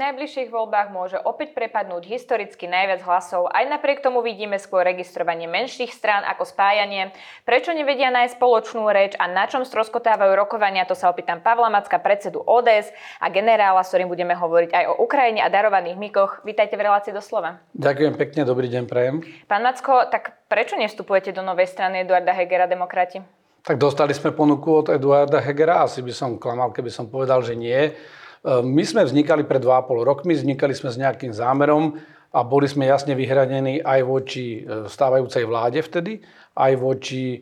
Najbližších 0.00 0.48
voľbách 0.48 0.88
môže 0.88 1.20
opäť 1.20 1.52
prepadnúť 1.52 2.08
historicky 2.08 2.64
najviac 2.64 3.04
hlasov, 3.04 3.52
aj 3.52 3.68
napriek 3.68 4.00
tomu 4.00 4.24
vidíme 4.24 4.56
skôr 4.56 4.80
registrovanie 4.80 5.44
menších 5.44 5.92
strán 5.92 6.24
ako 6.24 6.48
spájanie. 6.48 7.12
Prečo 7.44 7.76
nevedia 7.76 8.08
nájsť 8.08 8.40
spoločnú 8.40 8.88
reč 8.88 9.12
a 9.20 9.28
na 9.28 9.44
čom 9.44 9.68
stroskotávajú 9.68 10.32
rokovania, 10.32 10.88
to 10.88 10.96
sa 10.96 11.12
opýtam 11.12 11.44
Pavla 11.44 11.68
Macka, 11.68 12.00
predsedu 12.00 12.40
ODS 12.40 12.88
a 13.20 13.28
generála, 13.28 13.84
s 13.84 13.92
ktorým 13.92 14.08
budeme 14.08 14.32
hovoriť 14.32 14.70
aj 14.72 14.84
o 14.88 15.04
Ukrajine 15.04 15.44
a 15.44 15.52
darovaných 15.52 16.00
mykoch. 16.00 16.40
Vítajte 16.48 16.80
v 16.80 16.88
relácii 16.88 17.12
doslova. 17.12 17.60
Ďakujem 17.76 18.16
pekne, 18.16 18.48
dobrý 18.48 18.72
deň, 18.72 18.88
prajem. 18.88 19.20
Pán 19.44 19.60
Macko, 19.60 20.08
tak 20.08 20.32
prečo 20.48 20.80
nevstupujete 20.80 21.36
do 21.36 21.44
novej 21.44 21.68
strany 21.68 22.08
Eduarda 22.08 22.32
Hegera, 22.32 22.64
demokrati? 22.64 23.20
Tak 23.60 23.76
dostali 23.76 24.16
sme 24.16 24.32
ponuku 24.32 24.72
od 24.72 24.86
Eduarda 24.88 25.36
Hegera, 25.44 25.84
asi 25.84 26.00
by 26.00 26.12
som 26.16 26.40
klamal, 26.40 26.72
keby 26.72 26.88
som 26.88 27.12
povedal, 27.12 27.44
že 27.44 27.52
nie. 27.52 27.92
Ehm, 28.40 28.72
my 28.72 28.84
sme 28.84 29.04
vznikali 29.04 29.44
pred 29.44 29.60
2,5 29.60 30.04
rokmi, 30.04 30.32
vznikali 30.32 30.72
sme 30.72 30.88
s 30.88 30.96
nejakým 30.96 31.32
zámerom 31.36 32.00
a 32.32 32.40
boli 32.40 32.70
sme 32.70 32.88
jasne 32.88 33.12
vyhranení 33.12 33.84
aj 33.84 34.00
voči 34.06 34.62
e, 34.62 34.86
stávajúcej 34.88 35.44
vláde 35.44 35.82
vtedy, 35.82 36.22
aj 36.56 36.72
voči 36.78 37.36
e, 37.36 37.38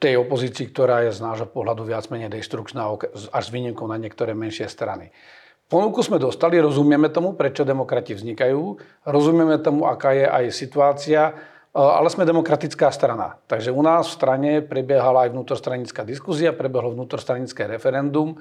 tej 0.00 0.14
opozícii, 0.16 0.72
ktorá 0.74 1.06
je 1.06 1.14
z 1.14 1.20
nášho 1.22 1.46
pohľadu 1.46 1.86
viac 1.86 2.08
menej 2.10 2.32
destrukčná, 2.32 2.88
až 3.30 3.44
s 3.46 3.52
výnimkou 3.52 3.86
na 3.86 4.00
niektoré 4.00 4.34
menšie 4.34 4.66
strany. 4.66 5.14
Ponuku 5.70 6.04
sme 6.04 6.20
dostali, 6.20 6.60
rozumieme 6.60 7.08
tomu, 7.08 7.32
prečo 7.32 7.64
demokrati 7.64 8.12
vznikajú, 8.12 8.60
rozumieme 9.08 9.56
tomu, 9.56 9.88
aká 9.88 10.12
je 10.12 10.26
aj 10.28 10.44
situácia, 10.52 11.32
ale 11.72 12.12
sme 12.12 12.28
demokratická 12.28 12.92
strana. 12.92 13.40
Takže 13.48 13.72
u 13.72 13.80
nás 13.80 14.04
v 14.12 14.16
strane 14.20 14.50
prebiehala 14.60 15.24
aj 15.24 15.32
vnútrostranická 15.32 16.04
diskuzia, 16.04 16.52
prebehlo 16.52 16.92
vnútrostranické 16.92 17.64
referendum 17.64 18.36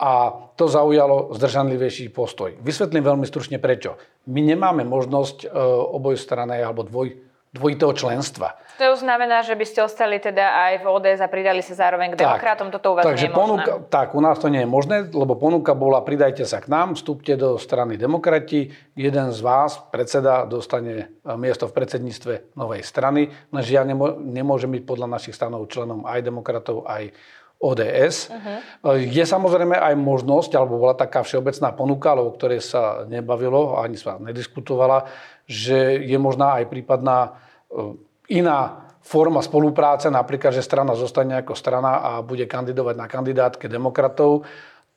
a 0.00 0.32
to 0.56 0.64
zaujalo 0.64 1.36
zdržanlivejší 1.36 2.08
postoj. 2.08 2.56
Vysvetlím 2.64 3.04
veľmi 3.04 3.28
stručne 3.28 3.60
prečo. 3.60 4.00
My 4.32 4.40
nemáme 4.40 4.80
možnosť 4.88 5.44
e, 5.44 5.46
obojstranej 5.92 6.64
alebo 6.64 6.88
dvoj, 6.88 7.20
dvojitého 7.52 7.92
členstva. 7.92 8.56
To 8.80 8.96
znamená, 8.96 9.44
že 9.44 9.52
by 9.52 9.64
ste 9.68 9.84
ostali 9.84 10.16
teda 10.16 10.40
aj 10.70 10.72
v 10.80 10.84
ODS 10.88 11.20
a 11.20 11.28
pridali 11.28 11.60
sa 11.60 11.76
zároveň 11.76 12.16
k 12.16 12.24
demokratom, 12.24 12.72
toto 12.72 12.94
u 12.94 12.94
vás 12.96 13.04
takže 13.04 13.28
nie 13.28 13.34
je 13.34 13.36
možné. 13.36 13.64
Ponuka, 13.68 13.72
tak, 13.92 14.08
u 14.16 14.20
nás 14.24 14.36
to 14.40 14.48
nie 14.48 14.64
je 14.64 14.70
možné, 14.70 14.96
lebo 15.12 15.36
ponuka 15.36 15.76
bola 15.76 16.00
pridajte 16.00 16.48
sa 16.48 16.64
k 16.64 16.72
nám, 16.72 16.96
vstúpte 16.96 17.36
do 17.36 17.60
strany 17.60 18.00
demokrati, 18.00 18.72
jeden 18.96 19.28
z 19.36 19.40
vás, 19.44 19.76
predseda, 19.92 20.48
dostane 20.48 21.12
e, 21.20 21.36
miesto 21.36 21.68
v 21.68 21.76
predsedníctve 21.76 22.56
novej 22.56 22.80
strany, 22.80 23.28
lenže 23.52 23.76
ja 23.76 23.84
nemôžem 23.84 24.72
byť 24.80 24.82
podľa 24.88 25.12
našich 25.12 25.36
stanov 25.36 25.68
členom 25.68 26.08
aj 26.08 26.24
demokratov, 26.24 26.88
aj 26.88 27.12
ODS. 27.60 28.32
Uh-huh. 28.32 28.96
Je 28.96 29.20
samozrejme 29.20 29.76
aj 29.76 29.92
možnosť, 29.92 30.56
alebo 30.56 30.80
bola 30.80 30.96
taká 30.96 31.20
všeobecná 31.20 31.76
ponuka, 31.76 32.16
o 32.16 32.32
ktorej 32.32 32.64
sa 32.64 33.04
nebavilo, 33.04 33.76
ani 33.76 34.00
sa 34.00 34.16
nediskutovala, 34.16 35.04
že 35.44 36.00
je 36.00 36.16
možná 36.16 36.56
aj 36.56 36.72
prípadná 36.72 37.36
e, 37.68 38.00
iná 38.32 38.88
forma 39.04 39.44
spolupráce, 39.44 40.08
napríklad, 40.08 40.56
že 40.56 40.64
strana 40.64 40.96
zostane 40.96 41.36
ako 41.40 41.52
strana 41.52 42.00
a 42.00 42.10
bude 42.24 42.48
kandidovať 42.48 42.94
na 42.96 43.06
kandidátke 43.08 43.68
demokratov 43.68 44.48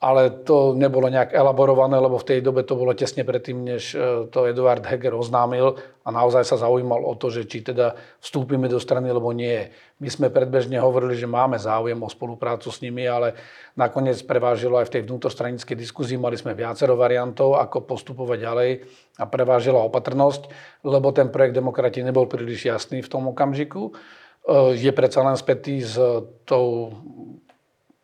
ale 0.04 0.44
to 0.44 0.76
nebolo 0.76 1.08
nejak 1.08 1.32
elaborované, 1.32 1.96
lebo 1.96 2.20
v 2.20 2.28
tej 2.28 2.40
dobe 2.44 2.68
to 2.68 2.76
bolo 2.76 2.92
tesne 2.92 3.24
predtým, 3.24 3.64
než 3.64 3.96
e, 3.96 4.28
to 4.28 4.44
Eduard 4.44 4.84
Heger 4.84 5.16
oznámil 5.16 5.80
a 6.04 6.12
naozaj 6.12 6.44
sa 6.44 6.60
zaujímal 6.60 7.08
o 7.08 7.16
to, 7.16 7.32
že 7.32 7.48
či 7.48 7.64
teda 7.64 7.96
vstúpime 8.20 8.68
do 8.68 8.84
strany, 8.84 9.08
alebo 9.08 9.32
nie. 9.32 9.72
My 10.04 10.12
sme 10.12 10.28
predbežne 10.28 10.76
hovorili, 10.84 11.16
že 11.16 11.24
máme 11.24 11.56
záujem 11.56 11.96
o 11.96 12.12
spoluprácu 12.12 12.68
s 12.68 12.84
nimi, 12.84 13.08
ale 13.08 13.40
nakoniec 13.80 14.20
prevážilo 14.28 14.76
aj 14.76 14.92
v 14.92 14.94
tej 15.00 15.02
vnútrostranickej 15.08 15.76
diskuzii, 15.80 16.20
mali 16.20 16.36
sme 16.36 16.52
viacero 16.52 17.00
variantov, 17.00 17.56
ako 17.56 17.88
postupovať 17.88 18.38
ďalej 18.44 18.72
a 19.16 19.24
prevážila 19.24 19.88
opatrnosť, 19.88 20.52
lebo 20.84 21.16
ten 21.16 21.32
projekt 21.32 21.56
demokrati 21.56 22.04
nebol 22.04 22.28
príliš 22.28 22.68
jasný 22.68 23.00
v 23.00 23.08
tom 23.08 23.32
okamžiku. 23.32 23.88
E, 23.88 23.92
je 24.76 24.92
predsa 24.92 25.24
len 25.24 25.40
spätý 25.40 25.80
s 25.80 25.96
tou 26.44 26.92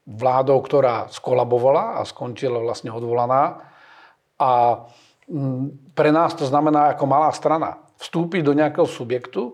vládou, 0.10 0.58
ktorá 0.66 1.06
skolabovala 1.14 2.02
a 2.02 2.08
skončila 2.08 2.58
vlastne 2.58 2.90
odvolaná. 2.90 3.62
A 4.42 4.84
mm, 5.30 5.94
pre 5.94 6.10
nás 6.10 6.34
to 6.34 6.50
znamená 6.50 6.98
ako 6.98 7.06
malá 7.06 7.30
strana 7.30 7.78
vstúpiť 8.02 8.42
do 8.42 8.58
nejakého 8.58 8.90
subjektu, 8.90 9.54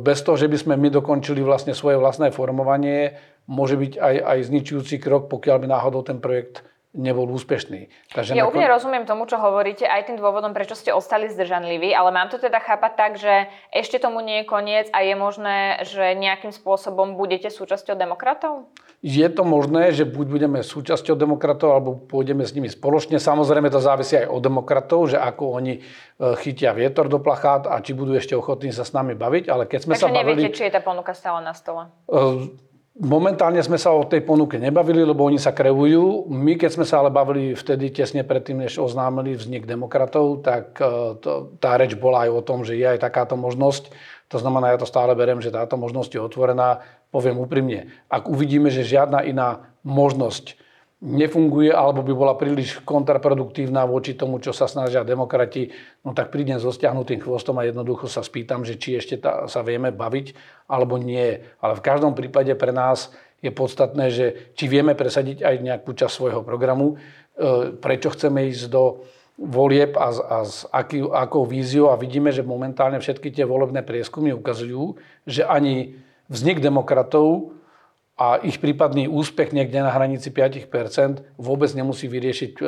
bez 0.00 0.24
toho, 0.24 0.40
že 0.40 0.48
by 0.48 0.56
sme 0.56 0.74
my 0.80 0.88
dokončili 0.88 1.44
vlastne 1.44 1.76
svoje 1.76 2.00
vlastné 2.00 2.32
formovanie, 2.32 3.20
môže 3.44 3.76
byť 3.76 3.92
aj, 4.00 4.14
aj 4.24 4.38
zničujúci 4.48 4.96
krok, 4.96 5.28
pokiaľ 5.28 5.56
by 5.60 5.66
náhodou 5.68 6.00
ten 6.06 6.22
projekt 6.24 6.64
nebol 6.96 7.28
úspešný. 7.28 7.92
Takže 8.16 8.32
ja 8.32 8.42
nakon... 8.42 8.56
úplne 8.56 8.68
rozumiem 8.72 9.04
tomu, 9.04 9.28
čo 9.28 9.36
hovoríte, 9.36 9.84
aj 9.84 10.08
tým 10.08 10.16
dôvodom, 10.16 10.56
prečo 10.56 10.72
ste 10.72 10.96
ostali 10.96 11.28
zdržanliví, 11.28 11.92
ale 11.92 12.08
mám 12.08 12.32
to 12.32 12.40
teda 12.40 12.56
chápať 12.64 12.92
tak, 12.96 13.12
že 13.20 13.52
ešte 13.68 14.00
tomu 14.00 14.24
nie 14.24 14.42
je 14.42 14.48
koniec 14.48 14.88
a 14.96 15.04
je 15.04 15.12
možné, 15.12 15.84
že 15.84 16.16
nejakým 16.16 16.50
spôsobom 16.50 17.14
budete 17.20 17.52
súčasťou 17.52 17.92
demokratov? 17.92 18.72
Je 18.98 19.22
to 19.30 19.46
možné, 19.46 19.94
že 19.94 20.02
buď 20.02 20.26
budeme 20.26 20.58
súčasťou 20.64 21.14
demokratov, 21.14 21.70
alebo 21.70 21.90
pôjdeme 21.94 22.42
s 22.42 22.50
nimi 22.50 22.66
spoločne. 22.66 23.22
Samozrejme 23.22 23.70
to 23.70 23.78
závisí 23.78 24.18
aj 24.18 24.26
od 24.26 24.42
demokratov, 24.42 25.14
že 25.14 25.22
ako 25.22 25.54
oni 25.54 25.78
e, 25.78 25.80
chytia 26.42 26.74
vietor 26.74 27.06
do 27.06 27.22
plachát 27.22 27.70
a 27.70 27.78
či 27.78 27.94
budú 27.94 28.18
ešte 28.18 28.34
ochotní 28.34 28.74
sa 28.74 28.82
s 28.82 28.90
nami 28.90 29.14
baviť. 29.14 29.46
Ale 29.46 29.70
keď 29.70 29.80
sme 29.86 29.94
Takže 29.94 30.02
sa 30.02 30.10
bavili... 30.10 30.50
neviete, 30.50 30.50
či 30.50 30.66
je 30.66 30.72
tá 30.74 30.82
ponuka 30.82 31.14
stále 31.14 31.46
na 31.46 31.54
stole? 31.54 31.86
Uh, 32.10 32.50
Momentálne 32.98 33.62
sme 33.62 33.78
sa 33.78 33.94
o 33.94 34.02
tej 34.02 34.26
ponuke 34.26 34.58
nebavili, 34.58 35.06
lebo 35.06 35.22
oni 35.22 35.38
sa 35.38 35.54
kreujú. 35.54 36.26
My, 36.34 36.58
keď 36.58 36.70
sme 36.74 36.82
sa 36.82 36.98
ale 36.98 37.14
bavili 37.14 37.54
vtedy 37.54 37.94
tesne 37.94 38.26
predtým, 38.26 38.66
než 38.66 38.74
oznámili 38.82 39.38
vznik 39.38 39.70
demokratov, 39.70 40.42
tak 40.42 40.74
e, 40.82 41.14
to, 41.22 41.54
tá 41.62 41.78
reč 41.78 41.94
bola 41.94 42.26
aj 42.26 42.30
o 42.34 42.42
tom, 42.42 42.66
že 42.66 42.74
je 42.74 42.82
aj 42.82 42.98
takáto 42.98 43.38
možnosť. 43.38 43.94
To 44.34 44.42
znamená, 44.42 44.74
ja 44.74 44.82
to 44.82 44.90
stále 44.90 45.14
berem, 45.14 45.38
že 45.38 45.54
táto 45.54 45.78
možnosť 45.78 46.10
je 46.18 46.20
otvorená. 46.26 46.82
Poviem 47.14 47.38
úprimne, 47.38 47.86
ak 48.10 48.26
uvidíme, 48.26 48.66
že 48.66 48.82
žiadna 48.82 49.22
iná 49.22 49.70
možnosť 49.86 50.58
nefunguje 50.98 51.70
alebo 51.70 52.02
by 52.02 52.10
bola 52.10 52.34
príliš 52.34 52.82
kontraproduktívna 52.82 53.86
voči 53.86 54.18
tomu, 54.18 54.42
čo 54.42 54.50
sa 54.50 54.66
snažia 54.66 55.06
demokrati, 55.06 55.70
no 56.02 56.10
tak 56.10 56.34
prídem 56.34 56.58
so 56.58 56.74
stiahnutým 56.74 57.22
chvostom 57.22 57.54
a 57.62 57.66
jednoducho 57.70 58.10
sa 58.10 58.26
spýtam, 58.26 58.66
že 58.66 58.74
či 58.74 58.98
ešte 58.98 59.22
tá, 59.22 59.46
sa 59.46 59.62
vieme 59.62 59.94
baviť 59.94 60.34
alebo 60.66 60.98
nie. 60.98 61.38
Ale 61.62 61.78
v 61.78 61.84
každom 61.86 62.18
prípade 62.18 62.50
pre 62.58 62.74
nás 62.74 63.14
je 63.38 63.54
podstatné, 63.54 64.10
že 64.10 64.26
či 64.58 64.66
vieme 64.66 64.98
presadiť 64.98 65.46
aj 65.46 65.54
nejakú 65.62 65.94
časť 65.94 66.10
svojho 66.10 66.42
programu, 66.42 66.98
e, 67.38 67.78
prečo 67.78 68.10
chceme 68.10 68.50
ísť 68.50 68.66
do 68.66 69.06
volieb 69.38 69.94
a, 69.94 70.10
a 70.10 70.38
s 70.42 70.66
aký, 70.74 71.06
akou 71.06 71.46
víziou 71.46 71.94
a 71.94 72.00
vidíme, 72.00 72.34
že 72.34 72.42
momentálne 72.42 72.98
všetky 72.98 73.30
tie 73.30 73.46
volebné 73.46 73.86
prieskumy 73.86 74.34
ukazujú, 74.34 74.98
že 75.30 75.46
ani 75.46 75.94
vznik 76.26 76.58
demokratov 76.58 77.54
a 78.18 78.42
ich 78.42 78.58
prípadný 78.58 79.06
úspech 79.06 79.54
niekde 79.54 79.78
na 79.78 79.94
hranici 79.94 80.34
5% 80.34 81.38
vôbec 81.38 81.70
nemusí 81.70 82.10
vyriešiť 82.10 82.52
e, 82.58 82.62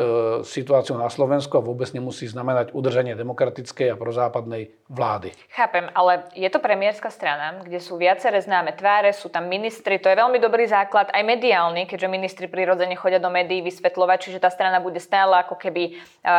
situáciu 0.47 0.95
na 0.95 1.11
Slovensku 1.11 1.59
a 1.59 1.67
vôbec 1.67 1.91
nemusí 1.91 2.31
znamenať 2.31 2.71
udržanie 2.71 3.19
demokratickej 3.19 3.91
a 3.91 3.99
prozápadnej 3.99 4.71
vlády. 4.87 5.35
Chápem, 5.51 5.91
ale 5.91 6.31
je 6.39 6.47
to 6.47 6.63
premiérska 6.63 7.11
strana, 7.11 7.67
kde 7.67 7.83
sú 7.83 7.99
viaceré 7.99 8.39
známe 8.39 8.79
tváre, 8.79 9.11
sú 9.11 9.27
tam 9.27 9.51
ministri, 9.51 9.99
to 9.99 10.07
je 10.07 10.15
veľmi 10.23 10.39
dobrý 10.39 10.71
základ, 10.71 11.11
aj 11.11 11.23
mediálny, 11.27 11.91
keďže 11.91 12.07
ministri 12.07 12.47
prirodzene 12.47 12.95
chodia 12.95 13.19
do 13.19 13.35
médií 13.35 13.59
vysvetľovať, 13.67 14.19
čiže 14.23 14.39
tá 14.39 14.55
strana 14.55 14.79
bude 14.79 15.03
stále 15.03 15.35
ako 15.43 15.59
keby 15.59 15.83
e, 15.83 15.91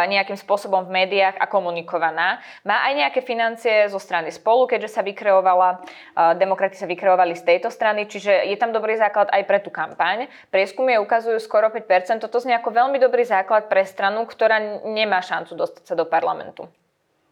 nejakým 0.07 0.39
spôsobom 0.39 0.87
v 0.87 1.03
médiách 1.03 1.35
a 1.35 1.51
komunikovaná. 1.51 2.39
Má 2.63 2.79
aj 2.87 2.93
nejaké 2.95 3.19
financie 3.27 3.91
zo 3.91 3.99
strany 3.99 4.31
spolu, 4.31 4.71
keďže 4.71 4.95
sa 4.95 5.03
vykreovala, 5.03 5.83
e, 6.15 6.39
demokrati 6.39 6.79
sa 6.79 6.87
vykreovali 6.87 7.35
z 7.35 7.43
tejto 7.43 7.67
strany, 7.67 8.07
čiže 8.07 8.47
je 8.47 8.55
tam 8.55 8.71
dobrý 8.71 9.00
základ 9.01 9.33
aj 9.33 9.43
pre 9.49 9.57
tú 9.57 9.73
kampaň. 9.73 10.29
Prieskumy 10.53 11.01
ukazujú 11.01 11.41
skoro 11.41 11.73
5%. 11.73 12.21
Toto 12.21 12.37
znie 12.37 12.53
ako 12.53 12.69
veľmi 12.69 13.01
dobrý 13.01 13.25
základ 13.25 13.65
pre 13.65 13.81
stranu, 13.81 14.29
ktorá 14.29 14.85
nemá 14.85 15.25
šancu 15.25 15.57
dostať 15.57 15.83
sa 15.89 15.95
do 15.97 16.05
parlamentu. 16.05 16.69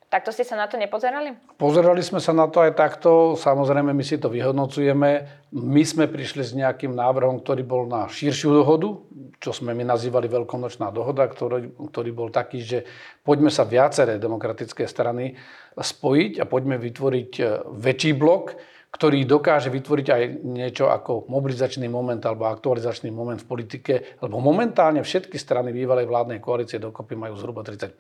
Takto 0.10 0.34
ste 0.34 0.42
sa 0.42 0.58
na 0.58 0.66
to 0.66 0.74
nepozerali? 0.74 1.38
Pozerali 1.62 2.02
sme 2.02 2.18
sa 2.18 2.34
na 2.34 2.50
to 2.50 2.66
aj 2.66 2.74
takto. 2.74 3.38
Samozrejme, 3.38 3.94
my 3.94 4.02
si 4.02 4.18
to 4.18 4.26
vyhodnocujeme. 4.26 5.10
My 5.54 5.84
sme 5.86 6.10
prišli 6.10 6.42
s 6.42 6.58
nejakým 6.58 6.98
návrhom, 6.98 7.46
ktorý 7.46 7.62
bol 7.62 7.86
na 7.86 8.10
širšiu 8.10 8.50
dohodu, 8.50 8.90
čo 9.38 9.54
sme 9.54 9.78
my 9.78 9.86
nazývali 9.86 10.26
veľkonočná 10.26 10.90
dohoda, 10.90 11.30
ktorý, 11.30 11.78
ktorý 11.94 12.10
bol 12.10 12.34
taký, 12.34 12.66
že 12.66 12.90
poďme 13.22 13.54
sa 13.54 13.70
viaceré 13.70 14.18
demokratické 14.18 14.90
strany 14.90 15.38
spojiť 15.78 16.42
a 16.42 16.50
poďme 16.50 16.82
vytvoriť 16.82 17.32
e, 17.38 17.44
väčší 17.70 18.18
blok, 18.18 18.58
ktorý 18.90 19.22
dokáže 19.30 19.70
vytvoriť 19.70 20.08
aj 20.10 20.24
niečo 20.50 20.90
ako 20.90 21.30
mobilizačný 21.30 21.86
moment 21.86 22.18
alebo 22.26 22.50
aktualizačný 22.50 23.14
moment 23.14 23.38
v 23.38 23.46
politike, 23.46 23.94
lebo 24.18 24.42
momentálne 24.42 25.06
všetky 25.06 25.38
strany 25.38 25.70
bývalej 25.70 26.10
vládnej 26.10 26.42
koalície 26.42 26.82
dokopy 26.82 27.14
majú 27.14 27.38
zhruba 27.38 27.62
30% 27.62 27.94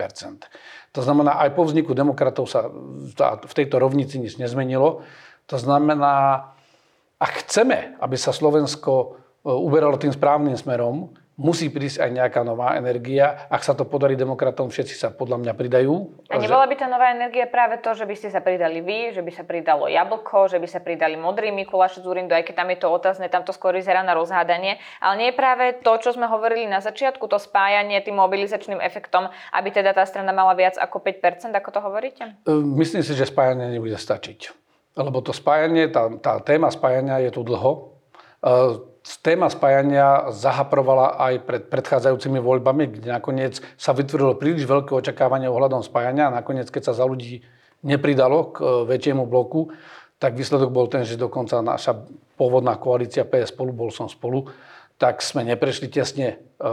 To 0.98 1.02
znamená, 1.06 1.38
aj 1.46 1.54
po 1.54 1.70
vzniku 1.70 1.94
demokratov 1.94 2.50
sa 2.50 2.66
v 3.38 3.54
tejto 3.54 3.78
rovnici 3.78 4.18
nič 4.18 4.42
nezmenilo. 4.42 5.06
To 5.46 5.58
znamená, 5.62 6.50
ak 7.22 7.46
chceme, 7.46 8.00
aby 8.02 8.16
sa 8.18 8.34
Slovensko 8.34 8.94
e, 8.98 9.08
uberalo 9.46 10.02
tým 10.02 10.10
správnym 10.10 10.58
smerom, 10.58 11.14
musí 11.40 11.72
prísť 11.72 12.04
aj 12.04 12.10
nejaká 12.12 12.42
nová 12.44 12.76
energia. 12.76 13.48
Ak 13.48 13.64
sa 13.64 13.72
to 13.72 13.88
podarí 13.88 14.20
demokratom, 14.20 14.68
všetci 14.68 14.96
sa 15.00 15.08
podľa 15.08 15.40
mňa 15.40 15.54
pridajú. 15.56 16.28
A 16.28 16.36
nebola 16.36 16.68
by 16.68 16.76
tá 16.76 16.92
nová 16.92 17.16
energia 17.16 17.48
práve 17.48 17.80
to, 17.80 17.96
že 17.96 18.04
by 18.04 18.16
ste 18.20 18.28
sa 18.28 18.44
pridali 18.44 18.84
vy, 18.84 19.16
že 19.16 19.24
by 19.24 19.32
sa 19.32 19.48
pridalo 19.48 19.88
Jablko, 19.88 20.52
že 20.52 20.60
by 20.60 20.68
sa 20.68 20.84
pridali 20.84 21.16
Modrý 21.16 21.56
Mikuláš 21.56 22.04
Zurindu, 22.04 22.36
aj 22.36 22.44
keď 22.44 22.56
tam 22.60 22.70
je 22.76 22.78
to 22.84 22.88
otázne, 22.92 23.32
tam 23.32 23.48
to 23.48 23.56
skôr 23.56 23.72
vyzerá 23.72 24.04
na 24.04 24.12
rozhádanie. 24.12 24.84
Ale 25.00 25.16
nie 25.16 25.28
je 25.32 25.40
práve 25.40 25.80
to, 25.80 25.96
čo 26.04 26.12
sme 26.12 26.28
hovorili 26.28 26.68
na 26.68 26.84
začiatku, 26.84 27.24
to 27.32 27.40
spájanie 27.40 28.04
tým 28.04 28.20
mobilizačným 28.20 28.84
efektom, 28.84 29.32
aby 29.56 29.72
teda 29.72 29.96
tá 29.96 30.04
strana 30.04 30.36
mala 30.36 30.52
viac 30.60 30.76
ako 30.76 31.00
5%, 31.00 31.56
ako 31.56 31.70
to 31.72 31.80
hovoríte? 31.80 32.24
E, 32.44 32.52
myslím 32.84 33.00
si, 33.00 33.16
že 33.16 33.24
spájanie 33.24 33.72
nebude 33.72 33.96
stačiť. 33.96 34.52
Lebo 35.00 35.24
to 35.24 35.32
spájanie, 35.32 35.88
tá, 35.88 36.12
tá 36.20 36.44
téma 36.44 36.68
spájania 36.68 37.24
je 37.24 37.32
tu 37.32 37.48
dlho. 37.48 37.96
Téma 39.18 39.50
spájania 39.50 40.30
zahaprovala 40.30 41.18
aj 41.18 41.34
pred 41.42 41.64
predchádzajúcimi 41.66 42.38
voľbami, 42.38 42.94
kde 42.94 43.10
nakoniec 43.10 43.58
sa 43.74 43.98
vytvorilo 43.98 44.38
príliš 44.38 44.70
veľké 44.70 44.94
očakávanie 44.94 45.50
ohľadom 45.50 45.82
spájania 45.82 46.30
a 46.30 46.36
nakoniec, 46.38 46.70
keď 46.70 46.94
sa 46.94 46.94
za 46.94 47.10
ľudí 47.10 47.42
nepridalo 47.82 48.54
k 48.54 48.62
e, 48.62 48.66
väčšiemu 48.86 49.26
bloku, 49.26 49.74
tak 50.22 50.38
výsledok 50.38 50.70
bol 50.70 50.86
ten, 50.86 51.08
že 51.08 51.18
dokonca 51.18 51.58
naša 51.64 52.06
pôvodná 52.38 52.78
koalícia 52.78 53.26
PS 53.26 53.56
spolu, 53.56 53.74
bol 53.74 53.90
som 53.90 54.06
spolu, 54.06 54.46
tak 55.02 55.26
sme 55.26 55.42
neprešli 55.42 55.90
tesne 55.90 56.38
e, 56.38 56.68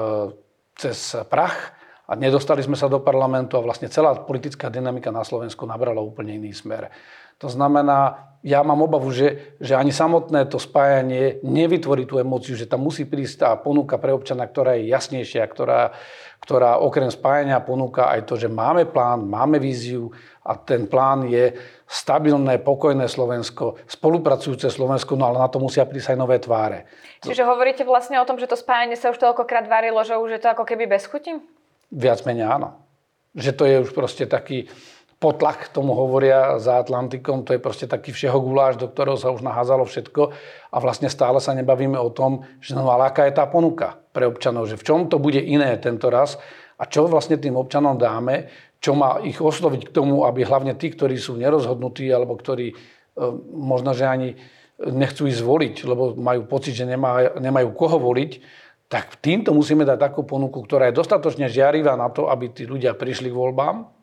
cez 0.77 1.17
prach 1.33 1.73
a 2.06 2.15
nedostali 2.15 2.62
sme 2.62 2.77
sa 2.79 2.87
do 2.87 3.00
parlamentu 3.03 3.59
a 3.59 3.65
vlastne 3.65 3.91
celá 3.91 4.15
politická 4.15 4.71
dynamika 4.71 5.11
na 5.11 5.25
Slovensku 5.25 5.67
nabrala 5.67 6.05
úplne 6.05 6.38
iný 6.38 6.55
smer. 6.55 6.93
To 7.38 7.49
znamená, 7.53 8.27
ja 8.47 8.62
mám 8.62 8.79
obavu, 8.79 9.11
že, 9.11 9.59
že 9.59 9.75
ani 9.75 9.91
samotné 9.91 10.47
to 10.47 10.62
spájanie 10.62 11.43
nevytvorí 11.43 12.06
tú 12.06 12.23
emóciu, 12.23 12.55
že 12.55 12.71
tam 12.71 12.87
musí 12.87 13.03
prísť 13.03 13.35
tá 13.43 13.50
ponuka 13.59 13.99
pre 13.99 14.15
občana, 14.15 14.47
ktorá 14.47 14.79
je 14.79 14.87
jasnejšia, 14.87 15.43
ktorá, 15.50 15.91
ktorá 16.38 16.79
okrem 16.79 17.11
spájania 17.11 17.59
ponúka 17.59 18.06
aj 18.06 18.23
to, 18.23 18.38
že 18.38 18.47
máme 18.47 18.87
plán, 18.87 19.27
máme 19.27 19.59
víziu 19.59 20.15
a 20.47 20.55
ten 20.55 20.87
plán 20.87 21.27
je 21.27 21.59
stabilné, 21.91 22.62
pokojné 22.62 23.11
Slovensko, 23.11 23.83
spolupracujúce 23.91 24.71
Slovensko, 24.71 25.19
no 25.19 25.27
ale 25.27 25.43
na 25.43 25.50
to 25.50 25.59
musia 25.59 25.83
prísť 25.83 26.15
aj 26.15 26.19
nové 26.23 26.38
tváre. 26.38 26.87
Čiže 27.27 27.43
hovoríte 27.43 27.83
vlastne 27.83 28.23
o 28.23 28.29
tom, 28.31 28.38
že 28.38 28.47
to 28.47 28.55
spájanie 28.55 28.94
sa 28.94 29.11
už 29.11 29.19
toľkokrát 29.19 29.67
varilo, 29.67 29.99
že 30.06 30.15
už 30.15 30.38
je 30.38 30.41
to 30.47 30.55
ako 30.55 30.62
keby 30.62 30.87
bez 30.87 31.11
chuti? 31.11 31.35
Viac 31.91 32.23
menej 32.23 32.47
áno. 32.47 32.79
Že 33.35 33.50
to 33.59 33.65
je 33.67 33.77
už 33.83 33.91
proste 33.91 34.25
taký, 34.31 34.71
potlak, 35.16 35.72
tomu 35.72 35.96
hovoria 35.96 36.60
za 36.60 36.76
Atlantikom, 36.76 37.40
to 37.42 37.56
je 37.56 37.60
proste 37.60 37.88
taký 37.88 38.12
všeho 38.12 38.36
guláš, 38.36 38.76
do 38.76 38.88
ktorého 38.88 39.16
sa 39.16 39.32
už 39.32 39.40
naházalo 39.40 39.88
všetko. 39.88 40.22
A 40.68 40.76
vlastne 40.76 41.08
stále 41.08 41.40
sa 41.40 41.56
nebavíme 41.56 41.96
o 41.96 42.12
tom, 42.12 42.44
že 42.60 42.76
no 42.76 42.92
ale 42.92 43.08
aká 43.08 43.24
je 43.24 43.34
tá 43.36 43.48
ponuka 43.48 43.96
pre 44.12 44.28
občanov, 44.28 44.68
že 44.68 44.76
v 44.76 44.84
čom 44.84 44.98
to 45.08 45.16
bude 45.16 45.40
iné 45.40 45.72
tento 45.80 46.12
raz 46.12 46.36
a 46.76 46.84
čo 46.84 47.08
vlastne 47.08 47.40
tým 47.40 47.56
občanom 47.56 47.96
dáme, 47.96 48.52
čo 48.76 48.92
má 48.92 49.24
ich 49.24 49.40
osloviť 49.40 49.88
k 49.88 49.94
tomu, 49.96 50.28
aby 50.28 50.44
hlavne 50.44 50.76
tí, 50.76 50.92
ktorí 50.92 51.16
sú 51.16 51.40
nerozhodnutí 51.40 52.12
alebo 52.12 52.36
ktorí 52.36 52.72
e, 52.72 52.74
možno, 53.56 53.96
že 53.96 54.04
ani 54.04 54.36
nechcú 54.76 55.24
ísť 55.24 55.40
voliť, 55.40 55.74
lebo 55.88 56.12
majú 56.20 56.44
pocit, 56.44 56.76
že 56.76 56.84
nemá, 56.84 57.40
nemajú 57.40 57.72
koho 57.72 57.96
voliť, 57.96 58.32
tak 58.92 59.16
týmto 59.18 59.56
musíme 59.56 59.88
dať 59.88 59.98
takú 59.98 60.28
ponuku, 60.28 60.60
ktorá 60.60 60.92
je 60.92 60.98
dostatočne 61.00 61.48
žiarivá 61.48 61.96
na 61.96 62.12
to, 62.12 62.28
aby 62.28 62.52
tí 62.52 62.68
ľudia 62.68 62.92
prišli 62.92 63.32
k 63.32 63.38
voľbám, 63.40 63.95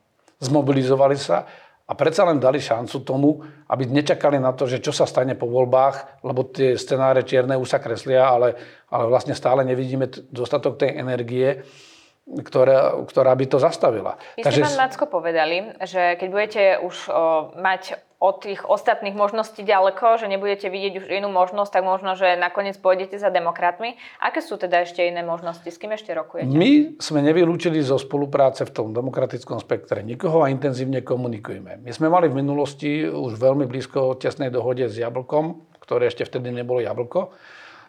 zmobilizovali 0.44 1.18
sa 1.18 1.48
a 1.84 1.92
predsa 2.00 2.24
len 2.24 2.40
dali 2.40 2.64
šancu 2.64 2.98
tomu, 3.04 3.44
aby 3.68 3.84
nečakali 3.88 4.40
na 4.40 4.56
to, 4.56 4.64
že 4.64 4.80
čo 4.80 4.96
sa 4.96 5.04
stane 5.04 5.36
po 5.36 5.52
voľbách, 5.52 6.24
lebo 6.24 6.48
tie 6.48 6.80
scenáre 6.80 7.28
čierne 7.28 7.60
už 7.60 7.68
sa 7.68 7.84
kreslia, 7.84 8.24
ale, 8.24 8.56
ale 8.88 9.12
vlastne 9.12 9.36
stále 9.36 9.68
nevidíme 9.68 10.08
dostatok 10.32 10.80
tej 10.80 10.96
energie, 10.96 11.60
ktorá, 12.24 13.04
ktorá 13.04 13.36
by 13.36 13.46
to 13.52 13.58
zastavila. 13.60 14.16
Vy 14.40 14.48
ste, 14.48 14.48
Takže... 14.48 14.62
pán 14.64 14.80
Macko, 14.80 15.06
povedali, 15.12 15.76
že 15.84 16.16
keď 16.16 16.28
budete 16.32 16.64
už 16.80 16.96
o, 17.12 17.52
mať 17.60 18.00
od 18.24 18.40
tých 18.40 18.64
ostatných 18.64 19.12
možností 19.12 19.68
ďaleko, 19.68 20.16
že 20.16 20.32
nebudete 20.32 20.72
vidieť 20.72 20.94
už 21.04 21.06
inú 21.12 21.28
možnosť, 21.28 21.76
tak 21.76 21.84
možno, 21.84 22.16
že 22.16 22.40
nakoniec 22.40 22.80
pôjdete 22.80 23.20
za 23.20 23.28
demokratmi. 23.28 24.00
Aké 24.24 24.40
sú 24.40 24.56
teda 24.56 24.88
ešte 24.88 25.04
iné 25.04 25.28
možnosti? 25.28 25.68
S 25.68 25.76
kým 25.76 25.92
ešte 25.92 26.16
rokujete? 26.16 26.48
My 26.48 26.96
sme 27.04 27.20
nevylúčili 27.20 27.84
zo 27.84 28.00
spolupráce 28.00 28.64
v 28.64 28.72
tom 28.72 28.96
demokratickom 28.96 29.60
spektre 29.60 30.08
nikoho 30.08 30.40
a 30.40 30.48
intenzívne 30.48 31.04
komunikujeme. 31.04 31.84
My 31.84 31.92
sme 31.92 32.08
mali 32.08 32.32
v 32.32 32.40
minulosti 32.40 33.04
už 33.04 33.36
veľmi 33.36 33.68
blízko 33.68 34.16
tesnej 34.16 34.48
dohode 34.48 34.88
s 34.88 34.96
Jablkom, 34.96 35.76
ktoré 35.84 36.08
ešte 36.08 36.24
vtedy 36.24 36.56
nebolo 36.56 36.80
Jablko, 36.80 37.36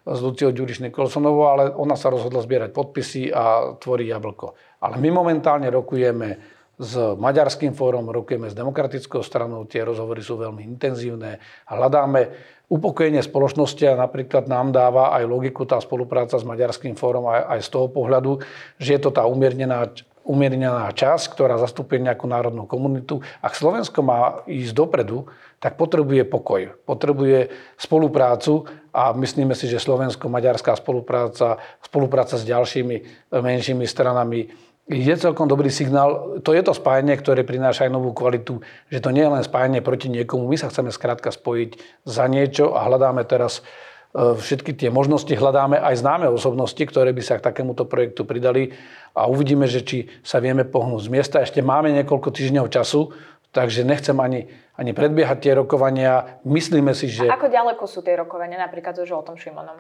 s 0.05 0.19
Luciou 0.21 0.53
Ďuriš 0.53 0.85
Nikolsonovou, 0.85 1.49
ale 1.49 1.73
ona 1.73 1.97
sa 1.97 2.13
rozhodla 2.13 2.45
zbierať 2.45 2.71
podpisy 2.77 3.33
a 3.33 3.75
tvorí 3.81 4.13
Jablko. 4.13 4.53
Ale 4.85 5.01
my 5.01 5.09
momentálne 5.09 5.73
rokujeme 5.73 6.37
s 6.77 6.93
Maďarským 6.99 7.73
fórom, 7.73 8.11
rokujeme 8.11 8.51
s 8.51 8.55
demokratickou 8.55 9.23
stranou, 9.23 9.65
tie 9.65 9.87
rozhovory 9.87 10.21
sú 10.21 10.37
veľmi 10.37 10.67
intenzívne 10.67 11.39
a 11.71 11.73
hľadáme 11.79 12.21
upokojenie 12.67 13.23
spoločnosti 13.23 13.85
a 13.87 13.95
napríklad 13.95 14.51
nám 14.51 14.75
dáva 14.75 15.15
aj 15.15 15.25
logiku 15.29 15.63
tá 15.69 15.79
spolupráca 15.79 16.35
s 16.35 16.43
Maďarským 16.43 16.99
fórom 16.99 17.31
aj, 17.31 17.47
aj 17.47 17.61
z 17.63 17.69
toho 17.71 17.87
pohľadu, 17.87 18.43
že 18.83 18.99
je 18.99 19.01
to 19.01 19.15
tá 19.15 19.23
umiernená, 19.23 19.87
umiernená 20.27 20.91
časť, 20.91 21.37
ktorá 21.37 21.61
zastupuje 21.63 22.03
nejakú 22.03 22.27
národnú 22.27 22.67
komunitu. 22.67 23.23
Ak 23.39 23.55
Slovensko 23.55 24.03
má 24.03 24.43
ísť 24.51 24.75
dopredu, 24.75 25.31
tak 25.63 25.79
potrebuje 25.79 26.27
pokoj, 26.27 26.75
potrebuje 26.83 27.55
spoluprácu 27.79 28.67
a 28.95 29.11
myslíme 29.11 29.59
si, 29.59 29.67
že 29.67 29.83
slovensko-maďarská 29.83 30.79
spolupráca, 30.79 31.59
spolupráca 31.83 32.39
s 32.39 32.47
ďalšími 32.47 33.29
menšími 33.35 33.83
stranami 33.91 34.47
je 34.85 35.17
celkom 35.17 35.49
dobrý 35.49 35.73
signál. 35.73 36.39
To 36.45 36.53
je 36.53 36.61
to 36.61 36.77
spájanie, 36.77 37.17
ktoré 37.17 37.41
prináša 37.41 37.89
aj 37.89 37.93
novú 37.97 38.13
kvalitu, 38.13 38.61
že 38.93 39.01
to 39.01 39.17
nie 39.17 39.25
je 39.25 39.33
len 39.33 39.43
spájanie 39.43 39.81
proti 39.81 40.13
niekomu. 40.13 40.45
My 40.45 40.61
sa 40.61 40.69
chceme 40.69 40.93
skrátka 40.93 41.33
spojiť 41.33 42.05
za 42.05 42.29
niečo 42.29 42.77
a 42.77 42.85
hľadáme 42.85 43.25
teraz 43.25 43.65
e, 44.13 44.37
všetky 44.37 44.77
tie 44.77 44.93
možnosti, 44.93 45.33
hľadáme 45.33 45.81
aj 45.81 46.05
známe 46.05 46.29
osobnosti, 46.29 46.85
ktoré 46.85 47.17
by 47.17 47.23
sa 47.25 47.41
k 47.41 47.49
takémuto 47.49 47.89
projektu 47.89 48.29
pridali 48.29 48.77
a 49.17 49.25
uvidíme, 49.25 49.65
že 49.65 49.81
či 49.81 49.99
sa 50.21 50.37
vieme 50.37 50.69
pohnúť 50.69 51.09
z 51.09 51.13
miesta. 51.17 51.41
Ešte 51.41 51.65
máme 51.65 51.89
niekoľko 51.97 52.29
týždňov 52.29 52.69
času, 52.69 53.09
takže 53.55 53.87
nechcem 53.87 54.19
ani, 54.19 54.51
ani 54.75 54.91
predbiehať 54.91 55.39
tie 55.39 55.53
rokovania. 55.55 56.43
Myslíme 56.43 56.91
si, 56.93 57.07
že... 57.07 57.31
A 57.31 57.39
ako 57.39 57.49
ďaleko 57.49 57.85
sú 57.87 58.03
tie 58.03 58.19
rokovania, 58.19 58.59
napríklad 58.59 58.99
so 58.99 59.07
Žoltom 59.07 59.39
Šimonom? 59.39 59.79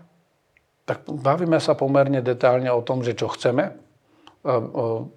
Tak 0.86 1.10
bavíme 1.10 1.58
sa 1.58 1.74
pomerne 1.74 2.22
detálne 2.22 2.70
o 2.70 2.80
tom, 2.86 3.02
že 3.02 3.18
čo 3.18 3.26
chceme 3.34 3.84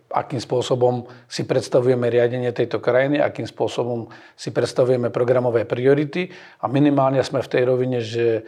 akým 0.08 0.40
spôsobom 0.40 1.04
si 1.28 1.44
predstavujeme 1.44 2.08
riadenie 2.08 2.56
tejto 2.56 2.80
krajiny, 2.80 3.20
akým 3.20 3.44
spôsobom 3.44 4.08
si 4.40 4.56
predstavujeme 4.56 5.12
programové 5.12 5.68
priority 5.68 6.32
a 6.64 6.72
minimálne 6.72 7.20
sme 7.20 7.44
v 7.44 7.52
tej 7.52 7.64
rovine, 7.68 8.00
že 8.00 8.48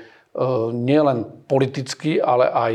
nielen 0.72 1.44
politicky, 1.52 2.24
ale 2.24 2.48
aj 2.48 2.74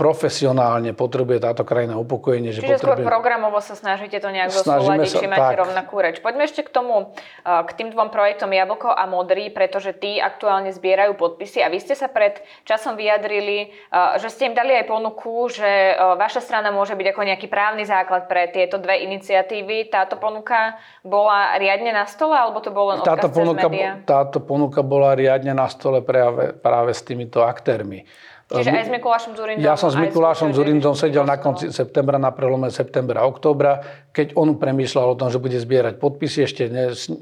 profesionálne 0.00 0.96
potrebuje 0.96 1.44
táto 1.44 1.68
krajina 1.68 2.00
upokojenie. 2.00 2.56
Že 2.56 2.64
Čiže 2.64 2.72
potrebuje... 2.80 3.04
skôr 3.04 3.12
programovo 3.12 3.60
sa 3.60 3.76
snažíte 3.76 4.16
to 4.16 4.32
nejak 4.32 4.48
zosúľadiť, 4.48 5.12
či 5.12 5.28
máte 5.28 5.52
tak. 5.52 5.60
rovnakú 5.60 6.00
reč. 6.00 6.24
Poďme 6.24 6.48
ešte 6.48 6.64
k 6.64 6.72
tomu, 6.72 7.12
k 7.44 7.70
tým 7.76 7.92
dvom 7.92 8.08
projektom 8.08 8.48
Jablko 8.48 8.88
a 8.88 9.04
Modrý, 9.04 9.52
pretože 9.52 9.92
tí 9.92 10.16
aktuálne 10.16 10.72
zbierajú 10.72 11.20
podpisy 11.20 11.60
a 11.60 11.68
vy 11.68 11.84
ste 11.84 11.92
sa 11.92 12.08
pred 12.08 12.40
časom 12.64 12.96
vyjadrili, 12.96 13.76
že 14.24 14.32
ste 14.32 14.48
im 14.48 14.56
dali 14.56 14.72
aj 14.72 14.88
ponuku, 14.88 15.52
že 15.52 16.00
vaša 16.00 16.40
strana 16.40 16.72
môže 16.72 16.96
byť 16.96 17.12
ako 17.12 17.20
nejaký 17.20 17.46
právny 17.52 17.84
základ 17.84 18.32
pre 18.32 18.48
tieto 18.48 18.80
dve 18.80 19.04
iniciatívy. 19.04 19.92
Táto 19.92 20.16
ponuka 20.16 20.80
bola 21.04 21.60
riadne 21.60 21.92
na 21.92 22.08
stole, 22.08 22.40
alebo 22.40 22.64
to 22.64 22.72
bolo 22.72 22.96
len 22.96 23.04
táto 23.04 23.28
ponuka, 23.28 23.68
táto 24.08 24.40
ponuka 24.40 24.80
bola 24.80 25.12
riadne 25.12 25.52
na 25.52 25.68
stole 25.68 26.00
práve, 26.00 26.56
práve 26.56 26.96
s 26.96 27.04
týmito 27.04 27.44
aktérmi. 27.44 28.08
Čiže 28.52 28.68
aj 28.68 28.86
s 28.86 28.92
Mikulášom 28.92 29.32
Zurindom? 29.32 29.64
Ja 29.64 29.74
som 29.80 29.88
s 29.88 29.96
Mikulášom 29.96 30.50
Zurindom 30.52 30.92
sedel 30.92 31.24
na 31.24 31.40
konci 31.40 31.72
septembra, 31.72 32.20
na 32.20 32.28
prelome 32.36 32.68
septembra 32.68 33.24
a 33.24 33.28
októbra, 33.28 33.80
keď 34.12 34.36
on 34.36 34.60
premýšľal 34.60 35.16
o 35.16 35.18
tom, 35.18 35.32
že 35.32 35.40
bude 35.40 35.56
zbierať 35.56 35.96
podpisy, 35.96 36.44
ešte 36.44 36.68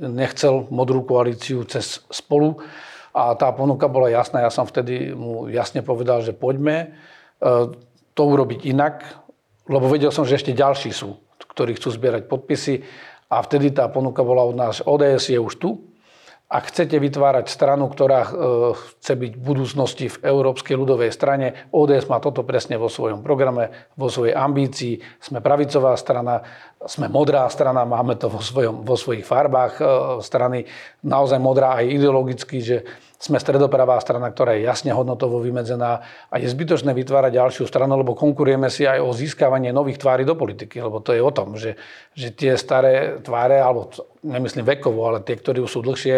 nechcel 0.03 0.67
modrú 0.75 1.07
koalíciu 1.07 1.63
cez 1.71 2.03
spolu 2.11 2.59
a 3.15 3.35
tá 3.39 3.51
ponuka 3.55 3.87
bola 3.87 4.11
jasná. 4.11 4.43
Ja 4.43 4.51
som 4.51 4.67
vtedy 4.67 5.15
mu 5.15 5.47
jasne 5.47 5.83
povedal, 5.87 6.23
že 6.23 6.35
poďme 6.35 6.77
e, 6.83 6.87
to 8.15 8.23
urobiť 8.23 8.67
inak, 8.67 9.03
lebo 9.71 9.87
vedel 9.87 10.11
som, 10.11 10.27
že 10.27 10.39
ešte 10.39 10.55
ďalší 10.55 10.91
sú, 10.91 11.19
ktorí 11.55 11.79
chcú 11.79 11.95
zbierať 11.95 12.27
podpisy 12.27 12.83
a 13.31 13.39
vtedy 13.43 13.71
tá 13.71 13.87
ponuka 13.87 14.27
bola 14.27 14.43
od 14.43 14.59
nás, 14.59 14.83
ODS 14.83 15.31
je 15.31 15.39
už 15.39 15.55
tu, 15.59 15.90
ak 16.51 16.75
chcete 16.75 16.99
vytvárať 16.99 17.47
stranu, 17.47 17.87
ktorá 17.87 18.27
e, 18.27 18.31
chce 18.75 19.15
byť 19.15 19.33
v 19.39 19.43
budúcnosti 19.43 20.07
v 20.11 20.35
Európskej 20.35 20.75
ľudovej 20.75 21.15
strane, 21.15 21.71
ODS 21.71 22.11
má 22.11 22.19
toto 22.19 22.43
presne 22.43 22.75
vo 22.75 22.91
svojom 22.91 23.23
programe, 23.23 23.71
vo 23.95 24.11
svojej 24.11 24.35
ambícii. 24.35 24.99
Sme 25.23 25.39
pravicová 25.39 25.95
strana, 25.95 26.43
sme 26.83 27.07
modrá 27.07 27.47
strana, 27.55 27.87
máme 27.87 28.19
to 28.19 28.27
vo, 28.27 28.43
svojom, 28.43 28.83
vo 28.83 28.99
svojich 28.99 29.23
farbách 29.23 29.75
e, 29.79 29.83
strany, 30.27 30.67
naozaj 31.07 31.39
modrá 31.39 31.79
aj 31.79 31.87
ideologicky, 31.87 32.59
že 32.59 32.83
sme 33.21 33.37
stredopravá 33.37 34.01
strana, 34.01 34.33
ktorá 34.33 34.57
je 34.57 34.65
jasne 34.65 34.97
hodnotovo 34.97 35.45
vymedzená 35.45 36.01
a 36.33 36.35
je 36.41 36.49
zbytočné 36.49 36.97
vytvárať 36.97 37.37
ďalšiu 37.37 37.69
stranu, 37.69 38.01
lebo 38.01 38.17
konkurujeme 38.17 38.73
si 38.73 38.89
aj 38.89 38.97
o 39.05 39.13
získavanie 39.13 39.77
nových 39.77 40.01
tvári 40.01 40.25
do 40.25 40.33
politiky, 40.33 40.81
lebo 40.81 41.05
to 41.05 41.13
je 41.13 41.21
o 41.21 41.29
tom, 41.29 41.61
že, 41.61 41.77
že 42.17 42.33
tie 42.33 42.57
staré 42.57 43.21
tváre, 43.21 43.61
alebo 43.61 43.93
nemyslím 44.25 44.65
vekovo, 44.65 45.05
ale 45.05 45.21
tie, 45.21 45.37
ktorí 45.37 45.61
sú 45.69 45.85
dlhšie 45.85 46.15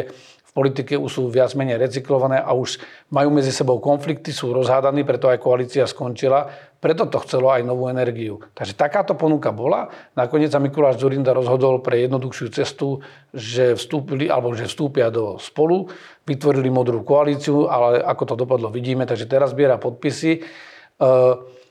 v 0.46 0.52
politike, 0.54 0.94
už 0.94 1.10
sú 1.10 1.22
viac 1.26 1.50
menej 1.58 1.82
recyklované 1.82 2.38
a 2.38 2.54
už 2.54 2.78
majú 3.10 3.34
medzi 3.34 3.50
sebou 3.50 3.82
konflikty, 3.82 4.30
sú 4.30 4.54
rozhádaní, 4.54 5.02
preto 5.02 5.26
aj 5.26 5.42
koalícia 5.42 5.82
skončila, 5.90 6.54
preto 6.82 7.06
to 7.06 7.22
chcelo 7.22 7.54
aj 7.54 7.62
novú 7.62 7.86
energiu. 7.86 8.42
Takže 8.58 8.74
takáto 8.74 9.14
ponuka 9.14 9.54
bola. 9.54 9.86
Nakoniec 10.18 10.50
sa 10.50 10.58
Mikuláš 10.58 10.98
Zurinda 10.98 11.30
rozhodol 11.30 11.78
pre 11.78 12.02
jednoduchšiu 12.02 12.50
cestu, 12.50 12.98
že 13.30 13.78
vstúpili, 13.78 14.26
alebo 14.26 14.50
že 14.58 14.66
vstúpia 14.66 15.06
do 15.14 15.38
spolu, 15.38 15.86
vytvorili 16.26 16.74
modrú 16.74 17.06
koalíciu, 17.06 17.70
ale 17.70 18.02
ako 18.02 18.34
to 18.34 18.34
dopadlo 18.34 18.66
vidíme, 18.66 19.06
takže 19.06 19.30
teraz 19.30 19.54
zbiera 19.54 19.78
podpisy. 19.78 20.42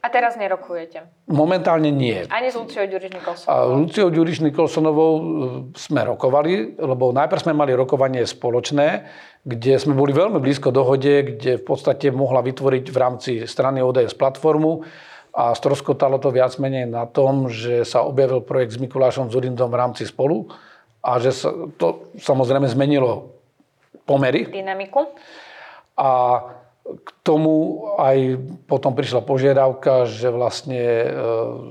A 0.01 0.09
teraz 0.09 0.33
nerokujete? 0.33 1.05
Momentálne 1.29 1.93
nie. 1.93 2.25
Ani 2.33 2.49
s 2.49 2.57
Luciou 2.57 2.89
Ďuriš 2.89 3.13
Nikolsonovou? 3.13 3.85
Luciou 3.85 4.09
Ďuriš 4.09 4.37
Nikolsonovou 4.41 5.13
e, 5.13 5.23
sme 5.77 6.01
rokovali, 6.01 6.73
lebo 6.81 7.13
najprv 7.13 7.45
sme 7.45 7.53
mali 7.53 7.77
rokovanie 7.77 8.25
spoločné, 8.25 9.05
kde 9.45 9.77
sme 9.77 9.93
boli 9.93 10.09
veľmi 10.09 10.41
blízko 10.41 10.73
dohode, 10.73 11.37
kde 11.37 11.61
v 11.61 11.63
podstate 11.63 12.09
mohla 12.09 12.41
vytvoriť 12.41 12.85
v 12.89 12.97
rámci 12.97 13.31
strany 13.45 13.85
ODS 13.85 14.17
platformu 14.17 14.81
a 15.37 15.53
stroskotalo 15.53 16.17
to 16.17 16.33
viac 16.33 16.57
menej 16.57 16.89
na 16.89 17.05
tom, 17.05 17.45
že 17.53 17.85
sa 17.85 18.01
objavil 18.01 18.41
projekt 18.41 18.75
s 18.75 18.81
Mikulášom 18.81 19.29
Zurindom 19.29 19.69
v 19.69 19.79
rámci 19.85 20.09
spolu 20.09 20.49
a 21.05 21.21
že 21.21 21.29
sa 21.29 21.53
to 21.77 22.09
samozrejme 22.17 22.65
zmenilo 22.65 23.37
pomery. 24.09 24.49
Dynamiku. 24.49 25.13
A 25.93 26.09
k 26.81 27.09
tomu 27.21 27.85
aj 28.01 28.41
potom 28.65 28.97
prišla 28.97 29.21
požiadavka, 29.21 30.09
že 30.09 30.33
vlastne 30.33 30.81
e, 30.81 31.07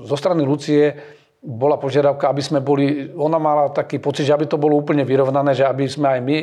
zo 0.07 0.15
strany 0.15 0.41
Lucie 0.47 0.95
bola 1.41 1.75
požiadavka, 1.75 2.29
aby 2.29 2.41
sme 2.41 2.59
boli, 2.61 3.09
ona 3.17 3.41
mala 3.41 3.73
taký 3.73 3.97
pocit, 3.97 4.29
že 4.29 4.33
aby 4.33 4.45
to 4.45 4.61
bolo 4.61 4.77
úplne 4.77 5.01
vyrovnané, 5.03 5.57
že 5.57 5.65
aby 5.65 5.89
sme 5.89 6.07
aj 6.17 6.21
my 6.21 6.37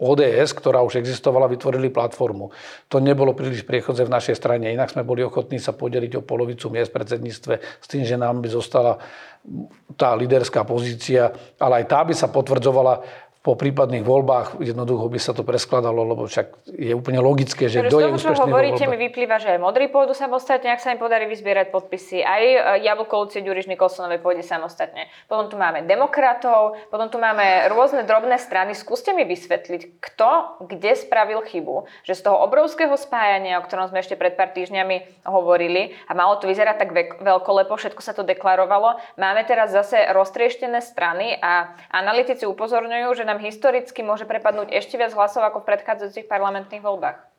ODS, 0.00 0.56
ktorá 0.56 0.80
už 0.80 0.96
existovala, 0.96 1.44
vytvorili 1.44 1.92
platformu. 1.92 2.48
To 2.88 3.04
nebolo 3.04 3.36
príliš 3.36 3.68
priechodze 3.68 4.08
v 4.08 4.14
našej 4.16 4.36
strane, 4.40 4.72
inak 4.72 4.88
sme 4.88 5.04
boli 5.04 5.20
ochotní 5.20 5.60
sa 5.60 5.76
podeliť 5.76 6.16
o 6.16 6.24
polovicu 6.24 6.72
miest 6.72 6.88
v 6.88 6.96
predsedníctve 6.96 7.54
s 7.60 7.86
tým, 7.86 8.08
že 8.08 8.16
nám 8.16 8.40
by 8.40 8.48
zostala 8.48 8.96
tá 10.00 10.16
líderská 10.16 10.64
pozícia, 10.64 11.32
ale 11.60 11.84
aj 11.84 11.86
tá 11.88 12.00
by 12.00 12.14
sa 12.16 12.32
potvrdzovala 12.32 13.28
po 13.40 13.56
prípadných 13.56 14.04
voľbách 14.04 14.60
jednoducho 14.60 15.08
by 15.08 15.16
sa 15.16 15.32
to 15.32 15.40
preskladalo, 15.48 16.04
lebo 16.04 16.28
však 16.28 16.76
je 16.76 16.92
úplne 16.92 17.24
logické, 17.24 17.72
že 17.72 17.88
kto 17.88 18.04
je 18.04 18.12
úspešný 18.12 18.36
čo 18.36 18.44
hovoríte, 18.44 18.84
mi 18.84 19.00
vyplýva, 19.00 19.40
že 19.40 19.56
aj 19.56 19.64
modrý 19.64 19.88
pôjdu 19.88 20.12
samostatne, 20.12 20.68
ak 20.68 20.84
sa 20.84 20.92
im 20.92 21.00
podarí 21.00 21.24
vyzbierať 21.24 21.72
podpisy. 21.72 22.20
Aj 22.20 22.36
e, 22.44 22.84
Jablko 22.84 23.24
Lucie 23.24 23.40
Ďuriš 23.40 23.64
Nikolsonovej 23.72 24.20
pôjde 24.20 24.44
samostatne. 24.44 25.08
Potom 25.24 25.48
tu 25.48 25.56
máme 25.56 25.88
demokratov, 25.88 26.76
potom 26.92 27.08
tu 27.08 27.16
máme 27.16 27.72
rôzne 27.72 28.04
drobné 28.04 28.36
strany. 28.36 28.76
Skúste 28.76 29.16
mi 29.16 29.24
vysvetliť, 29.24 30.04
kto 30.04 30.60
kde 30.68 30.92
spravil 31.00 31.40
chybu, 31.40 31.88
že 32.04 32.20
z 32.20 32.28
toho 32.28 32.44
obrovského 32.44 32.92
spájania, 33.00 33.56
o 33.56 33.64
ktorom 33.64 33.88
sme 33.88 34.04
ešte 34.04 34.20
pred 34.20 34.36
pár 34.36 34.52
týždňami 34.52 35.24
hovorili, 35.24 35.96
a 36.04 36.12
malo 36.12 36.36
to 36.36 36.44
vyzerať 36.44 36.76
tak 36.76 36.92
veľkolepo, 37.24 37.72
všetko 37.72 38.04
sa 38.04 38.12
to 38.12 38.20
deklarovalo, 38.20 39.00
máme 39.16 39.48
teraz 39.48 39.72
zase 39.72 40.12
roztrieštené 40.12 40.84
strany 40.84 41.40
a 41.40 41.72
analytici 41.88 42.44
upozorňujú, 42.44 43.16
že 43.16 43.29
nám 43.30 43.38
historicky 43.38 44.02
môže 44.02 44.26
prepadnúť 44.26 44.74
ešte 44.74 44.98
viac 44.98 45.14
hlasov 45.14 45.46
ako 45.46 45.62
v 45.62 45.68
predchádzajúcich 45.70 46.26
parlamentných 46.26 46.82
voľbách? 46.82 47.30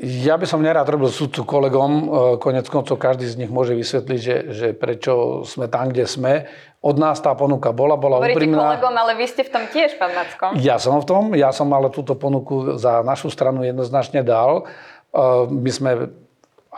Ja 0.00 0.40
by 0.40 0.48
som 0.48 0.64
nerád 0.64 0.88
robil 0.88 1.12
súdcu 1.12 1.44
kolegom, 1.44 1.90
e, 1.92 2.04
konec 2.40 2.64
koncov 2.72 2.96
každý 2.96 3.28
z 3.28 3.36
nich 3.36 3.52
môže 3.52 3.76
vysvetliť, 3.76 4.20
že, 4.20 4.36
že 4.48 4.66
prečo 4.72 5.44
sme 5.44 5.68
tam, 5.68 5.92
kde 5.92 6.08
sme. 6.08 6.48
Od 6.80 6.96
nás 6.96 7.20
tá 7.20 7.36
ponuka 7.36 7.68
bola, 7.76 8.00
bola 8.00 8.16
Hovoríte 8.16 8.48
úprimná. 8.48 8.80
kolegom, 8.80 8.96
ale 8.96 9.12
vy 9.20 9.28
ste 9.28 9.44
v 9.44 9.52
tom 9.52 9.68
tiež, 9.68 10.00
pán 10.00 10.16
Macko. 10.16 10.56
Ja 10.56 10.80
som 10.80 10.96
v 10.96 11.04
tom, 11.04 11.36
ja 11.36 11.52
som 11.52 11.68
ale 11.76 11.92
túto 11.92 12.16
ponuku 12.16 12.80
za 12.80 13.04
našu 13.04 13.28
stranu 13.28 13.60
jednoznačne 13.60 14.24
dal. 14.24 14.64
E, 15.12 15.20
my 15.52 15.68
sme, 15.68 15.90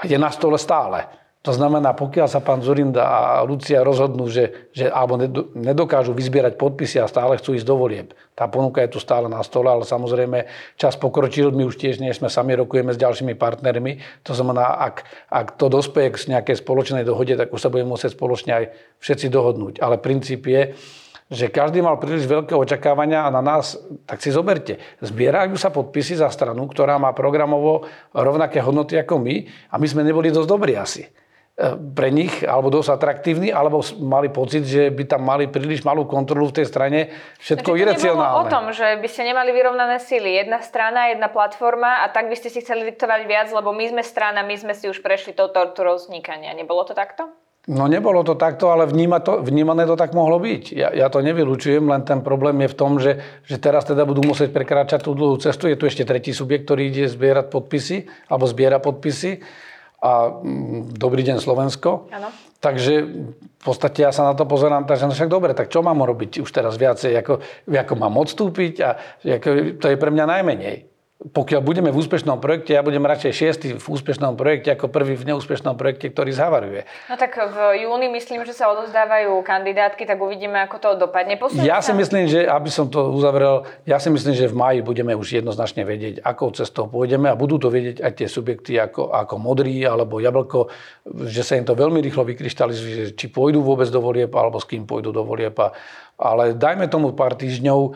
je 0.03 0.19
na 0.19 0.35
stole 0.35 0.59
stále. 0.59 1.07
To 1.43 1.51
znamená, 1.51 1.91
pokiaľ 1.99 2.31
sa 2.31 2.39
pán 2.39 2.63
Zurinda 2.63 3.03
a 3.03 3.43
Lucia 3.43 3.83
rozhodnú, 3.83 4.31
že, 4.31 4.71
že 4.71 4.87
alebo 4.87 5.19
nedokážu 5.59 6.15
vyzbierať 6.15 6.55
podpisy 6.55 7.03
a 7.03 7.11
stále 7.11 7.35
chcú 7.35 7.59
ísť 7.59 7.67
do 7.67 7.75
volieb, 7.75 8.15
tá 8.39 8.47
ponuka 8.47 8.79
je 8.79 8.95
tu 8.95 9.03
stále 9.03 9.27
na 9.27 9.43
stole, 9.43 9.67
ale 9.67 9.83
samozrejme 9.83 10.47
čas 10.79 10.95
pokročil, 10.95 11.51
my 11.51 11.67
už 11.67 11.83
tiež 11.83 11.99
nie 11.99 12.15
sme 12.15 12.31
sami, 12.31 12.55
rokujeme 12.55 12.95
s 12.95 12.99
ďalšími 13.03 13.35
partnermi. 13.35 14.23
To 14.23 14.39
znamená, 14.39 14.87
ak, 14.87 15.03
ak 15.35 15.59
to 15.59 15.67
dospeje 15.67 16.15
k 16.15 16.39
nejakej 16.39 16.63
spoločnej 16.63 17.03
dohode, 17.03 17.35
tak 17.35 17.51
už 17.51 17.59
sa 17.59 17.75
budeme 17.75 17.91
musieť 17.91 18.15
spoločne 18.15 18.53
aj 18.63 18.65
všetci 19.03 19.27
dohodnúť. 19.27 19.83
Ale 19.83 19.99
princíp 19.99 20.47
je, 20.47 20.79
že 21.27 21.51
každý 21.51 21.83
mal 21.83 21.99
príliš 21.99 22.31
veľké 22.31 22.55
očakávania 22.55 23.27
a 23.27 23.35
na 23.35 23.43
nás, 23.43 23.83
tak 24.07 24.23
si 24.23 24.31
zoberte, 24.31 24.79
zbierajú 25.03 25.59
sa 25.59 25.75
podpisy 25.75 26.23
za 26.23 26.31
stranu, 26.31 26.71
ktorá 26.71 27.03
má 27.03 27.11
programovo 27.11 27.83
rovnaké 28.15 28.63
hodnoty 28.63 28.95
ako 28.95 29.19
my 29.19 29.35
a 29.73 29.81
my 29.81 29.87
sme 29.91 30.07
neboli 30.07 30.31
dosť 30.31 30.47
dobrí 30.47 30.79
asi. 30.79 31.03
E, 31.53 31.77
pre 31.77 32.09
nich, 32.09 32.41
alebo 32.49 32.73
dosť 32.73 32.97
atraktívny, 32.97 33.53
alebo 33.53 33.85
mali 34.01 34.33
pocit, 34.33 34.65
že 34.65 34.89
by 34.89 35.05
tam 35.05 35.21
mali 35.21 35.53
príliš 35.53 35.85
malú 35.85 36.09
kontrolu 36.09 36.49
v 36.49 36.57
tej 36.57 36.67
strane, 36.73 37.13
všetko 37.45 37.77
Takže 37.77 37.83
iracionálne. 37.85 38.41
o 38.41 38.45
tom, 38.49 38.73
že 38.73 38.97
by 38.97 39.05
ste 39.05 39.29
nemali 39.29 39.53
vyrovnané 39.53 40.01
síly. 40.01 40.33
Jedna 40.33 40.65
strana, 40.65 41.13
jedna 41.13 41.29
platforma 41.29 42.01
a 42.01 42.09
tak 42.09 42.33
by 42.33 42.41
ste 42.41 42.49
si 42.49 42.65
chceli 42.65 42.89
diktovať 42.89 43.29
viac, 43.29 43.53
lebo 43.53 43.69
my 43.77 43.85
sme 43.85 44.01
strana, 44.01 44.41
my 44.41 44.57
sme 44.57 44.73
si 44.73 44.89
už 44.89 45.05
prešli 45.05 45.37
tou 45.37 45.53
tortúrou 45.53 46.01
vznikania. 46.01 46.57
Nebolo 46.57 46.89
to 46.89 46.97
takto? 46.97 47.29
No 47.69 47.85
nebolo 47.85 48.25
to 48.25 48.33
takto, 48.35 48.73
ale 48.73 48.89
vníma 48.89 49.21
to, 49.21 49.45
vnímané 49.45 49.85
to 49.85 49.93
tak 49.93 50.17
mohlo 50.17 50.41
byť. 50.41 50.73
Ja, 50.73 50.89
ja 50.89 51.13
to 51.13 51.21
nevylučujem, 51.21 51.85
len 51.85 52.01
ten 52.09 52.25
problém 52.25 52.65
je 52.65 52.73
v 52.73 52.79
tom, 52.81 52.97
že, 52.97 53.21
že 53.45 53.61
teraz 53.61 53.85
teda 53.85 54.09
budú 54.09 54.25
musieť 54.25 54.57
prekračať 54.57 55.05
tú 55.05 55.13
dlhú 55.13 55.37
cestu. 55.37 55.69
Je 55.69 55.77
tu 55.77 55.85
ešte 55.85 56.09
tretí 56.09 56.33
subjekt, 56.33 56.65
ktorý 56.65 56.89
ide 56.89 57.13
zbierať 57.13 57.53
podpisy, 57.53 58.09
alebo 58.33 58.49
zbiera 58.49 58.81
podpisy 58.81 59.45
a 60.03 60.43
mm, 60.43 60.99
dobrý 60.99 61.23
deň 61.23 61.39
Slovensko. 61.39 62.11
Ano. 62.11 62.35
Takže 62.59 62.95
v 63.39 63.63
podstate 63.63 64.03
ja 64.03 64.11
sa 64.11 64.27
na 64.27 64.35
to 64.35 64.47
pozerám, 64.47 64.87
takže 64.87 65.07
no 65.07 65.15
však 65.15 65.31
dobre, 65.31 65.55
tak 65.55 65.71
čo 65.71 65.83
mám 65.83 66.03
robiť 66.03 66.43
už 66.43 66.51
teraz 66.51 66.75
viacej, 66.75 67.15
ako, 67.23 67.43
ako 67.71 67.95
mám 67.95 68.15
odstúpiť 68.19 68.75
a 68.83 68.91
ako, 69.23 69.79
to 69.79 69.87
je 69.87 69.97
pre 69.99 70.11
mňa 70.11 70.27
najmenej 70.27 70.92
pokiaľ 71.23 71.63
budeme 71.63 71.95
v 71.95 72.03
úspešnom 72.03 72.43
projekte, 72.43 72.75
ja 72.75 72.83
budem 72.83 73.07
radšej 73.07 73.31
šiestý 73.31 73.67
v 73.79 73.87
úspešnom 73.87 74.35
projekte 74.35 74.75
ako 74.75 74.91
prvý 74.91 75.15
v 75.15 75.31
neúspešnom 75.31 75.79
projekte, 75.79 76.11
ktorý 76.11 76.35
zhavaruje. 76.35 76.83
No 77.07 77.15
tak 77.15 77.39
v 77.39 77.87
júni 77.87 78.11
myslím, 78.11 78.43
že 78.43 78.51
sa 78.51 78.75
odozdávajú 78.75 79.39
kandidátky, 79.47 80.03
tak 80.03 80.19
uvidíme, 80.19 80.59
ako 80.67 80.77
to 80.83 80.89
dopadne. 81.07 81.39
Posledný 81.39 81.63
ja 81.63 81.79
si 81.79 81.95
myslím, 81.95 82.27
že 82.27 82.43
aby 82.43 82.67
som 82.75 82.91
to 82.91 83.15
uzavrel, 83.15 83.63
ja 83.87 84.03
si 84.03 84.11
myslím, 84.11 84.35
že 84.35 84.51
v 84.51 84.59
maji 84.59 84.81
budeme 84.83 85.15
už 85.15 85.39
jednoznačne 85.39 85.87
vedieť, 85.87 86.27
akou 86.27 86.51
cestou 86.51 86.91
pôjdeme 86.91 87.31
a 87.31 87.39
budú 87.39 87.63
to 87.63 87.71
vedieť 87.71 88.03
aj 88.03 88.13
tie 88.19 88.27
subjekty 88.27 88.83
ako, 88.83 89.15
ako 89.15 89.35
modrý 89.39 89.79
alebo 89.87 90.19
jablko, 90.19 90.75
že 91.31 91.47
sa 91.47 91.55
im 91.55 91.63
to 91.63 91.79
veľmi 91.79 92.03
rýchlo 92.03 92.27
vykryštalizuje, 92.27 93.15
či 93.15 93.31
pôjdu 93.31 93.63
vôbec 93.63 93.87
do 93.95 94.03
volieb 94.03 94.35
alebo 94.35 94.59
s 94.59 94.67
kým 94.67 94.91
pôjdu 94.91 95.15
do 95.15 95.23
volieb. 95.23 95.55
Ale 96.19 96.55
dajme 96.59 96.91
tomu 96.91 97.15
pár 97.15 97.39
týždňov, 97.39 97.95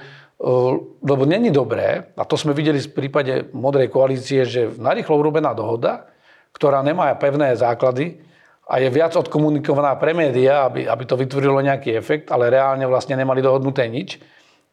lebo 1.01 1.23
není 1.25 1.49
dobré, 1.49 2.13
a 2.13 2.23
to 2.29 2.37
sme 2.37 2.53
videli 2.53 2.77
v 2.77 2.93
prípade 2.93 3.49
Modrej 3.57 3.89
koalície, 3.89 4.45
že 4.45 4.69
narýchlo 4.77 5.17
urobená 5.17 5.57
dohoda, 5.57 6.13
ktorá 6.53 6.85
nemá 6.85 7.09
pevné 7.17 7.57
základy 7.57 8.21
a 8.69 8.77
je 8.77 8.89
viac 8.93 9.17
odkomunikovaná 9.17 9.97
pre 9.97 10.13
médiá, 10.13 10.69
aby, 10.69 10.85
aby 10.85 11.05
to 11.09 11.17
vytvorilo 11.17 11.65
nejaký 11.65 11.97
efekt, 11.97 12.29
ale 12.29 12.53
reálne 12.53 12.85
vlastne 12.85 13.17
nemali 13.17 13.41
dohodnuté 13.41 13.89
nič, 13.89 14.21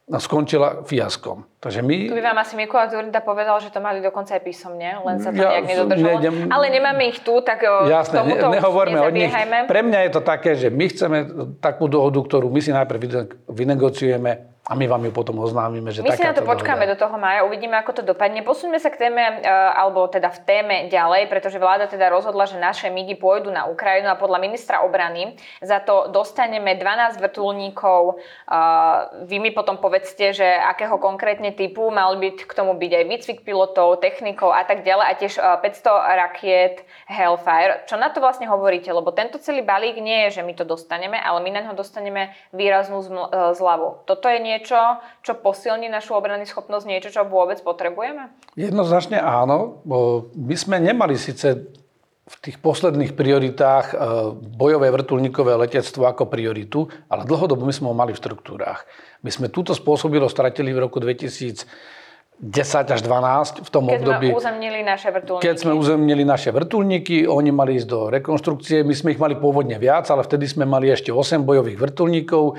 skončila 0.04 0.84
fiaskom. 0.84 1.48
Takže 1.64 1.80
my... 1.80 2.12
Tu 2.12 2.16
by 2.20 2.24
vám 2.28 2.44
asi 2.44 2.60
Mikuláš 2.60 2.92
Zurinda 2.92 3.24
povedal, 3.24 3.56
že 3.64 3.72
to 3.72 3.80
mali 3.80 4.04
dokonca 4.04 4.36
aj 4.36 4.44
písomne, 4.44 5.00
len 5.00 5.16
sa 5.24 5.32
to 5.32 5.40
ja, 5.40 5.56
nejak 5.56 5.64
nedodržalo. 5.64 6.20
Nejdem... 6.20 6.36
Ale 6.52 6.66
nemáme 6.76 7.04
ich 7.08 7.24
tu, 7.24 7.40
tak 7.40 7.64
k 7.64 7.88
tomuto 8.12 8.52
ne, 8.52 8.60
nehovorme 8.60 9.00
o 9.00 9.08
nich. 9.16 9.32
Pre 9.64 9.80
mňa 9.80 10.00
je 10.04 10.12
to 10.12 10.22
také, 10.28 10.60
že 10.60 10.68
my 10.68 10.86
chceme 10.92 11.18
takú 11.64 11.88
dohodu, 11.88 12.20
ktorú 12.20 12.52
my 12.52 12.60
si 12.60 12.76
najprv 12.76 13.00
vynegociujeme 13.48 14.53
a 14.64 14.80
my 14.80 14.88
vám 14.88 15.04
ju 15.04 15.12
potom 15.12 15.36
oznámime, 15.44 15.92
že 15.92 16.00
My 16.00 16.16
si 16.16 16.24
na 16.24 16.32
to 16.32 16.48
počkáme 16.48 16.88
dohoda. 16.88 16.96
do 16.96 17.02
toho 17.04 17.20
maja, 17.20 17.44
uvidíme, 17.44 17.76
ako 17.84 18.00
to 18.00 18.04
dopadne. 18.08 18.48
Posuňme 18.48 18.80
sa 18.80 18.96
k 18.96 18.96
téme, 18.96 19.44
e, 19.44 19.52
alebo 19.52 20.08
teda 20.08 20.32
v 20.32 20.40
téme 20.48 20.76
ďalej, 20.88 21.28
pretože 21.28 21.60
vláda 21.60 21.92
teda 21.92 22.08
rozhodla, 22.08 22.48
že 22.48 22.56
naše 22.56 22.88
MIGy 22.88 23.20
pôjdu 23.20 23.52
na 23.52 23.68
Ukrajinu 23.68 24.08
a 24.08 24.16
podľa 24.16 24.40
ministra 24.40 24.80
obrany 24.88 25.36
za 25.60 25.84
to 25.84 26.08
dostaneme 26.16 26.80
12 26.80 27.20
vrtulníkov. 27.20 28.02
E, 28.08 28.14
vy 29.28 29.44
mi 29.44 29.52
potom 29.52 29.84
povedzte, 29.84 30.32
že 30.32 30.48
akého 30.48 30.96
konkrétne 30.96 31.52
typu 31.52 31.92
mal 31.92 32.16
byť 32.16 32.48
k 32.48 32.52
tomu 32.56 32.80
byť 32.80 32.92
aj 32.96 33.04
výcvik 33.04 33.40
pilotov, 33.44 34.00
technikov 34.00 34.56
a 34.56 34.64
tak 34.64 34.88
ďalej 34.88 35.06
a 35.12 35.14
tiež 35.20 35.34
500 35.60 35.60
e, 35.60 35.92
rakiet 36.24 36.76
Hellfire. 37.12 37.84
Čo 37.84 38.00
na 38.00 38.16
to 38.16 38.24
vlastne 38.24 38.48
hovoríte? 38.48 38.88
Lebo 38.96 39.12
tento 39.12 39.44
celý 39.44 39.60
balík 39.60 40.00
nie 40.00 40.32
je, 40.32 40.40
že 40.40 40.42
my 40.48 40.56
to 40.56 40.64
dostaneme, 40.64 41.20
ale 41.20 41.44
my 41.44 41.52
na 41.52 41.68
ňo 41.68 41.76
dostaneme 41.76 42.32
výraznú 42.56 43.04
zľavu. 43.52 44.08
Toto 44.08 44.32
je 44.32 44.40
nie 44.40 44.53
niečo, 44.54 45.02
čo 45.26 45.34
posilní 45.42 45.90
našu 45.90 46.14
obrany 46.14 46.46
schopnosť, 46.46 46.86
niečo, 46.86 47.10
čo 47.10 47.26
vôbec 47.26 47.58
potrebujeme? 47.66 48.30
Jednoznačne 48.54 49.18
áno. 49.18 49.82
My 50.38 50.56
sme 50.56 50.78
nemali 50.78 51.18
síce 51.18 51.66
v 52.24 52.36
tých 52.40 52.58
posledných 52.64 53.20
prioritách 53.20 53.86
e, 53.92 53.96
bojové 54.56 54.88
vrtulníkové 54.96 55.60
letectvo 55.60 56.08
ako 56.08 56.32
prioritu, 56.32 56.88
ale 57.12 57.28
dlhodobo 57.28 57.68
my 57.68 57.74
sme 57.76 57.92
ho 57.92 57.96
mali 57.98 58.16
v 58.16 58.22
štruktúrách. 58.24 58.88
My 59.28 59.30
sme 59.34 59.52
túto 59.52 59.76
spôsobilo 59.76 60.32
stratili 60.32 60.72
v 60.72 60.88
roku 60.88 61.04
2000 61.04 61.68
10 62.44 62.92
až 62.92 63.02
12 63.06 63.62
v 63.62 63.70
tom 63.70 63.86
keď 63.88 63.94
období. 64.04 64.28
Keď 64.28 64.34
sme 64.34 64.42
uzemnili 64.42 64.80
naše 64.82 65.10
vrtulníky. 65.14 65.44
Keď 65.46 65.56
sme 65.56 65.74
uzemnili 65.78 66.24
naše 66.26 66.50
vrtulníky, 66.50 67.18
oni 67.30 67.52
mali 67.54 67.78
ísť 67.78 67.88
do 67.88 68.00
rekonštrukcie. 68.10 68.82
My 68.82 68.92
sme 68.98 69.14
ich 69.14 69.22
mali 69.22 69.38
pôvodne 69.38 69.78
viac, 69.78 70.10
ale 70.10 70.26
vtedy 70.26 70.50
sme 70.50 70.66
mali 70.66 70.90
ešte 70.90 71.14
8 71.14 71.46
bojových 71.46 71.78
vrtulníkov 71.78 72.58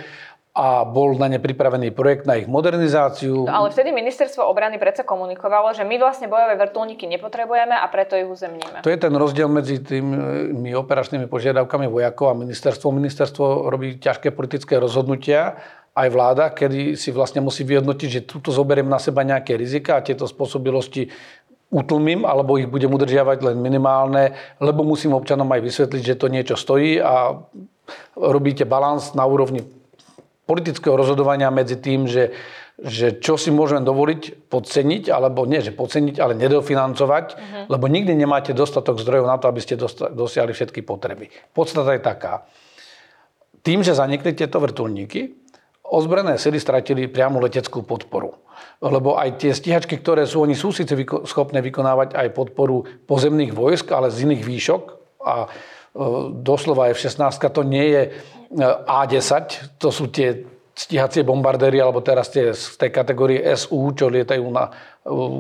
a 0.54 0.87
bol 0.87 1.18
na 1.18 1.26
ne 1.26 1.42
pripravený 1.42 1.90
projekt 1.90 2.30
na 2.30 2.38
ich 2.38 2.46
modernizáciu. 2.46 3.42
No, 3.42 3.50
ale 3.50 3.75
vtedy 3.75 3.90
ministerstvo 3.90 4.46
obrany 4.46 4.78
predsa 4.78 5.02
komunikovalo, 5.02 5.75
že 5.75 5.82
my 5.82 5.99
vlastne 5.99 6.30
bojové 6.30 6.54
vrtulníky 6.54 7.11
nepotrebujeme 7.11 7.75
a 7.75 7.82
preto 7.90 8.14
ich 8.14 8.30
uzemníme. 8.30 8.87
To 8.87 8.90
je 8.94 8.99
ten 9.02 9.11
rozdiel 9.11 9.50
medzi 9.50 9.82
tými 9.82 10.70
operačnými 10.78 11.26
požiadavkami 11.26 11.90
vojakov 11.90 12.30
a 12.30 12.38
ministerstvo. 12.38 12.94
Ministerstvo 12.94 13.66
robí 13.66 13.99
ťažké 13.99 14.30
politické 14.30 14.78
rozhodnutia, 14.78 15.58
aj 15.94 16.08
vláda, 16.11 16.50
kedy 16.54 16.94
si 16.94 17.11
vlastne 17.11 17.42
musí 17.42 17.66
vyhodnotiť, 17.66 18.08
že 18.11 18.26
túto 18.26 18.54
zoberiem 18.54 18.87
na 18.87 19.02
seba 19.02 19.26
nejaké 19.26 19.58
rizika 19.58 19.99
a 19.99 20.06
tieto 20.06 20.26
spôsobilosti 20.26 21.11
utlmím, 21.70 22.23
alebo 22.23 22.58
ich 22.58 22.70
budem 22.70 22.94
udržiavať 22.94 23.42
len 23.42 23.58
minimálne, 23.58 24.38
lebo 24.62 24.87
musím 24.87 25.18
občanom 25.18 25.50
aj 25.50 25.62
vysvetliť, 25.66 26.02
že 26.02 26.18
to 26.18 26.26
niečo 26.30 26.54
stojí 26.54 27.02
a 27.02 27.42
robíte 28.14 28.62
balans 28.62 29.18
na 29.18 29.26
úrovni 29.26 29.66
politického 30.44 30.94
rozhodovania 30.96 31.48
medzi 31.48 31.80
tým, 31.80 32.04
že, 32.04 32.36
že 32.76 33.16
čo 33.16 33.40
si 33.40 33.48
môžeme 33.48 33.80
dovoliť 33.80 34.48
podceniť, 34.52 35.08
alebo 35.08 35.48
nie, 35.48 35.64
že 35.64 35.72
podceniť, 35.72 36.20
ale 36.20 36.36
nedofinancovať, 36.36 37.26
uh-huh. 37.32 37.64
lebo 37.72 37.84
nikdy 37.88 38.12
nemáte 38.12 38.52
dostatok 38.52 39.00
zdrojov 39.00 39.26
na 39.28 39.40
to, 39.40 39.48
aby 39.48 39.60
ste 39.64 39.80
dosiahli 40.12 40.52
všetky 40.52 40.84
potreby. 40.84 41.32
Podstata 41.56 41.96
je 41.96 42.02
taká. 42.04 42.44
Tým, 43.64 43.80
že 43.80 43.96
zanikli 43.96 44.36
tieto 44.36 44.60
vrtulníky, 44.60 45.44
ozbrojené 45.84 46.40
sily 46.40 46.60
stratili 46.60 47.08
priamu 47.08 47.40
leteckú 47.40 47.84
podporu. 47.84 48.36
Lebo 48.80 49.16
aj 49.20 49.40
tie 49.40 49.52
stíhačky, 49.52 50.00
ktoré 50.00 50.24
sú, 50.24 50.44
oni 50.44 50.56
sú 50.56 50.72
síce 50.72 50.92
vyko- 50.96 51.28
schopné 51.28 51.60
vykonávať 51.60 52.16
aj 52.16 52.36
podporu 52.36 52.84
pozemných 53.04 53.52
vojsk, 53.52 53.92
ale 53.92 54.08
z 54.08 54.28
iných 54.28 54.42
výšok. 54.44 54.82
A 55.24 55.34
e, 55.44 55.48
doslova 56.40 56.92
F-16 56.92 57.40
to 57.52 57.62
nie 57.64 57.86
je 57.92 58.02
a10, 58.61 59.78
to 59.78 59.90
sú 59.90 60.08
tie 60.08 60.46
stíhacie 60.75 61.23
bombardéry, 61.23 61.78
alebo 61.78 62.02
teraz 62.02 62.30
tie 62.34 62.50
z 62.50 62.75
tej 62.75 62.90
kategórie 62.90 63.38
SU, 63.54 63.94
čo 63.94 64.11
lietajú 64.11 64.46
na 64.50 64.70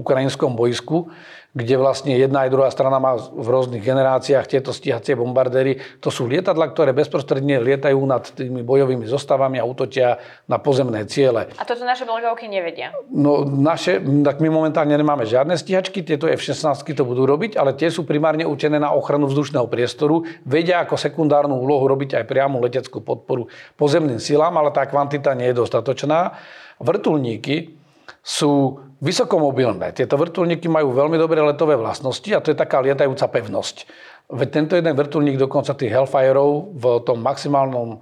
ukrajinskom 0.00 0.54
bojsku 0.54 1.10
kde 1.54 1.78
vlastne 1.78 2.18
jedna 2.18 2.44
aj 2.44 2.50
druhá 2.50 2.68
strana 2.74 2.98
má 2.98 3.14
v 3.14 3.46
rôznych 3.46 3.78
generáciách 3.78 4.50
tieto 4.50 4.74
stíhacie 4.74 5.14
bombardéry. 5.14 5.78
To 6.02 6.10
sú 6.10 6.26
lietadla, 6.26 6.74
ktoré 6.74 6.90
bezprostredne 6.90 7.62
lietajú 7.62 7.98
nad 8.02 8.26
tými 8.26 8.66
bojovými 8.66 9.06
zostavami 9.06 9.62
a 9.62 9.64
útočia 9.64 10.18
na 10.50 10.58
pozemné 10.58 11.06
ciele. 11.06 11.54
A 11.54 11.62
toto 11.62 11.86
naše 11.86 12.02
blogovky 12.02 12.50
nevedia? 12.50 12.90
No 13.06 13.46
naše, 13.46 14.02
tak 14.02 14.42
my 14.42 14.50
momentálne 14.50 14.98
nemáme 14.98 15.22
žiadne 15.22 15.54
stíhačky, 15.54 16.02
tieto 16.02 16.26
F-16 16.26 16.82
to 16.90 17.06
budú 17.06 17.22
robiť, 17.22 17.54
ale 17.54 17.78
tie 17.78 17.86
sú 17.86 18.02
primárne 18.02 18.42
určené 18.42 18.82
na 18.82 18.90
ochranu 18.90 19.30
vzdušného 19.30 19.70
priestoru. 19.70 20.26
Vedia 20.42 20.82
ako 20.82 20.98
sekundárnu 20.98 21.54
úlohu 21.54 21.86
robiť 21.86 22.18
aj 22.18 22.24
priamu 22.26 22.58
leteckú 22.58 22.98
podporu 22.98 23.46
pozemným 23.78 24.18
silám, 24.18 24.58
ale 24.58 24.74
tá 24.74 24.82
kvantita 24.90 25.30
nie 25.38 25.54
je 25.54 25.62
dostatočná. 25.62 26.34
Vrtulníky 26.82 27.83
sú 28.24 28.80
vysokomobilné. 29.04 29.92
Tieto 29.92 30.16
vrtulníky 30.16 30.64
majú 30.64 30.96
veľmi 30.96 31.20
dobré 31.20 31.44
letové 31.44 31.76
vlastnosti 31.76 32.26
a 32.32 32.40
to 32.40 32.50
je 32.50 32.56
taká 32.56 32.80
lietajúca 32.80 33.28
pevnosť. 33.28 33.84
Veď 34.32 34.48
tento 34.48 34.72
jeden 34.80 34.96
vrtulník 34.96 35.36
dokonca 35.36 35.76
tých 35.76 35.92
Hellfireov 35.92 36.72
v 36.72 36.84
tom 37.04 37.20
maximálnom 37.20 38.00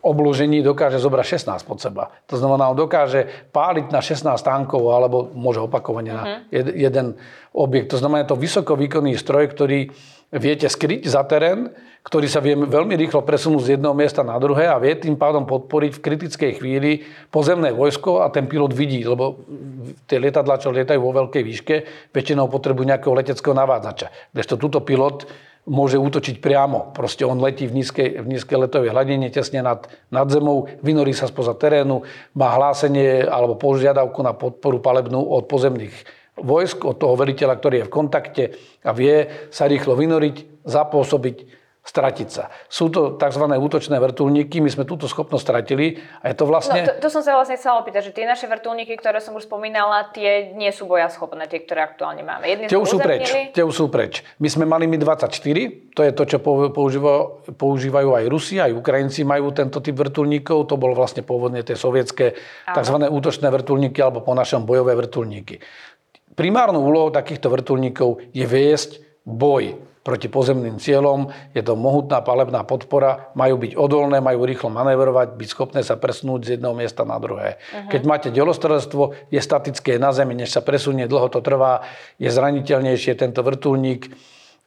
obložení 0.00 0.64
dokáže 0.64 0.96
zobrať 0.96 1.44
16 1.52 1.68
pod 1.68 1.78
seba. 1.84 2.08
To 2.32 2.40
znamená, 2.40 2.72
on 2.72 2.78
dokáže 2.80 3.50
páliť 3.52 3.92
na 3.92 4.00
16 4.00 4.24
tankov 4.40 4.88
alebo 4.88 5.28
môže 5.36 5.60
opakovane 5.60 6.16
na 6.16 6.24
uh-huh. 6.24 6.72
jeden 6.72 7.20
objekt. 7.52 7.92
To 7.92 8.00
znamená, 8.00 8.24
to 8.24 8.38
vysokovýkonný 8.38 9.18
stroj, 9.20 9.52
ktorý 9.52 9.92
viete 10.32 10.68
skryť 10.68 11.08
za 11.08 11.24
terén, 11.24 11.72
ktorý 12.04 12.24
sa 12.24 12.40
vie 12.40 12.56
veľmi 12.56 12.96
rýchlo 12.96 13.20
presunúť 13.20 13.62
z 13.64 13.72
jedného 13.76 13.92
miesta 13.92 14.24
na 14.24 14.40
druhé 14.40 14.64
a 14.64 14.80
vie 14.80 14.96
tým 14.96 15.20
pádom 15.20 15.44
podporiť 15.44 15.92
v 15.98 16.04
kritickej 16.04 16.52
chvíli 16.56 17.04
pozemné 17.28 17.68
vojsko 17.68 18.24
a 18.24 18.32
ten 18.32 18.48
pilot 18.48 18.72
vidí, 18.72 19.04
lebo 19.04 19.44
tie 20.08 20.16
lietadlá, 20.16 20.56
čo 20.56 20.72
lietajú 20.72 21.00
vo 21.00 21.12
veľkej 21.12 21.42
výške, 21.44 21.74
väčšinou 22.12 22.48
potrebujú 22.48 22.88
nejakého 22.88 23.12
leteckého 23.12 23.52
navádzača. 23.52 24.32
Kdežto 24.32 24.56
túto 24.56 24.80
pilot 24.80 25.28
môže 25.68 26.00
útočiť 26.00 26.40
priamo. 26.40 26.96
Proste 26.96 27.28
on 27.28 27.36
letí 27.44 27.68
v 27.68 27.84
nízkej, 27.84 28.24
v 28.24 28.26
nízkej 28.26 28.56
letovej 28.56 28.96
hladine, 28.96 29.28
tesne 29.28 29.60
nad, 29.60 29.84
nad 30.08 30.24
zemou, 30.32 30.64
vynorí 30.80 31.12
sa 31.12 31.28
spoza 31.28 31.52
terénu, 31.52 32.08
má 32.32 32.56
hlásenie 32.56 33.28
alebo 33.28 33.60
požiadavku 33.60 34.24
na 34.24 34.32
podporu 34.32 34.80
palebnú 34.80 35.20
od 35.20 35.44
pozemných 35.44 36.17
vojsk, 36.42 36.84
od 36.84 36.96
toho 36.98 37.14
veliteľa, 37.18 37.54
ktorý 37.58 37.74
je 37.82 37.86
v 37.86 37.94
kontakte 37.94 38.44
a 38.84 38.90
vie 38.94 39.48
sa 39.50 39.66
rýchlo 39.66 39.98
vynoriť, 39.98 40.66
zapôsobiť 40.66 41.58
stratiť 41.88 42.28
sa. 42.28 42.52
Sú 42.68 42.92
to 42.92 43.16
tzv. 43.16 43.44
útočné 43.48 43.96
vrtulníky, 43.96 44.60
my 44.60 44.68
sme 44.68 44.84
túto 44.84 45.08
schopnosť 45.08 45.40
stratili 45.40 45.96
a 46.20 46.28
je 46.28 46.36
to 46.36 46.44
vlastne... 46.44 46.84
No, 46.84 46.92
to, 46.92 47.08
to 47.08 47.08
som 47.08 47.24
sa 47.24 47.32
vlastne 47.32 47.56
chcela 47.56 47.80
opýtať, 47.80 48.12
že 48.12 48.12
tie 48.12 48.28
naše 48.28 48.44
vrtulníky, 48.44 48.92
ktoré 49.00 49.24
som 49.24 49.32
už 49.32 49.48
spomínala, 49.48 50.12
tie 50.12 50.52
nie 50.52 50.68
sú 50.68 50.84
bojaschopné, 50.84 51.48
tie, 51.48 51.64
ktoré 51.64 51.88
aktuálne 51.88 52.20
máme. 52.20 52.44
Jedni 52.44 52.68
tie 52.68 52.76
už 52.76 52.88
sú 52.92 52.98
preč. 53.00 53.24
Tie 53.56 53.64
už 53.64 53.72
sú 53.72 53.86
preč. 53.88 54.20
My 54.36 54.52
sme 54.52 54.68
mali 54.68 54.84
Mi-24, 54.84 55.40
to 55.96 56.04
je 56.04 56.12
to, 56.12 56.22
čo 56.28 56.38
používajú, 56.44 57.56
používajú 57.56 58.08
aj 58.20 58.24
Rusi, 58.28 58.60
aj 58.60 58.76
Ukrajinci 58.76 59.24
majú 59.24 59.48
tento 59.56 59.80
typ 59.80 59.96
vrtulníkov, 59.96 60.68
to 60.68 60.76
bol 60.76 60.92
vlastne 60.92 61.24
pôvodne 61.24 61.64
tie 61.64 61.74
sovietské 61.74 62.36
tzv. 62.68 62.96
útočné 63.08 63.48
vrtulníky 63.48 64.04
alebo 64.04 64.20
po 64.20 64.36
našom 64.36 64.68
bojové 64.68 64.92
vrtulníky. 64.92 65.56
Primárnou 66.38 66.86
úlohou 66.86 67.10
takýchto 67.10 67.50
vrtulníkov 67.50 68.22
je 68.30 68.46
viesť 68.46 69.02
boj 69.26 69.74
proti 70.06 70.30
pozemným 70.30 70.78
cieľom. 70.78 71.34
Je 71.50 71.66
to 71.66 71.74
mohutná 71.74 72.22
palebná 72.22 72.62
podpora, 72.62 73.34
majú 73.34 73.58
byť 73.58 73.74
odolné, 73.74 74.22
majú 74.22 74.46
rýchlo 74.46 74.70
manevrovať, 74.70 75.34
byť 75.34 75.48
schopné 75.50 75.82
sa 75.82 75.98
presunúť 75.98 76.40
z 76.46 76.50
jedného 76.54 76.78
miesta 76.78 77.02
na 77.02 77.18
druhé. 77.18 77.58
Uh-huh. 77.58 77.90
Keď 77.90 78.02
máte 78.06 78.28
delostrelstvo, 78.30 79.18
je 79.34 79.40
statické 79.42 79.98
na 79.98 80.14
zemi, 80.14 80.38
než 80.38 80.54
sa 80.54 80.62
presunie, 80.62 81.10
dlho 81.10 81.26
to 81.26 81.42
trvá, 81.42 81.82
je 82.22 82.30
zraniteľnejšie 82.30 83.18
tento 83.18 83.42
vrtulník. 83.42 84.06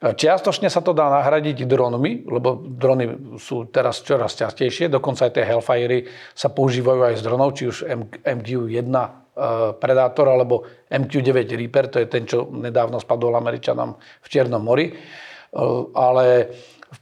Čiastočne 0.02 0.68
sa 0.68 0.84
to 0.84 0.92
dá 0.92 1.08
nahradiť 1.08 1.64
dronmi, 1.70 2.26
lebo 2.28 2.58
drony 2.58 3.38
sú 3.40 3.70
teraz 3.72 4.04
čoraz 4.04 4.36
častejšie, 4.36 4.92
dokonca 4.92 5.30
aj 5.30 5.40
tie 5.40 5.46
Hellfire 5.48 6.10
sa 6.36 6.52
používajú 6.52 7.02
aj 7.06 7.16
z 7.16 7.22
dronov, 7.22 7.56
či 7.56 7.70
už 7.70 7.86
MQ-1 8.26 9.22
Eh, 9.31 9.31
Predator 9.80 10.28
alebo 10.28 10.68
MQ-9 10.92 11.56
Reaper, 11.56 11.88
to 11.88 12.04
je 12.04 12.08
ten, 12.12 12.28
čo 12.28 12.52
nedávno 12.52 13.00
spadol 13.00 13.40
Američanom 13.40 13.96
v 13.96 14.28
Čiernom 14.28 14.60
mori. 14.60 14.92
Eh, 14.92 15.82
ale 15.96 16.26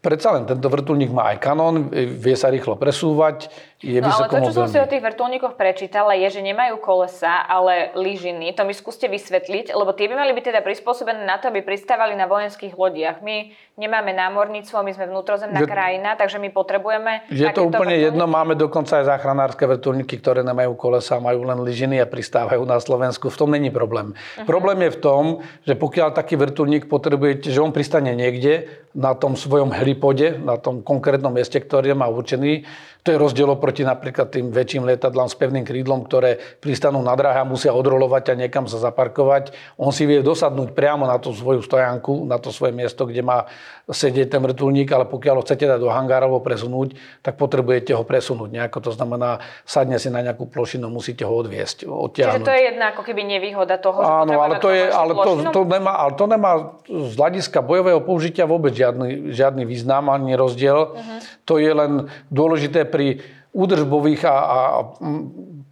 predsa 0.01 0.37
len 0.37 0.45
tento 0.45 0.69
vrtulník 0.69 1.09
má 1.09 1.33
aj 1.33 1.37
kanón, 1.41 1.89
vie 1.93 2.35
sa 2.37 2.53
rýchlo 2.53 2.77
presúvať, 2.77 3.49
je 3.79 4.03
no 4.03 4.11
ale 4.11 4.27
to, 4.27 4.43
čo 4.43 4.51
som 4.51 4.67
si 4.67 4.75
o 4.75 4.83
tých 4.83 4.99
vrtulníkoch 4.99 5.55
prečítala, 5.55 6.11
je, 6.11 6.27
že 6.27 6.41
nemajú 6.43 6.83
kolesa, 6.83 7.47
ale 7.47 7.95
lyžiny. 7.95 8.51
To 8.59 8.67
mi 8.67 8.75
skúste 8.75 9.07
vysvetliť, 9.07 9.71
lebo 9.71 9.95
tie 9.95 10.11
by 10.11 10.19
mali 10.19 10.35
byť 10.35 10.51
teda 10.51 10.59
prispôsobené 10.59 11.23
na 11.23 11.39
to, 11.39 11.47
aby 11.47 11.63
pristávali 11.63 12.11
na 12.11 12.27
vojenských 12.27 12.75
lodiach. 12.75 13.23
My 13.23 13.55
nemáme 13.79 14.11
námorníctvo, 14.11 14.83
my 14.83 14.91
sme 14.91 15.07
vnútrozemná 15.07 15.63
že, 15.63 15.71
krajina, 15.71 16.19
takže 16.19 16.43
my 16.43 16.51
potrebujeme... 16.51 17.23
Je 17.31 17.47
to 17.55 17.71
úplne 17.71 17.95
vrtulníky. 17.95 18.07
jedno, 18.11 18.25
máme 18.27 18.59
dokonca 18.59 18.99
aj 18.99 19.15
záchranárske 19.15 19.63
vrtulníky, 19.63 20.19
ktoré 20.19 20.43
nemajú 20.43 20.75
kolesa, 20.75 21.23
majú 21.23 21.47
len 21.47 21.63
lyžiny 21.63 22.03
a 22.03 22.05
pristávajú 22.05 22.67
na 22.67 22.83
Slovensku. 22.83 23.31
V 23.31 23.39
tom 23.39 23.55
není 23.55 23.71
problém. 23.71 24.11
Uh-huh. 24.11 24.43
Problém 24.43 24.91
je 24.91 24.91
v 24.91 24.99
tom, 24.99 25.23
že 25.63 25.79
pokiaľ 25.79 26.11
taký 26.11 26.35
vrtulník 26.35 26.91
potrebujete, 26.91 27.47
že 27.47 27.63
on 27.63 27.71
pristane 27.71 28.11
niekde 28.11 28.67
na 28.91 29.15
tom 29.15 29.39
svojom 29.39 29.71
helipode, 29.71 30.35
na 30.43 30.59
tom 30.59 30.83
konkrétnom 30.83 31.31
mieste, 31.31 31.61
ktorý 31.63 31.95
má 31.95 32.11
určený, 32.11 32.67
to 33.09 33.17
je 33.17 33.25
rozdiel 33.25 33.49
oproti 33.49 33.81
napríklad 33.81 34.29
tým 34.29 34.53
väčším 34.53 34.85
lietadlám 34.85 35.25
s 35.25 35.33
pevným 35.33 35.65
krídlom, 35.65 36.05
ktoré 36.05 36.37
pristanú 36.61 37.01
na 37.01 37.17
dráhe 37.17 37.41
a 37.41 37.47
musia 37.49 37.73
odrolovať 37.73 38.37
a 38.37 38.45
niekam 38.45 38.69
sa 38.69 38.77
zaparkovať. 38.77 39.49
On 39.81 39.89
si 39.89 40.05
vie 40.05 40.21
dosadnúť 40.21 40.77
priamo 40.77 41.09
na 41.09 41.17
tú 41.17 41.33
svoju 41.33 41.65
stojanku, 41.65 42.29
na 42.29 42.37
to 42.37 42.53
svoje 42.53 42.69
miesto, 42.69 43.09
kde 43.09 43.25
má 43.25 43.49
sedieť 43.89 44.37
ten 44.37 44.41
vrtulník, 44.45 44.93
ale 44.93 45.09
pokiaľ 45.09 45.41
ho 45.41 45.43
chcete 45.43 45.65
dať 45.65 45.81
do 45.81 45.89
hangára 45.89 46.29
alebo 46.29 46.45
presunúť, 46.45 46.93
tak 47.25 47.41
potrebujete 47.41 47.97
ho 47.97 48.05
presunúť 48.05 48.53
nejako. 48.53 48.77
To 48.85 48.91
znamená, 48.93 49.41
sadne 49.65 49.97
si 49.97 50.13
na 50.13 50.21
nejakú 50.21 50.45
plošinu, 50.45 50.85
musíte 50.93 51.25
ho 51.25 51.33
odviesť, 51.33 51.89
odtiahnuť. 51.89 52.45
Čiže 52.45 52.45
to 52.45 52.53
je 52.53 52.61
jedna 52.69 52.85
ako 52.93 53.01
keby 53.01 53.25
nevýhoda 53.25 53.81
toho, 53.81 54.05
že 54.05 54.13
Áno, 54.21 54.37
ale 54.37 54.61
to, 54.61 54.69
je, 54.69 54.85
ale 54.85 55.17
to, 55.17 55.31
to, 55.49 55.61
nemá, 55.65 55.97
ale 55.97 56.13
to 56.13 56.25
nemá 56.29 56.51
z 56.85 57.13
hľadiska 57.17 57.65
bojového 57.65 58.05
použitia 58.05 58.45
vôbec 58.45 58.77
žiadny, 58.77 59.33
žiadny 59.33 59.65
význam 59.65 60.13
ani 60.13 60.37
rozdiel. 60.37 60.93
Uh-huh. 60.93 61.19
To 61.49 61.57
je 61.57 61.73
len 61.73 62.05
dôležité 62.29 62.85
pri 62.99 63.23
údržbových 63.55 64.27
a, 64.27 64.35
a 64.35 64.57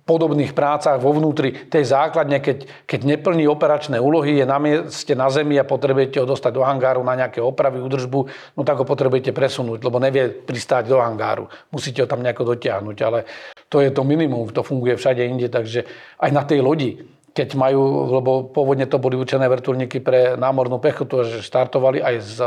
podobných 0.07 0.55
prácach 0.55 0.95
vo 1.03 1.11
vnútri 1.11 1.67
tej 1.67 1.83
základne, 1.91 2.39
keď, 2.39 2.87
keď 2.87 2.99
neplní 3.03 3.43
operačné 3.43 3.99
úlohy, 3.99 4.39
je 4.39 4.45
na 4.47 4.55
mieste 4.55 5.11
na 5.11 5.27
zemi 5.27 5.59
a 5.59 5.67
potrebujete 5.67 6.23
ho 6.23 6.25
dostať 6.25 6.55
do 6.55 6.63
hangáru 6.63 7.03
na 7.03 7.19
nejaké 7.19 7.43
opravy, 7.43 7.83
údržbu, 7.83 8.19
no 8.55 8.61
tak 8.63 8.79
ho 8.79 8.87
potrebujete 8.87 9.35
presunúť, 9.35 9.83
lebo 9.83 9.99
nevie 9.99 10.31
pristáť 10.31 10.87
do 10.87 11.03
hangáru. 11.03 11.51
Musíte 11.75 12.01
ho 12.01 12.07
tam 12.07 12.23
nejako 12.23 12.55
dotiahnuť, 12.55 12.97
ale 13.03 13.27
to 13.67 13.83
je 13.83 13.91
to 13.91 14.07
minimum, 14.07 14.47
to 14.55 14.63
funguje 14.63 14.95
všade 14.95 15.19
inde, 15.27 15.51
takže 15.51 15.83
aj 16.23 16.31
na 16.31 16.47
tej 16.47 16.63
lodi, 16.63 17.03
keď 17.35 17.53
majú, 17.59 18.09
lebo 18.15 18.47
pôvodne 18.47 18.87
to 18.87 18.97
boli 18.97 19.19
určené 19.19 19.45
vrtulníky 19.51 19.99
pre 19.99 20.39
námornú 20.39 20.79
pechotu, 20.79 21.27
že 21.27 21.43
štartovali 21.43 21.99
aj 21.99 22.15
z 22.23 22.37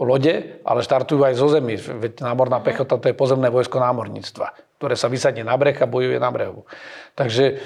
lode, 0.00 0.64
ale 0.64 0.80
štartujú 0.80 1.20
aj 1.20 1.34
zo 1.36 1.52
zemi. 1.52 1.76
Veď 1.76 2.24
námorná 2.24 2.58
pechota 2.64 2.96
to 2.96 3.12
je 3.12 3.16
pozemné 3.16 3.52
vojsko 3.52 3.76
námorníctva, 3.76 4.80
ktoré 4.80 4.96
sa 4.96 5.12
vysadne 5.12 5.44
na 5.44 5.54
breh 5.60 5.76
a 5.76 5.86
bojuje 5.86 6.16
na 6.16 6.32
brehu. 6.32 6.64
Takže 7.12 7.60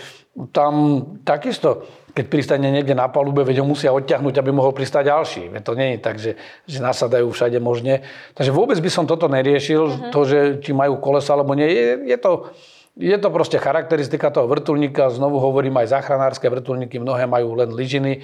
tam 0.51 0.75
takisto, 1.23 1.87
keď 2.11 2.25
pristane 2.27 2.68
niekde 2.75 2.94
na 2.99 3.07
palube, 3.07 3.47
veď 3.47 3.62
ho 3.62 3.66
musia 3.70 3.94
odťahnuť, 3.94 4.35
aby 4.35 4.51
mohol 4.51 4.75
pristať 4.75 5.14
ďalší. 5.14 5.42
Veď 5.55 5.62
to 5.62 5.73
nie 5.79 5.88
je 5.94 5.99
tak, 6.03 6.16
že, 6.18 6.35
že 6.66 6.79
nasadajú 6.83 7.31
všade 7.31 7.59
možne. 7.62 8.03
Takže 8.35 8.51
vôbec 8.51 8.83
by 8.83 8.90
som 8.90 9.07
toto 9.07 9.31
neriešil, 9.31 9.83
uh-huh. 9.87 10.11
to, 10.11 10.20
že 10.27 10.38
či 10.59 10.75
majú 10.75 10.99
kolesa 10.99 11.38
alebo 11.38 11.55
nie. 11.55 11.70
Je, 11.70 12.11
je 12.11 12.18
to 12.18 12.51
je 12.94 13.18
to 13.18 13.28
proste 13.30 13.59
charakteristika 13.59 14.30
toho 14.30 14.46
vrtulníka. 14.46 15.11
Znovu 15.11 15.42
hovorím, 15.42 15.83
aj 15.83 15.98
záchranárske 15.98 16.46
vrtulníky 16.46 17.02
mnohé 17.02 17.26
majú 17.26 17.59
len 17.59 17.74
lyžiny 17.74 18.22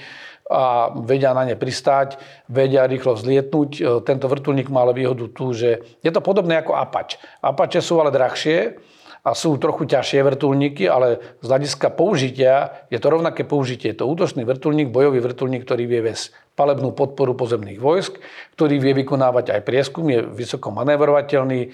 a 0.50 0.90
vedia 0.98 1.30
na 1.30 1.46
ne 1.46 1.54
pristáť, 1.54 2.18
vedia 2.50 2.86
rýchlo 2.86 3.14
vzlietnúť. 3.14 3.70
E, 3.78 3.82
tento 4.02 4.26
vrtulník 4.26 4.66
má 4.66 4.82
ale 4.82 4.98
výhodu 4.98 5.30
tu, 5.30 5.54
že 5.54 5.82
je 6.02 6.10
to 6.10 6.18
podobné 6.18 6.58
ako 6.58 6.74
Apač. 6.74 7.22
Apače 7.38 7.78
sú 7.78 8.02
ale 8.02 8.10
drahšie 8.10 8.78
a 9.20 9.36
sú 9.36 9.60
trochu 9.60 9.84
ťažšie 9.84 10.24
vrtulníky, 10.24 10.88
ale 10.88 11.20
z 11.44 11.46
hľadiska 11.46 11.92
použitia 11.92 12.84
je 12.88 12.96
to 12.96 13.12
rovnaké 13.12 13.44
použitie. 13.44 13.92
Je 13.92 14.00
to 14.00 14.08
útočný 14.08 14.48
vrtulník, 14.48 14.88
bojový 14.88 15.20
vrtulník, 15.20 15.68
ktorý 15.68 15.84
vie 15.84 16.00
viesť 16.00 16.32
palebnú 16.56 16.92
podporu 16.92 17.32
pozemných 17.32 17.80
vojsk, 17.80 18.20
ktorý 18.56 18.76
vie 18.80 18.92
vykonávať 19.00 19.56
aj 19.56 19.60
prieskum, 19.64 20.04
je 20.12 20.20
vysoko 20.20 20.68
manévrovateľný, 20.68 21.60
e, 21.64 21.68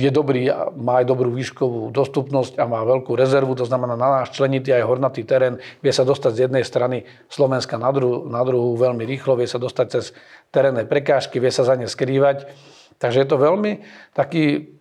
je 0.00 0.08
dobrý, 0.08 0.48
má 0.80 1.04
aj 1.04 1.06
dobrú 1.12 1.28
výškovú 1.28 1.92
dostupnosť 1.92 2.56
a 2.56 2.64
má 2.64 2.80
veľkú 2.88 3.12
rezervu, 3.12 3.52
to 3.52 3.68
znamená 3.68 4.00
na 4.00 4.24
náš 4.24 4.32
členitý 4.32 4.72
aj 4.72 4.88
hornatý 4.88 5.28
terén, 5.28 5.60
vie 5.84 5.92
sa 5.92 6.08
dostať 6.08 6.32
z 6.36 6.42
jednej 6.48 6.64
strany 6.64 7.04
Slovenska 7.28 7.76
na 7.76 7.92
druhú, 7.92 8.24
na 8.24 8.40
druhú 8.40 8.80
veľmi 8.80 9.04
rýchlo, 9.04 9.36
vie 9.36 9.48
sa 9.48 9.60
dostať 9.60 9.86
cez 9.92 10.16
terénne 10.48 10.88
prekážky, 10.88 11.36
vie 11.36 11.52
sa 11.52 11.68
za 11.68 11.76
ne 11.76 11.84
skrývať. 11.84 12.48
Takže 12.96 13.20
je 13.20 13.28
to 13.28 13.36
veľmi 13.36 13.84
taký 14.16 14.72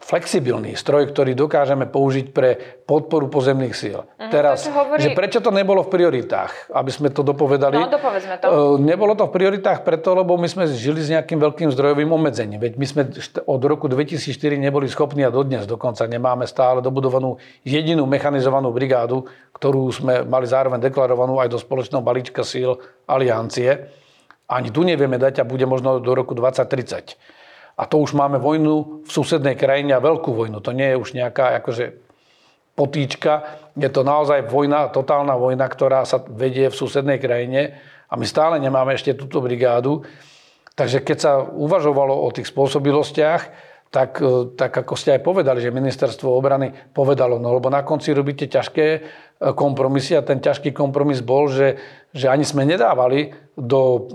flexibilný 0.00 0.74
stroj, 0.74 1.12
ktorý 1.12 1.36
dokážeme 1.36 1.84
použiť 1.84 2.26
pre 2.32 2.56
podporu 2.88 3.28
pozemných 3.28 3.74
síl. 3.76 4.00
Uh-huh, 4.02 4.32
Teraz, 4.32 4.66
to 4.66 4.72
hovorí... 4.72 4.98
že 4.98 5.12
prečo 5.14 5.38
to 5.38 5.52
nebolo 5.52 5.86
v 5.86 5.90
prioritách, 5.92 6.72
aby 6.72 6.90
sme 6.90 7.08
to 7.12 7.20
dopovedali. 7.22 7.76
No, 7.78 7.86
dopovedzme 7.86 8.40
to. 8.40 8.48
E, 8.48 8.82
nebolo 8.82 9.14
to 9.14 9.28
v 9.28 9.32
prioritách 9.36 9.84
preto, 9.86 10.16
lebo 10.16 10.34
my 10.40 10.48
sme 10.50 10.66
žili 10.66 11.04
s 11.04 11.12
nejakým 11.12 11.38
veľkým 11.38 11.68
zdrojovým 11.70 12.10
obmedzením. 12.10 12.58
Veď 12.58 12.72
my 12.80 12.86
sme 12.88 13.02
od 13.46 13.62
roku 13.62 13.86
2004 13.86 14.58
neboli 14.58 14.90
schopní 14.90 15.22
a 15.22 15.30
dodnes 15.30 15.68
dokonca 15.68 16.08
nemáme 16.08 16.48
stále 16.48 16.82
dobudovanú 16.82 17.38
jedinú 17.62 18.08
mechanizovanú 18.08 18.72
brigádu, 18.74 19.28
ktorú 19.54 19.92
sme 19.92 20.24
mali 20.24 20.48
zároveň 20.48 20.80
deklarovanú 20.80 21.38
aj 21.38 21.52
do 21.52 21.58
spoločného 21.60 22.02
balíčka 22.02 22.42
síl 22.42 22.80
aliancie. 23.06 23.92
Ani 24.50 24.74
tu 24.74 24.82
nevieme 24.82 25.14
dať 25.14 25.44
a 25.44 25.44
bude 25.46 25.62
možno 25.68 26.02
do 26.02 26.10
roku 26.10 26.34
2030. 26.34 27.39
A 27.80 27.88
to 27.88 27.96
už 28.04 28.12
máme 28.12 28.36
vojnu 28.36 29.08
v 29.08 29.10
susednej 29.10 29.56
krajine 29.56 29.96
a 29.96 30.04
veľkú 30.04 30.36
vojnu. 30.36 30.60
To 30.60 30.76
nie 30.76 30.92
je 30.92 31.00
už 31.00 31.16
nejaká 31.16 31.56
akože 31.64 31.96
potýčka. 32.76 33.56
Je 33.72 33.88
to 33.88 34.04
naozaj 34.04 34.44
vojna, 34.52 34.92
totálna 34.92 35.32
vojna, 35.40 35.64
ktorá 35.64 36.04
sa 36.04 36.20
vedie 36.20 36.68
v 36.68 36.76
susednej 36.76 37.16
krajine 37.16 37.80
a 38.04 38.20
my 38.20 38.28
stále 38.28 38.60
nemáme 38.60 38.92
ešte 38.92 39.16
túto 39.16 39.40
brigádu. 39.40 40.04
Takže 40.76 41.00
keď 41.00 41.18
sa 41.18 41.32
uvažovalo 41.40 42.12
o 42.12 42.28
tých 42.28 42.52
spôsobilostiach, 42.52 43.42
tak, 43.90 44.22
e, 44.22 44.54
tak 44.54 44.76
ako 44.76 44.94
ste 44.94 45.18
aj 45.18 45.22
povedali, 45.24 45.58
že 45.58 45.74
ministerstvo 45.74 46.30
obrany 46.30 46.70
povedalo, 46.94 47.42
no 47.42 47.58
lebo 47.58 47.68
na 47.72 47.82
konci 47.82 48.14
robíte 48.14 48.46
ťažké 48.46 48.86
e, 48.94 49.00
kompromisy 49.56 50.14
a 50.14 50.22
ten 50.22 50.38
ťažký 50.38 50.70
kompromis 50.70 51.24
bol, 51.24 51.50
že, 51.50 51.74
že 52.14 52.30
ani 52.30 52.46
sme 52.46 52.62
nedávali 52.62 53.34
do 53.58 54.06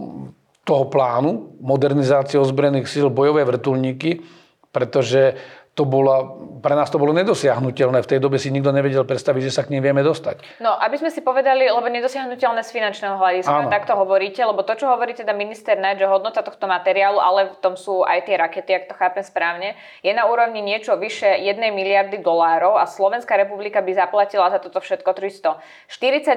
toho 0.66 0.90
plánu 0.90 1.62
modernizácie 1.62 2.42
ozbrojených 2.42 2.90
síl 2.90 3.14
bojové 3.14 3.46
vrtulníky, 3.46 4.26
pretože 4.74 5.38
to 5.78 5.86
bola, 5.86 6.36
pre 6.66 6.74
nás 6.74 6.90
to 6.90 6.98
bolo 6.98 7.14
nedosiahnutelné. 7.14 8.02
V 8.02 8.10
tej 8.10 8.18
dobe 8.18 8.42
si 8.42 8.50
nikto 8.50 8.74
nevedel 8.74 9.06
predstaviť, 9.06 9.42
že 9.46 9.54
sa 9.54 9.62
k 9.62 9.78
ním 9.78 9.86
vieme 9.86 10.02
dostať. 10.02 10.42
No, 10.58 10.74
aby 10.74 10.98
sme 10.98 11.14
si 11.14 11.22
povedali, 11.22 11.70
lebo 11.70 11.86
nedosiahnutelné 11.86 12.66
z 12.66 12.74
finančného 12.74 13.22
hľadiska, 13.22 13.70
tak 13.70 13.86
to 13.86 13.94
hovoríte, 13.94 14.42
lebo 14.42 14.66
to, 14.66 14.74
čo 14.74 14.90
hovorí 14.90 15.14
teda 15.14 15.30
minister 15.38 15.78
Naď, 15.78 16.02
že 16.02 16.08
hodnota 16.10 16.42
tohto 16.42 16.66
materiálu, 16.66 17.22
ale 17.22 17.54
v 17.54 17.58
tom 17.62 17.78
sú 17.78 18.02
aj 18.02 18.26
tie 18.26 18.42
rakety, 18.42 18.72
ak 18.82 18.90
to 18.90 18.98
chápem 18.98 19.22
správne, 19.22 19.78
je 20.02 20.10
na 20.10 20.26
úrovni 20.26 20.66
niečo 20.66 20.98
vyše 20.98 21.38
1 21.38 21.62
miliardy 21.70 22.18
dolárov 22.26 22.82
a 22.82 22.90
Slovenská 22.90 23.38
republika 23.38 23.86
by 23.86 23.94
zaplatila 23.94 24.50
za 24.50 24.58
toto 24.58 24.82
všetko 24.82 25.14
340 25.14 25.62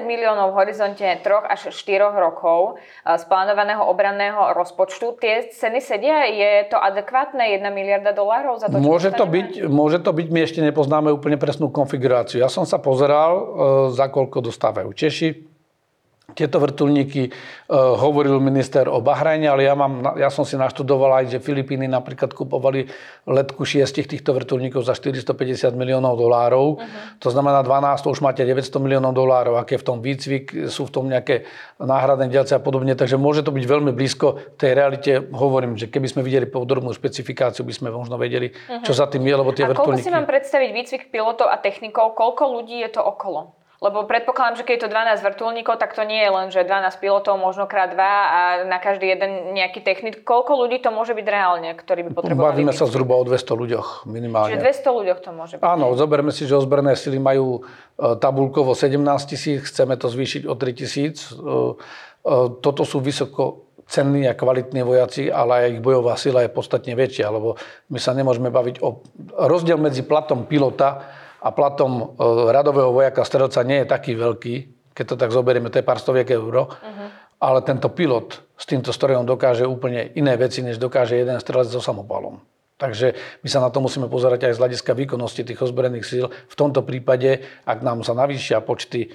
miliónov 0.05 0.53
v 0.53 0.55
horizonte 0.61 1.07
3 1.09 1.25
až 1.25 1.73
4 1.73 2.13
rokov 2.13 2.77
eh, 2.77 3.17
z 3.17 3.23
plánovaného 3.25 3.81
obranného 3.81 4.53
rozpočtu. 4.53 5.17
Tie 5.17 5.49
ceny 5.49 5.79
sedia? 5.81 6.29
Je 6.29 6.69
to 6.69 6.77
adekvátne 6.77 7.57
1 7.57 7.65
miliarda 7.73 8.13
dolárov 8.13 8.61
za 8.61 8.67
to, 8.69 8.77
čo 8.77 8.85
Môže 8.85 9.09
to 9.15 9.25
byť, 9.25 9.49
môže 9.71 9.97
to 10.03 10.11
byť, 10.11 10.18
my 10.27 10.43
ešte 10.43 10.59
nepoznáme 10.59 11.07
úplne 11.07 11.39
presnú 11.39 11.71
konfiguráciu. 11.71 12.43
Ja 12.43 12.51
som 12.51 12.67
sa 12.67 12.83
pozeral, 12.83 13.31
e, 13.31 13.43
za 13.95 14.11
koľko 14.11 14.43
dostávajú 14.43 14.91
Češi, 14.91 15.29
tieto 16.39 16.63
vrtulníky 16.63 17.27
uh, 17.27 17.99
hovoril 17.99 18.39
minister 18.39 18.87
o 18.87 19.03
Bahrajne, 19.03 19.51
ale 19.51 19.67
ja, 19.67 19.75
mám, 19.75 20.15
ja 20.15 20.31
som 20.31 20.47
si 20.47 20.55
naštudoval 20.55 21.19
aj, 21.19 21.35
že 21.35 21.43
Filipíny 21.43 21.91
napríklad 21.91 22.31
kupovali 22.31 22.87
letku 23.27 23.67
šiestich 23.67 24.07
týchto 24.07 24.31
vrtulníkov 24.31 24.87
za 24.87 24.95
450 24.95 25.75
miliónov 25.75 26.15
dolárov. 26.15 26.79
Uh-huh. 26.79 27.19
To 27.19 27.27
znamená 27.27 27.59
12, 27.67 28.07
to 28.07 28.15
už 28.15 28.23
máte 28.23 28.39
900 28.47 28.79
miliónov 28.79 29.11
dolárov. 29.11 29.59
Aké 29.59 29.75
v 29.75 29.83
tom 29.83 29.99
výcvik, 29.99 30.71
sú 30.71 30.87
v 30.87 30.91
tom 30.95 31.11
nejaké 31.11 31.43
náhradné 31.75 32.31
dielce 32.31 32.55
a 32.55 32.61
podobne. 32.63 32.95
Takže 32.95 33.19
môže 33.19 33.43
to 33.43 33.51
byť 33.51 33.65
veľmi 33.67 33.91
blízko 33.91 34.55
tej 34.55 34.71
realite. 34.79 35.11
Hovorím, 35.35 35.75
že 35.75 35.91
keby 35.91 36.07
sme 36.07 36.21
videli 36.23 36.47
podrobnú 36.47 36.95
špecifikáciu, 36.95 37.67
by 37.67 37.73
sme 37.75 37.89
možno 37.91 38.15
vedeli, 38.15 38.55
uh-huh. 38.55 38.87
čo 38.87 38.95
za 38.95 39.11
tým 39.11 39.27
je, 39.27 39.35
lebo 39.35 39.51
tie 39.51 39.67
a 39.67 39.75
vrtulníky... 39.75 39.99
koľko 39.99 40.07
si 40.07 40.15
mám 40.15 40.27
predstaviť 40.29 40.69
výcvik 40.71 41.03
pilotov 41.11 41.51
a 41.51 41.59
technikov? 41.59 42.15
Koľko 42.15 42.43
ľudí 42.55 42.79
je 42.79 42.89
to 42.95 43.03
okolo? 43.03 43.58
Lebo 43.79 44.03
predpokladám, 44.03 44.59
že 44.59 44.67
keď 44.67 44.73
je 44.75 44.83
to 44.83 44.89
12 44.91 45.23
vrtulníkov, 45.23 45.79
tak 45.79 45.95
to 45.95 46.03
nie 46.03 46.19
je 46.19 46.27
len, 46.27 46.51
že 46.51 46.67
12 46.67 46.99
pilotov, 46.99 47.39
možno 47.39 47.63
krát 47.63 47.95
dva 47.95 48.13
a 48.27 48.39
na 48.67 48.75
každý 48.75 49.07
jeden 49.07 49.55
nejaký 49.55 49.79
technik. 49.79 50.27
Koľko 50.27 50.59
ľudí 50.59 50.83
to 50.83 50.91
môže 50.91 51.15
byť 51.15 51.23
reálne, 51.23 51.71
ktorí 51.79 52.11
by 52.11 52.11
potrebovali? 52.11 52.59
Bavíme 52.59 52.75
sa 52.75 52.83
zhruba 52.91 53.15
o 53.15 53.23
200 53.23 53.39
ľuďoch 53.39 53.87
minimálne. 54.03 54.59
Čiže 54.59 54.83
200 54.83 54.99
ľuďoch 54.99 55.19
to 55.23 55.29
môže 55.31 55.53
byť. 55.55 55.63
Áno, 55.63 55.95
zoberme 55.95 56.35
si, 56.35 56.43
že 56.43 56.59
ozbrojené 56.59 56.99
sily 56.99 57.23
majú 57.23 57.63
e, 57.63 58.19
tabulkovo 58.19 58.75
17 58.75 58.99
tisíc, 59.31 59.71
chceme 59.71 59.95
to 59.95 60.11
zvýšiť 60.11 60.43
o 60.43 60.59
3 60.59 60.75
tisíc. 60.75 61.31
E, 61.31 61.39
e, 61.39 62.35
toto 62.59 62.83
sú 62.83 62.99
vysoko 62.99 63.71
cenní 63.87 64.27
a 64.27 64.35
kvalitní 64.35 64.83
vojaci, 64.83 65.31
ale 65.31 65.65
aj 65.65 65.79
ich 65.79 65.81
bojová 65.81 66.19
sila 66.19 66.43
je 66.43 66.51
podstatne 66.51 66.99
väčšia, 66.99 67.31
lebo 67.31 67.55
my 67.89 67.97
sa 67.97 68.11
nemôžeme 68.11 68.51
baviť 68.51 68.83
o... 68.83 69.01
Rozdiel 69.39 69.79
medzi 69.79 70.03
platom 70.03 70.45
pilota 70.45 71.18
a 71.39 71.49
platom 71.55 71.91
e, 71.99 72.05
radového 72.51 72.91
vojaka 72.91 73.23
strelca 73.23 73.63
nie 73.63 73.83
je 73.83 73.87
taký 73.87 74.13
veľký, 74.15 74.55
keď 74.93 75.05
to 75.05 75.15
tak 75.15 75.31
zoberieme, 75.31 75.71
to 75.71 75.79
je 75.79 75.87
pár 75.87 75.99
stoviek 75.99 76.27
eur, 76.27 76.67
uh-huh. 76.67 77.07
ale 77.39 77.59
tento 77.63 77.87
pilot 77.87 78.43
s 78.59 78.67
týmto 78.67 78.91
strojom 78.91 79.23
dokáže 79.23 79.63
úplne 79.63 80.11
iné 80.19 80.35
veci, 80.35 80.59
než 80.59 80.75
dokáže 80.75 81.15
jeden 81.15 81.39
strelec 81.39 81.71
so 81.71 81.79
samopalom. 81.79 82.43
Takže 82.79 83.15
my 83.43 83.47
sa 83.51 83.59
na 83.59 83.67
to 83.71 83.83
musíme 83.83 84.07
pozerať 84.07 84.47
aj 84.47 84.55
z 84.55 84.61
hľadiska 84.63 84.91
výkonnosti 84.95 85.43
tých 85.43 85.59
ozbrojených 85.59 86.07
síl. 86.07 86.25
V 86.31 86.55
tomto 86.55 86.83
prípade, 86.87 87.43
ak 87.67 87.83
nám 87.83 88.07
sa 88.07 88.15
navýšia 88.15 88.63
počty 88.63 89.11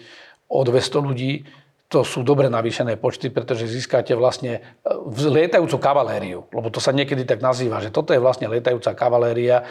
o 0.52 0.60
200 0.60 1.00
ľudí, 1.00 1.48
to 1.88 2.01
sú 2.03 2.25
dobre 2.25 2.49
navýšené 2.49 2.97
počty, 2.97 3.29
pretože 3.29 3.68
získate 3.68 4.16
vlastne 4.16 4.81
e, 4.83 5.29
lietajúcu 5.31 5.77
kavalériu, 5.79 6.49
lebo 6.51 6.68
to 6.73 6.81
sa 6.81 6.90
niekedy 6.90 7.29
tak 7.29 7.44
nazýva, 7.44 7.85
že 7.85 7.92
toto 7.92 8.16
je 8.16 8.18
vlastne 8.18 8.49
lietajúca 8.49 8.97
kavaléria, 8.97 9.62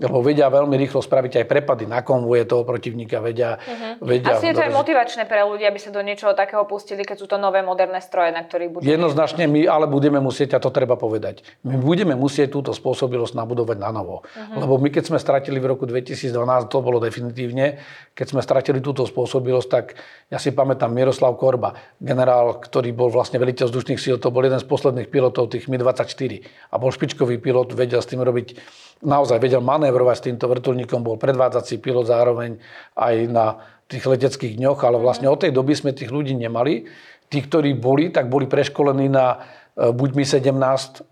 lebo 0.00 0.24
vedia 0.24 0.48
veľmi 0.48 0.72
rýchlo 0.80 1.04
spraviť 1.04 1.42
aj 1.42 1.46
prepady 1.46 1.84
na 1.84 2.00
konvoje 2.00 2.48
toho 2.48 2.64
protivníka, 2.64 3.20
vedia... 3.20 3.60
Uh-huh. 3.60 4.08
vedia 4.08 4.40
Asi 4.40 4.48
je 4.48 4.56
to 4.56 4.64
aj 4.64 4.72
motivačné 4.72 5.28
pre 5.28 5.44
ľudí, 5.44 5.68
aby 5.68 5.76
sa 5.76 5.92
do 5.92 6.00
niečoho 6.00 6.32
takého 6.32 6.64
pustili, 6.64 7.04
keď 7.04 7.16
sú 7.20 7.26
to 7.28 7.36
nové 7.36 7.60
moderné 7.60 8.00
stroje, 8.00 8.32
na 8.32 8.40
ktorých 8.40 8.70
budú... 8.72 8.82
Jednoznačne 8.88 9.44
my 9.44 9.68
ale 9.68 9.84
budeme 9.84 10.16
musieť, 10.16 10.56
a 10.56 10.58
to 10.64 10.72
treba 10.72 10.96
povedať, 10.96 11.44
my 11.68 11.76
budeme 11.76 12.16
musieť 12.16 12.56
túto 12.56 12.72
spôsobilosť 12.72 13.36
nabudovať 13.36 13.76
na 13.76 13.92
novo. 13.92 14.24
Uh-huh. 14.24 14.64
Lebo 14.64 14.80
my 14.80 14.88
keď 14.88 15.12
sme 15.12 15.18
stratili 15.20 15.60
v 15.60 15.76
roku 15.76 15.84
2012, 15.84 16.32
to 16.72 16.78
bolo 16.80 16.96
definitívne, 16.96 17.76
keď 18.16 18.26
sme 18.32 18.40
stratili 18.40 18.80
túto 18.80 19.04
spôsobilosť, 19.04 19.68
tak 19.68 19.84
ja 20.32 20.40
si 20.40 20.56
pamätám 20.56 20.88
Miroslav 20.88 21.36
Korba, 21.62 21.78
generál, 22.02 22.58
ktorý 22.58 22.90
bol 22.90 23.06
vlastne 23.14 23.38
veliteľ 23.38 23.70
vzdušných 23.70 24.00
síl, 24.02 24.18
to 24.18 24.34
bol 24.34 24.42
jeden 24.42 24.58
z 24.58 24.66
posledných 24.66 25.06
pilotov 25.06 25.54
tých 25.54 25.70
Mi-24 25.70 26.42
a 26.42 26.74
bol 26.74 26.90
špičkový 26.90 27.38
pilot, 27.38 27.78
vedel 27.78 28.02
s 28.02 28.10
tým 28.10 28.18
robiť 28.18 28.58
naozaj 29.06 29.38
vedel 29.38 29.62
manévrovať 29.62 30.16
s 30.18 30.26
týmto 30.26 30.50
vrtulníkom, 30.50 31.06
bol 31.06 31.22
predvádzací 31.22 31.78
pilot 31.78 32.10
zároveň 32.10 32.58
aj 32.98 33.14
na 33.30 33.62
tých 33.86 34.02
leteckých 34.02 34.58
dňoch, 34.58 34.82
ale 34.82 34.98
vlastne 34.98 35.30
od 35.30 35.38
tej 35.38 35.54
doby 35.54 35.78
sme 35.78 35.94
tých 35.94 36.10
ľudí 36.10 36.34
nemali. 36.34 36.90
Tí, 37.30 37.38
ktorí 37.38 37.78
boli, 37.78 38.10
tak 38.10 38.26
boli 38.26 38.50
preškolení 38.50 39.06
na 39.06 39.38
e, 39.78 39.94
buď 39.94 40.10
mi 40.18 40.24
17 40.26 40.50
to 40.98 41.11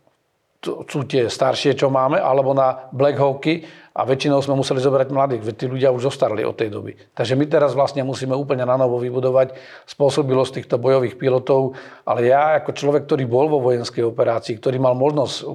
sú 0.60 1.08
tie 1.08 1.32
staršie, 1.32 1.72
čo 1.72 1.88
máme, 1.88 2.20
alebo 2.20 2.52
na 2.52 2.92
Black 2.92 3.16
Hawky 3.16 3.64
a 3.96 4.04
väčšinou 4.04 4.44
sme 4.44 4.60
museli 4.60 4.76
zobrať 4.76 5.08
mladých, 5.08 5.42
veď 5.42 5.54
tí 5.56 5.66
ľudia 5.66 5.88
už 5.88 6.12
zostarli 6.12 6.44
od 6.44 6.52
tej 6.52 6.68
doby. 6.68 6.92
Takže 7.16 7.32
my 7.32 7.44
teraz 7.48 7.72
vlastne 7.72 8.04
musíme 8.04 8.36
úplne 8.36 8.68
na 8.68 8.76
novo 8.76 9.00
vybudovať 9.00 9.56
spôsobilosť 9.88 10.60
týchto 10.60 10.76
bojových 10.76 11.16
pilotov, 11.16 11.80
ale 12.04 12.28
ja 12.28 12.60
ako 12.60 12.76
človek, 12.76 13.08
ktorý 13.08 13.24
bol 13.24 13.48
vo 13.48 13.58
vojenskej 13.64 14.04
operácii, 14.04 14.60
ktorý 14.60 14.76
mal 14.78 14.92
možnosť 14.94 15.48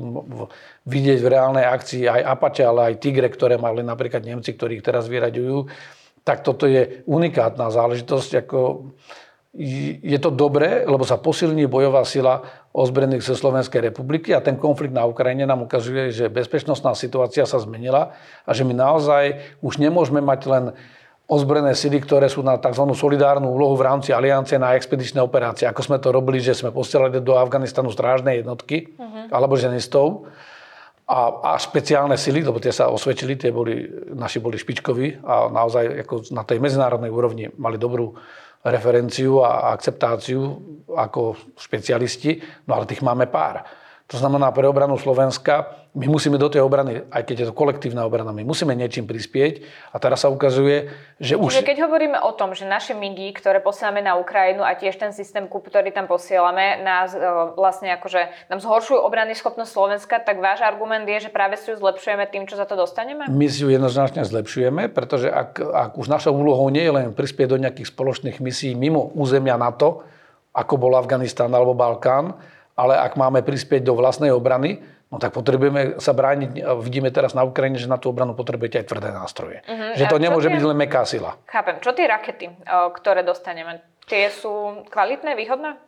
vidieť 0.90 1.20
v 1.22 1.32
reálnej 1.32 1.66
akcii 1.70 2.10
aj 2.10 2.22
Apache, 2.26 2.66
ale 2.66 2.92
aj 2.92 3.00
Tigre, 3.00 3.30
ktoré 3.30 3.62
mali 3.62 3.86
napríklad 3.86 4.26
Nemci, 4.26 4.58
ktorých 4.58 4.82
teraz 4.82 5.06
vyraďujú, 5.06 5.70
tak 6.26 6.42
toto 6.42 6.66
je 6.66 7.06
unikátna 7.06 7.70
záležitosť. 7.70 8.50
Ako 8.50 8.90
je 10.04 10.20
to 10.20 10.36
dobré, 10.36 10.84
lebo 10.84 11.08
sa 11.08 11.16
posilní 11.16 11.64
bojová 11.72 12.04
sila 12.04 12.44
ozbrojených 12.76 13.24
zo 13.24 13.40
Slovenskej 13.40 13.88
republiky 13.88 14.36
a 14.36 14.44
ten 14.44 14.60
konflikt 14.60 14.92
na 14.92 15.08
Ukrajine 15.08 15.48
nám 15.48 15.64
ukazuje, 15.64 16.12
že 16.12 16.28
bezpečnostná 16.28 16.92
situácia 16.92 17.48
sa 17.48 17.56
zmenila 17.64 18.12
a 18.44 18.52
že 18.52 18.68
my 18.68 18.76
naozaj 18.76 19.40
už 19.64 19.80
nemôžeme 19.80 20.20
mať 20.20 20.42
len 20.52 20.64
ozbrojené 21.26 21.74
sily, 21.74 22.04
ktoré 22.04 22.28
sú 22.28 22.44
na 22.44 22.60
tzv. 22.60 22.84
solidárnu 22.94 23.50
úlohu 23.50 23.80
v 23.80 23.88
rámci 23.88 24.12
aliancie 24.12 24.60
na 24.60 24.76
expedičné 24.76 25.24
operácie, 25.24 25.66
ako 25.66 25.82
sme 25.82 25.98
to 26.04 26.12
robili, 26.12 26.44
že 26.44 26.54
sme 26.54 26.76
posielali 26.76 27.24
do 27.24 27.40
Afganistanu 27.40 27.90
strážne 27.90 28.38
jednotky 28.38 28.94
uh-huh. 28.94 29.34
alebo 29.34 29.58
ženistov 29.58 30.30
a, 31.08 31.32
a 31.32 31.52
špeciálne 31.58 32.14
sily, 32.20 32.46
lebo 32.46 32.62
tie 32.62 32.76
sa 32.76 32.92
osvedčili, 32.94 33.40
tie 33.40 33.50
boli, 33.50 33.88
naši 34.14 34.38
boli 34.38 34.60
špičkoví 34.60 35.26
a 35.26 35.50
naozaj 35.50 36.06
ako 36.06 36.30
na 36.36 36.46
tej 36.46 36.62
medzinárodnej 36.62 37.10
úrovni 37.10 37.50
mali 37.58 37.80
dobrú 37.82 38.20
referenciu 38.66 39.46
a 39.46 39.72
akceptáciu 39.78 40.42
ako 40.90 41.54
špecialisti, 41.54 42.42
no 42.66 42.76
ale 42.76 42.90
tých 42.90 43.06
máme 43.06 43.30
pár. 43.30 43.62
To 44.06 44.22
znamená, 44.22 44.54
pre 44.54 44.70
obranu 44.70 45.02
Slovenska 45.02 45.86
my 45.98 46.06
musíme 46.06 46.38
do 46.38 46.46
tej 46.46 46.62
obrany, 46.62 47.08
aj 47.10 47.24
keď 47.26 47.36
je 47.42 47.48
to 47.50 47.56
kolektívna 47.58 48.06
obrana, 48.06 48.30
my 48.36 48.46
musíme 48.46 48.76
niečím 48.78 49.10
prispieť. 49.10 49.66
A 49.90 49.98
teraz 49.98 50.22
sa 50.22 50.30
ukazuje, 50.30 50.94
že 51.18 51.34
už... 51.34 51.66
Keď 51.66 51.88
hovoríme 51.88 52.22
o 52.22 52.30
tom, 52.38 52.54
že 52.54 52.70
naše 52.70 52.94
MIGI, 52.94 53.34
ktoré 53.34 53.64
posielame 53.64 54.06
na 54.06 54.14
Ukrajinu 54.20 54.62
a 54.62 54.78
tiež 54.78 55.02
ten 55.02 55.10
systém 55.10 55.50
KUP, 55.50 55.72
ktorý 55.72 55.90
tam 55.90 56.06
posielame, 56.06 56.84
nás 56.86 57.16
e, 57.16 57.20
vlastne 57.58 57.96
akože 57.98 58.52
nám 58.52 58.62
zhoršujú 58.62 59.02
obrany 59.02 59.34
schopnosť 59.34 59.72
Slovenska, 59.72 60.16
tak 60.22 60.38
váš 60.38 60.62
argument 60.62 61.08
je, 61.10 61.26
že 61.26 61.34
práve 61.34 61.58
si 61.58 61.74
ju 61.74 61.80
zlepšujeme 61.80 62.30
tým, 62.30 62.46
čo 62.46 62.62
za 62.62 62.70
to 62.70 62.78
dostaneme? 62.78 63.26
My 63.26 63.48
si 63.50 63.66
ju 63.66 63.74
jednoznačne 63.74 64.22
zlepšujeme, 64.22 64.92
pretože 64.94 65.34
ak, 65.34 65.58
ak 65.58 65.92
už 65.98 66.12
našou 66.12 66.38
úlohou 66.38 66.70
nie 66.70 66.86
je 66.86 66.94
len 66.94 67.08
prispieť 67.10 67.56
do 67.56 67.58
nejakých 67.58 67.90
spoločných 67.90 68.38
misií 68.38 68.78
mimo 68.78 69.10
územia 69.18 69.58
NATO, 69.58 70.06
ako 70.54 70.76
bol 70.76 70.94
Afganistán 71.00 71.56
alebo 71.56 71.72
Balkán, 71.72 72.36
ale 72.76 73.00
ak 73.00 73.16
máme 73.16 73.40
prispieť 73.42 73.88
do 73.88 73.96
vlastnej 73.96 74.36
obrany, 74.36 74.84
no 75.08 75.16
tak 75.16 75.32
potrebujeme 75.32 75.96
sa 76.04 76.12
brániť. 76.12 76.60
Vidíme 76.84 77.08
teraz 77.08 77.32
na 77.32 77.48
Ukrajine, 77.48 77.80
že 77.80 77.88
na 77.88 77.96
tú 77.96 78.12
obranu 78.12 78.36
potrebujete 78.36 78.84
aj 78.84 78.86
tvrdé 78.92 79.10
nástroje. 79.16 79.58
Uh-huh. 79.64 79.96
Že 79.96 80.06
to 80.12 80.18
nemôže 80.20 80.52
tie... 80.52 80.56
byť 80.60 80.64
len 80.68 80.78
meká 80.78 81.08
sila. 81.08 81.40
Chápem. 81.48 81.80
Čo 81.80 81.96
tie 81.96 82.06
rakety, 82.06 82.52
ktoré 82.68 83.24
dostaneme, 83.24 83.80
tie 84.12 84.28
sú 84.28 84.84
kvalitné, 84.92 85.40
výhodné? 85.40 85.80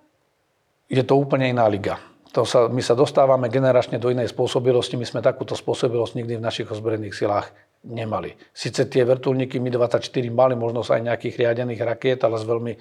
Je 0.87 1.03
to 1.03 1.19
úplne 1.19 1.51
iná 1.51 1.67
liga. 1.67 1.99
To 2.31 2.47
sa, 2.47 2.71
my 2.71 2.79
sa 2.79 2.95
dostávame 2.95 3.51
generačne 3.51 3.99
do 3.99 4.07
inej 4.07 4.31
spôsobilosti. 4.31 4.95
My 4.95 5.03
sme 5.03 5.19
takúto 5.19 5.57
spôsobilosť 5.59 6.15
nikdy 6.23 6.39
v 6.39 6.45
našich 6.47 6.69
ozbrojených 6.71 7.15
silách 7.17 7.51
nemali. 7.83 8.35
Sice 8.51 8.87
tie 8.87 9.03
vrtulníky 9.03 9.59
Mi-24 9.59 10.11
mali 10.31 10.55
možnosť 10.55 10.89
aj 10.91 11.01
nejakých 11.07 11.35
riadených 11.39 11.81
rakiet, 11.81 12.19
ale 12.23 12.35
s 12.39 12.45
veľmi 12.45 12.73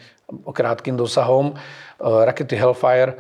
krátkým 0.51 0.95
dosahom. 0.99 1.55
Rakety 1.99 2.55
Hellfire 2.59 3.17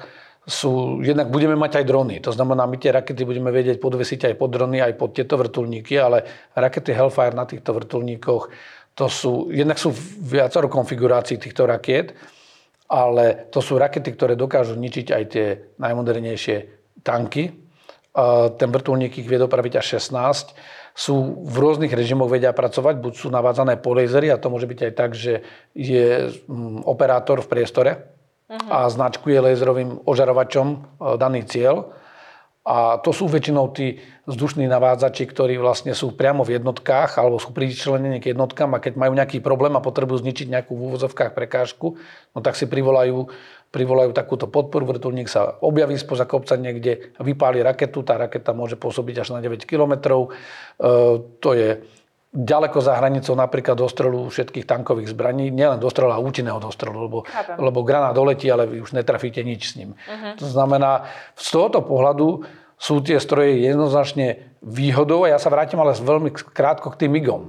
sú, 0.46 1.02
jednak 1.02 1.26
budeme 1.26 1.59
mať 1.59 1.82
aj 1.82 1.85
drony. 1.90 2.22
To 2.22 2.30
znamená, 2.30 2.70
my 2.70 2.78
tie 2.78 2.94
rakety 2.94 3.26
budeme 3.26 3.50
vedieť 3.50 3.82
podvesiť 3.82 4.30
aj 4.30 4.35
pod 4.38 4.54
drony, 4.54 4.78
aj 4.78 4.94
pod 4.94 5.11
tieto 5.11 5.35
vrtulníky, 5.35 5.98
ale 5.98 6.22
rakety 6.54 6.94
Hellfire 6.94 7.35
na 7.35 7.50
týchto 7.50 7.74
vrtulníkoch, 7.74 8.42
to 8.96 9.06
sú, 9.11 9.50
jednak 9.50 9.76
sú 9.76 9.92
viacero 10.22 10.70
konfigurácií 10.70 11.37
týchto 11.37 11.66
rakiet, 11.66 12.14
ale 12.87 13.50
to 13.50 13.59
sú 13.59 13.74
rakety, 13.76 14.14
ktoré 14.14 14.38
dokážu 14.38 14.78
ničiť 14.78 15.06
aj 15.11 15.24
tie 15.28 15.46
najmodernejšie 15.82 16.56
tanky. 17.02 17.50
Ten 18.56 18.68
vrtulník 18.72 19.18
ich 19.18 19.28
vie 19.28 19.37
dopraviť 19.37 19.82
až 19.82 20.00
16. 20.00 20.56
Sú 20.96 21.44
v 21.44 21.56
rôznych 21.61 21.92
režimoch 21.92 22.32
vedia 22.32 22.56
pracovať, 22.56 22.96
buď 22.96 23.12
sú 23.18 23.28
navádzané 23.28 23.82
po 23.85 23.92
lasery 23.92 24.32
a 24.32 24.40
to 24.40 24.48
môže 24.48 24.64
byť 24.64 24.80
aj 24.88 24.92
tak, 24.96 25.12
že 25.12 25.44
je 25.76 26.32
mm, 26.48 26.88
operátor 26.88 27.44
v 27.44 27.50
priestore, 27.52 27.90
uh-huh. 28.48 28.70
a 28.70 28.87
značkuje 28.90 29.42
laserovým 29.42 30.06
ožarovačom 30.06 30.66
e, 30.72 30.76
daný 31.18 31.46
cieľ. 31.46 31.90
A 32.66 32.98
to 32.98 33.14
sú 33.14 33.30
väčšinou 33.30 33.70
tí 33.70 34.02
vzdušní 34.26 34.66
navádzači, 34.66 35.22
ktorí 35.30 35.54
vlastne 35.54 35.94
sú 35.94 36.18
priamo 36.18 36.42
v 36.42 36.59
jednotkách 36.59 37.14
alebo 37.14 37.38
sú 37.38 37.54
pričlenení 37.54 38.18
k 38.18 38.35
jednotkám 38.35 38.74
a 38.74 38.82
keď 38.82 38.98
majú 38.98 39.14
nejaký 39.14 39.38
problém 39.38 39.78
a 39.78 39.85
potrebujú 39.85 40.26
zničiť 40.26 40.50
nejakú 40.50 40.74
v 40.74 40.85
úvozovkách 40.90 41.30
prekážku, 41.30 41.94
no 42.35 42.38
tak 42.42 42.59
si 42.59 42.66
privolajú, 42.66 43.30
privolajú 43.70 44.11
takúto 44.11 44.50
podporu. 44.50 44.82
Vrtulník 44.90 45.30
sa 45.30 45.54
objaví 45.62 45.94
spoza 45.94 46.26
kopca 46.26 46.59
niekde, 46.59 47.14
vypáli 47.22 47.62
raketu, 47.62 48.02
tá 48.02 48.18
raketa 48.18 48.50
môže 48.50 48.74
pôsobiť 48.74 49.22
až 49.22 49.38
na 49.38 49.38
9 49.38 49.62
km. 49.62 49.94
E, 50.02 50.26
to 51.38 51.50
je 51.54 51.87
ďaleko 52.34 52.78
za 52.82 52.98
hranicou 52.98 53.32
napríklad 53.38 53.78
dostrelu 53.78 54.28
všetkých 54.28 54.66
tankových 54.66 55.12
zbraní, 55.12 55.48
nielen 55.48 55.80
dostrelu 55.80 56.12
a 56.12 56.20
účinného 56.20 56.60
dostrelu, 56.60 57.08
lebo, 57.08 57.18
lebo 57.56 57.78
granát 57.86 58.12
doletí, 58.12 58.50
ale 58.50 58.66
vy 58.66 58.82
už 58.82 58.92
netrafíte 58.92 59.40
nič 59.40 59.72
s 59.72 59.76
ním. 59.80 59.94
Uh-huh. 59.94 60.34
To 60.36 60.46
znamená, 60.46 61.08
z 61.38 61.46
tohoto 61.48 61.80
pohľadu 61.80 62.44
sú 62.76 63.00
tie 63.00 63.16
stroje 63.16 63.64
jednoznačne 63.64 64.52
výhodou 64.60 65.24
a 65.24 65.32
ja 65.32 65.38
sa 65.40 65.48
vrátim 65.48 65.80
ale 65.80 65.96
veľmi 65.96 66.30
krátko 66.52 66.92
k 66.92 67.06
tým 67.06 67.16
MIGom. 67.16 67.42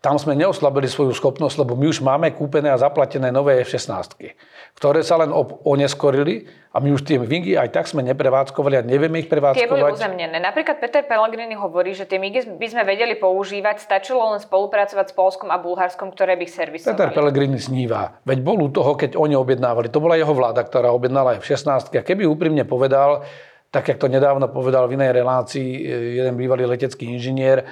Tam 0.00 0.16
sme 0.16 0.32
neoslabili 0.32 0.88
svoju 0.88 1.12
schopnosť, 1.12 1.60
lebo 1.60 1.76
my 1.76 1.92
už 1.92 2.00
máme 2.00 2.32
kúpené 2.32 2.72
a 2.72 2.80
zaplatené 2.80 3.28
nové 3.28 3.60
F-16, 3.60 4.16
ktoré 4.72 5.04
sa 5.04 5.20
len 5.20 5.28
oneskorili 5.60 6.48
a 6.72 6.80
my 6.80 6.96
už 6.96 7.04
tie 7.04 7.20
MIGy 7.20 7.60
aj 7.60 7.68
tak 7.68 7.84
sme 7.84 8.00
neprevádzkovali 8.08 8.80
a 8.80 8.82
nevieme 8.86 9.20
ich 9.20 9.28
prevádzkovať. 9.28 9.60
Tie 9.60 9.68
boli 9.68 9.92
uzemnené. 9.92 10.40
Napríklad 10.40 10.80
Peter 10.80 11.04
Pellegrini 11.04 11.52
hovorí, 11.52 11.92
že 11.92 12.08
tie 12.08 12.16
MIGy 12.16 12.56
by 12.56 12.66
sme 12.72 12.82
vedeli 12.88 13.12
používať, 13.20 13.76
stačilo 13.84 14.24
len 14.32 14.40
spolupracovať 14.40 15.12
s 15.12 15.14
Polskom 15.14 15.52
a 15.52 15.60
Bulharskom, 15.60 16.16
ktoré 16.16 16.32
by 16.40 16.48
ich 16.48 16.56
servisovali. 16.56 16.96
Peter 16.96 17.12
Pellegrini 17.12 17.60
sníva. 17.60 18.24
Veď 18.24 18.40
bol 18.40 18.56
u 18.56 18.72
toho, 18.72 18.96
keď 18.96 19.20
oni 19.20 19.36
objednávali. 19.36 19.92
To 19.92 20.00
bola 20.00 20.16
jeho 20.16 20.32
vláda, 20.32 20.64
ktorá 20.64 20.96
objednala 20.96 21.36
F-16. 21.44 21.92
A 21.92 22.00
keby 22.00 22.24
úprimne 22.24 22.64
povedal, 22.64 23.20
tak 23.68 23.84
jak 23.84 24.00
to 24.00 24.08
nedávno 24.08 24.50
povedal 24.50 24.88
v 24.90 24.96
inej 24.96 25.12
relácii 25.22 25.68
eh, 25.76 25.80
jeden 26.24 26.40
bývalý 26.40 26.64
letecký 26.64 27.04
inžinier, 27.04 27.68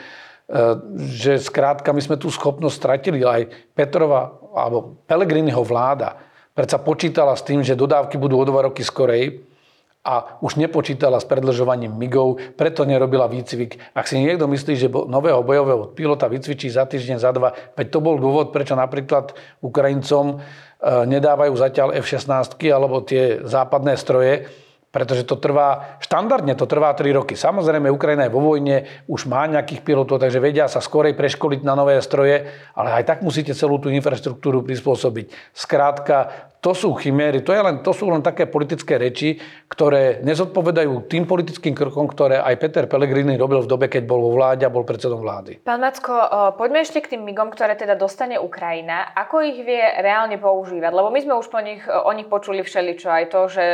že 1.12 1.36
skrátka 1.44 1.92
my 1.92 2.00
sme 2.00 2.16
tú 2.16 2.32
schopnosť 2.32 2.76
stratili. 2.76 3.20
Aj 3.20 3.44
Petrova 3.76 4.40
alebo 4.56 4.96
Pelegriniho 5.04 5.60
vláda 5.60 6.16
predsa 6.56 6.80
počítala 6.80 7.36
s 7.36 7.44
tým, 7.44 7.60
že 7.60 7.76
dodávky 7.76 8.16
budú 8.16 8.40
o 8.40 8.48
dva 8.48 8.64
roky 8.64 8.80
skorej 8.80 9.44
a 10.08 10.40
už 10.40 10.56
nepočítala 10.56 11.20
s 11.20 11.28
predlžovaním 11.28 11.92
MIGov, 11.92 12.56
preto 12.56 12.88
nerobila 12.88 13.28
výcvik. 13.28 13.92
Ak 13.92 14.08
si 14.08 14.16
niekto 14.16 14.48
myslí, 14.48 14.72
že 14.72 14.88
nového 14.88 15.44
bojového 15.44 15.92
pilota 15.92 16.24
vycvičí 16.32 16.72
za 16.72 16.88
týždeň, 16.88 17.16
za 17.20 17.30
dva, 17.36 17.52
veď 17.76 17.86
to 17.92 17.98
bol 18.00 18.16
dôvod, 18.16 18.48
prečo 18.48 18.72
napríklad 18.72 19.36
Ukrajincom 19.60 20.24
e, 20.32 20.36
nedávajú 21.12 21.52
zatiaľ 21.60 21.88
F-16 22.00 22.56
alebo 22.72 23.04
tie 23.04 23.44
západné 23.44 24.00
stroje, 24.00 24.48
pretože 24.88 25.28
to 25.28 25.36
trvá, 25.36 26.00
štandardne 26.00 26.56
to 26.56 26.64
trvá 26.64 26.96
3 26.96 27.12
roky. 27.12 27.36
Samozrejme, 27.36 27.92
Ukrajina 27.92 28.24
je 28.24 28.34
vo 28.34 28.40
vojne, 28.40 28.88
už 29.04 29.28
má 29.28 29.44
nejakých 29.44 29.84
pilotov, 29.84 30.16
takže 30.16 30.40
vedia 30.40 30.64
sa 30.64 30.80
skorej 30.80 31.12
preškoliť 31.12 31.60
na 31.60 31.76
nové 31.76 32.00
stroje, 32.00 32.48
ale 32.72 32.88
aj 32.96 33.04
tak 33.04 33.18
musíte 33.20 33.52
celú 33.52 33.76
tú 33.76 33.92
infraštruktúru 33.92 34.64
prispôsobiť. 34.64 35.52
Skrátka, 35.52 36.48
to 36.58 36.74
sú 36.74 36.94
chiméry, 36.98 37.40
to, 37.46 37.54
je 37.54 37.62
len, 37.62 37.80
to 37.86 37.94
sú 37.94 38.10
len 38.10 38.18
také 38.18 38.50
politické 38.50 38.98
reči, 38.98 39.38
ktoré 39.70 40.18
nezodpovedajú 40.26 41.06
tým 41.06 41.22
politickým 41.22 41.70
krokom, 41.72 42.10
ktoré 42.10 42.42
aj 42.42 42.54
Peter 42.58 42.84
Pellegrini 42.90 43.38
robil 43.38 43.62
v 43.62 43.70
dobe, 43.70 43.86
keď 43.86 44.02
bol 44.04 44.18
vo 44.18 44.34
vláde 44.34 44.66
a 44.66 44.72
bol 44.74 44.82
predsedom 44.82 45.22
vlády. 45.22 45.62
Pán 45.62 45.78
Macko, 45.78 46.12
poďme 46.58 46.82
ešte 46.82 46.98
k 46.98 47.14
tým 47.14 47.22
migom, 47.22 47.54
ktoré 47.54 47.78
teda 47.78 47.94
dostane 47.94 48.36
Ukrajina. 48.42 49.14
Ako 49.14 49.40
ich 49.46 49.62
vie 49.62 49.80
reálne 50.02 50.34
používať? 50.36 50.90
Lebo 50.90 51.08
my 51.14 51.20
sme 51.22 51.34
už 51.38 51.46
po 51.46 51.62
nich, 51.62 51.80
o 51.86 52.12
nich 52.12 52.26
počuli 52.26 52.66
všeličo. 52.66 53.08
Aj 53.08 53.26
to, 53.30 53.46
že 53.46 53.64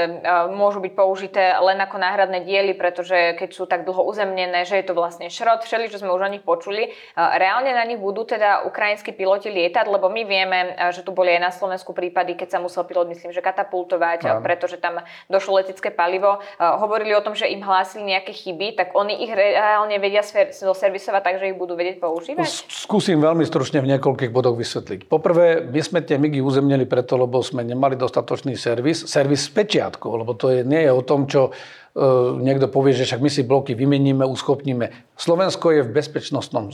môžu 0.53 0.85
byť 0.85 0.93
použité 0.93 1.57
len 1.57 1.81
ako 1.81 1.97
náhradné 1.97 2.45
diely, 2.45 2.77
pretože 2.77 3.35
keď 3.41 3.51
sú 3.57 3.65
tak 3.65 3.89
dlho 3.89 4.05
uzemnené, 4.05 4.69
že 4.69 4.79
je 4.79 4.87
to 4.87 4.95
vlastne 4.95 5.33
šrot, 5.33 5.65
všeličo 5.65 6.05
sme 6.05 6.13
už 6.13 6.21
o 6.21 6.33
nich 6.33 6.45
počuli. 6.45 6.93
Reálne 7.17 7.73
na 7.73 7.89
nich 7.89 7.99
budú 7.99 8.29
teda 8.29 8.69
ukrajinskí 8.69 9.17
piloti 9.17 9.49
lietať, 9.49 9.89
lebo 9.89 10.13
my 10.13 10.23
vieme, 10.29 10.59
že 10.93 11.01
tu 11.01 11.17
boli 11.17 11.33
aj 11.33 11.43
na 11.43 11.53
Slovensku 11.53 11.97
prípady, 11.97 12.37
keď 12.37 12.49
sa 12.55 12.63
musel 12.63 12.84
pilot, 12.85 13.11
myslím, 13.11 13.33
že 13.33 13.41
katapultovať, 13.41 14.29
Áno. 14.29 14.41
pretože 14.45 14.77
tam 14.79 15.01
došlo 15.27 15.61
letecké 15.61 15.91
palivo. 15.91 16.39
Hovorili 16.61 17.17
o 17.17 17.25
tom, 17.25 17.33
že 17.33 17.49
im 17.51 17.65
hlásili 17.65 18.05
nejaké 18.15 18.33
chyby, 18.37 18.79
tak 18.79 18.93
oni 18.93 19.25
ich 19.25 19.33
reálne 19.33 19.97
vedia 19.99 20.23
servisovať 20.23 21.23
tak, 21.25 21.37
že 21.41 21.51
ich 21.51 21.59
budú 21.59 21.75
vedieť 21.75 21.99
používať? 21.99 22.69
Skúsim 22.69 23.19
veľmi 23.19 23.43
stručne 23.49 23.81
v 23.81 23.97
niekoľkých 23.97 24.31
bodoch 24.31 24.55
vysvetliť. 24.55 25.09
Poprvé, 25.09 25.65
my 25.65 25.81
sme 25.81 26.01
tie 26.05 26.21
MIGy 26.21 26.45
uzemnili 26.45 26.85
preto, 26.85 27.17
lebo 27.17 27.41
sme 27.41 27.65
nemali 27.65 27.97
dostatočný 27.97 28.55
servis. 28.55 29.09
Servis 29.09 29.49
s 29.49 29.51
pečiatkou, 29.51 30.21
lebo 30.21 30.37
to 30.37 30.53
je, 30.53 30.61
nie 30.63 30.85
je 30.85 30.93
o 30.93 31.03
tom, 31.03 31.27
čo 31.27 31.51
e, 31.51 32.03
niekto 32.41 32.69
povie, 32.69 32.93
že 32.93 33.09
však 33.09 33.21
my 33.25 33.31
si 33.33 33.43
bloky 33.43 33.73
vymeníme, 33.73 34.25
uschopníme. 34.25 35.17
Slovensko 35.17 35.73
je 35.75 35.83
v 35.87 35.91
bezpečnostnom 35.91 36.71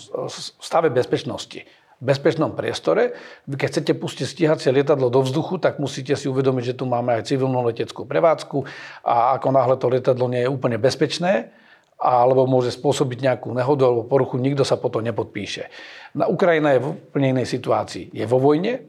stave 0.58 0.90
bezpečnosti 0.90 1.62
bezpečnom 2.00 2.56
priestore. 2.56 3.12
Keď 3.44 3.68
chcete 3.68 3.92
pustiť 3.92 4.26
stíhacie 4.26 4.72
lietadlo 4.72 5.12
do 5.12 5.20
vzduchu, 5.20 5.60
tak 5.60 5.76
musíte 5.76 6.16
si 6.16 6.26
uvedomiť, 6.26 6.72
že 6.72 6.78
tu 6.80 6.88
máme 6.88 7.20
aj 7.20 7.28
civilnú 7.28 7.60
leteckú 7.60 8.08
prevádzku 8.08 8.64
a 9.04 9.36
ako 9.36 9.48
náhle 9.52 9.76
to 9.76 9.86
lietadlo 9.92 10.26
nie 10.32 10.48
je 10.48 10.50
úplne 10.50 10.80
bezpečné, 10.80 11.52
alebo 12.00 12.48
môže 12.48 12.72
spôsobiť 12.72 13.28
nejakú 13.28 13.52
nehodu 13.52 13.84
alebo 13.84 14.08
poruchu, 14.08 14.40
nikto 14.40 14.64
sa 14.64 14.80
potom 14.80 15.04
nepodpíše. 15.04 15.68
Na 16.16 16.24
Ukrajina 16.32 16.72
je 16.72 16.80
v 16.80 16.88
úplne 16.96 17.36
inej 17.36 17.52
situácii. 17.52 18.16
Je 18.16 18.24
vo 18.24 18.40
vojne, 18.40 18.80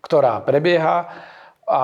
ktorá 0.00 0.40
prebieha 0.40 1.12
a 1.68 1.80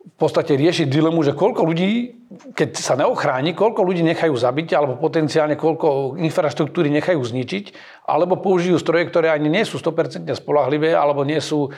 v 0.00 0.14
podstate 0.20 0.60
rieši 0.60 0.84
dilemu, 0.84 1.24
že 1.24 1.32
koľko 1.32 1.64
ľudí, 1.64 2.19
keď 2.30 2.78
sa 2.78 2.94
neochráni, 2.94 3.58
koľko 3.58 3.82
ľudí 3.82 4.06
nechajú 4.06 4.30
zabiť, 4.38 4.78
alebo 4.78 4.94
potenciálne 4.94 5.58
koľko 5.58 6.14
infraštruktúry 6.14 6.86
nechajú 6.94 7.18
zničiť, 7.18 7.64
alebo 8.06 8.38
použijú 8.38 8.78
stroje, 8.78 9.10
ktoré 9.10 9.34
ani 9.34 9.50
nie 9.50 9.66
sú 9.66 9.82
100% 9.82 10.30
spolahlivé, 10.38 10.94
alebo 10.94 11.26
nie 11.26 11.42
sú 11.42 11.74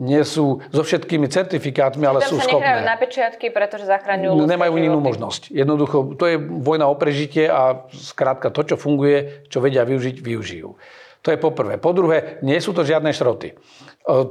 nie 0.00 0.24
sú 0.24 0.64
so 0.72 0.80
všetkými 0.80 1.28
certifikátmi, 1.28 2.08
ale 2.08 2.24
sú 2.24 2.40
schopné. 2.40 2.80
Tam 2.80 2.88
sa 2.88 2.88
na 2.88 2.96
pečiatky, 2.96 3.52
pretože 3.52 3.84
zachraňujú 3.84 4.48
Nemajú 4.48 4.80
inú 4.80 4.96
možnosť. 4.96 5.52
Jednoducho, 5.52 6.16
to 6.16 6.24
je 6.24 6.40
vojna 6.40 6.88
o 6.88 6.96
prežitie 6.96 7.52
a 7.52 7.84
skrátka 7.92 8.48
to, 8.48 8.64
čo 8.64 8.76
funguje, 8.80 9.44
čo 9.52 9.60
vedia 9.60 9.84
využiť, 9.84 10.24
využijú. 10.24 10.72
To 11.20 11.28
je 11.28 11.36
poprvé. 11.36 11.76
Po 11.76 11.92
druhé, 11.92 12.40
nie 12.40 12.56
sú 12.64 12.72
to 12.72 12.80
žiadne 12.80 13.12
šroty. 13.12 13.52
E, 13.52 13.54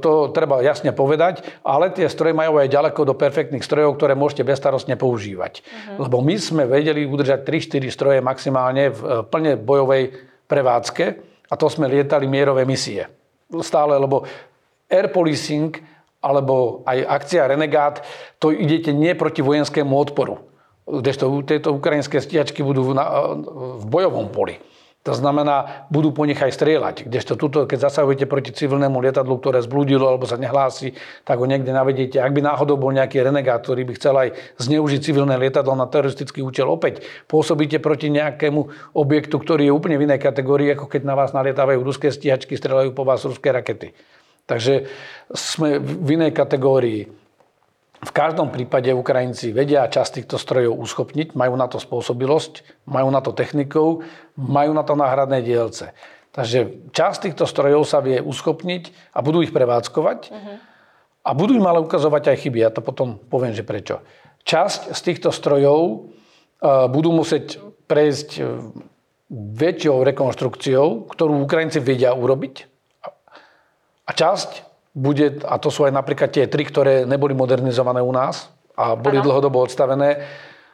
to 0.02 0.34
treba 0.34 0.58
jasne 0.58 0.90
povedať, 0.90 1.46
ale 1.62 1.94
tie 1.94 2.10
stroje 2.10 2.34
majú 2.34 2.58
aj 2.58 2.66
ďaleko 2.66 3.06
do 3.06 3.14
perfektných 3.14 3.62
strojov, 3.62 3.94
ktoré 3.94 4.18
môžete 4.18 4.42
bezstarostne 4.42 4.98
používať. 4.98 5.62
Uh-huh. 5.62 6.06
Lebo 6.06 6.18
my 6.18 6.34
sme 6.34 6.66
vedeli 6.66 7.06
udržať 7.06 7.46
3-4 7.46 7.94
stroje 7.94 8.18
maximálne 8.18 8.90
v 8.90 8.98
e, 8.98 9.06
plne 9.22 9.54
bojovej 9.54 10.18
prevádzke 10.50 11.04
a 11.46 11.54
to 11.54 11.66
sme 11.70 11.86
lietali 11.86 12.26
mierové 12.26 12.66
misie. 12.66 13.06
Stále, 13.62 13.94
lebo 13.94 14.26
air 14.90 15.14
policing 15.14 15.78
alebo 16.20 16.84
aj 16.84 17.06
akcia 17.06 17.48
Renegát, 17.48 18.04
to 18.36 18.52
idete 18.52 18.92
nie 18.92 19.16
proti 19.16 19.40
vojenskému 19.40 19.94
odporu. 19.94 20.42
Kdežto 20.84 21.30
tieto 21.46 21.72
ukrajinské 21.72 22.20
stíhačky 22.20 22.60
budú 22.60 22.92
na, 22.92 23.38
v 23.78 23.84
bojovom 23.88 24.28
poli. 24.28 24.60
To 25.00 25.16
znamená, 25.16 25.88
budú 25.88 26.12
po 26.12 26.28
nich 26.28 26.36
aj 26.36 26.52
strieľať. 26.52 27.08
Kdežto 27.08 27.32
tuto, 27.40 27.64
keď 27.64 27.88
zasahujete 27.88 28.28
proti 28.28 28.52
civilnému 28.52 29.00
lietadlu, 29.00 29.40
ktoré 29.40 29.64
zblúdilo 29.64 30.04
alebo 30.04 30.28
sa 30.28 30.36
nehlási, 30.36 30.92
tak 31.24 31.40
ho 31.40 31.48
niekde 31.48 31.72
navediete. 31.72 32.20
Ak 32.20 32.36
by 32.36 32.44
náhodou 32.44 32.76
bol 32.76 32.92
nejaký 32.92 33.24
renegát, 33.24 33.64
ktorý 33.64 33.88
by 33.88 33.92
chcel 33.96 34.14
aj 34.20 34.28
zneužiť 34.60 35.00
civilné 35.00 35.40
lietadlo 35.40 35.72
na 35.72 35.88
teroristický 35.88 36.44
účel, 36.44 36.68
opäť 36.68 37.00
pôsobíte 37.32 37.80
proti 37.80 38.12
nejakému 38.12 38.92
objektu, 38.92 39.40
ktorý 39.40 39.72
je 39.72 39.76
úplne 39.76 39.96
v 39.96 40.04
inej 40.04 40.20
kategórii, 40.20 40.76
ako 40.76 40.84
keď 40.84 41.02
na 41.08 41.16
vás 41.16 41.32
nalietávajú 41.32 41.80
ruské 41.80 42.12
stíhačky, 42.12 42.60
strelajú 42.60 42.92
po 42.92 43.08
vás 43.08 43.24
ruské 43.24 43.56
rakety. 43.56 43.96
Takže 44.44 44.84
sme 45.32 45.80
v 45.80 46.08
inej 46.20 46.36
kategórii. 46.36 47.08
V 48.00 48.10
každom 48.16 48.48
prípade 48.48 48.88
Ukrajinci 48.96 49.52
vedia 49.52 49.84
časť 49.84 50.24
týchto 50.24 50.40
strojov 50.40 50.72
uschopniť, 50.80 51.36
majú 51.36 51.52
na 51.60 51.68
to 51.68 51.76
spôsobilosť, 51.76 52.64
majú 52.88 53.12
na 53.12 53.20
to 53.20 53.36
technikou, 53.36 54.00
majú 54.40 54.72
na 54.72 54.80
to 54.80 54.96
náhradné 54.96 55.44
dielce. 55.44 55.92
Takže 56.32 56.90
časť 56.96 57.18
týchto 57.28 57.44
strojov 57.44 57.84
sa 57.84 58.00
vie 58.00 58.22
uschopniť 58.24 59.12
a 59.12 59.20
budú 59.20 59.44
ich 59.44 59.52
prevádzkovať 59.52 60.20
uh-huh. 60.32 60.56
a 61.26 61.30
budú 61.36 61.58
im 61.58 61.66
ale 61.68 61.84
ukazovať 61.84 62.32
aj 62.32 62.36
chyby. 62.46 62.58
Ja 62.64 62.72
to 62.72 62.80
potom 62.80 63.20
poviem, 63.20 63.52
že 63.52 63.66
prečo. 63.66 64.00
Časť 64.48 64.96
z 64.96 65.00
týchto 65.04 65.28
strojov 65.28 65.80
uh, 65.84 66.88
budú 66.88 67.12
musieť 67.12 67.60
prejsť 67.84 68.28
uh, 68.40 68.72
väčšou 69.30 70.00
rekonštrukciou, 70.08 71.04
ktorú 71.10 71.36
Ukrajinci 71.44 71.84
vedia 71.84 72.16
urobiť. 72.16 72.64
A 74.06 74.10
časť 74.10 74.69
bude, 74.94 75.38
a 75.46 75.56
to 75.62 75.70
sú 75.70 75.86
aj 75.86 75.94
napríklad 75.94 76.30
tie 76.34 76.50
tri, 76.50 76.66
ktoré 76.66 77.06
neboli 77.06 77.34
modernizované 77.34 78.02
u 78.02 78.10
nás 78.10 78.50
a 78.74 78.98
boli 78.98 79.22
ano. 79.22 79.26
dlhodobo 79.30 79.62
odstavené, 79.62 80.18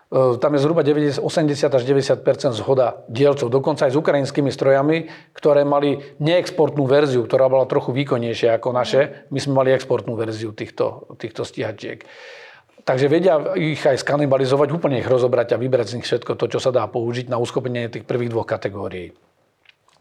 e, 0.09 0.41
tam 0.41 0.57
je 0.57 0.61
zhruba 0.65 0.81
90, 0.81 1.21
80 1.21 1.77
až 1.77 1.83
90% 1.85 2.57
zhoda 2.57 3.05
dielcov, 3.13 3.53
dokonca 3.53 3.85
aj 3.85 3.93
s 3.93 4.01
ukrajinskými 4.01 4.49
strojami, 4.49 5.13
ktoré 5.37 5.69
mali 5.69 6.01
neexportnú 6.17 6.89
verziu, 6.89 7.29
ktorá 7.29 7.53
bola 7.53 7.69
trochu 7.69 7.93
výkonnejšia 7.93 8.57
ako 8.57 8.69
naše. 8.73 9.29
My 9.29 9.39
sme 9.43 9.53
mali 9.61 9.77
exportnú 9.77 10.17
verziu 10.17 10.57
týchto, 10.57 11.13
týchto 11.21 11.45
stíhačiek. 11.45 12.09
Takže 12.87 13.11
vedia 13.11 13.59
ich 13.59 13.83
aj 13.83 13.99
skanibalizovať, 14.07 14.71
úplne 14.71 15.03
ich 15.03 15.11
rozobrať 15.11 15.59
a 15.59 15.61
vybrať 15.61 15.87
z 15.91 15.95
nich 15.99 16.07
všetko 16.07 16.39
to, 16.39 16.47
čo 16.47 16.63
sa 16.63 16.71
dá 16.71 16.87
použiť 16.87 17.27
na 17.27 17.37
uskopenie 17.37 17.91
tých 17.91 18.07
prvých 18.07 18.31
dvoch 18.31 18.47
kategórií. 18.47 19.11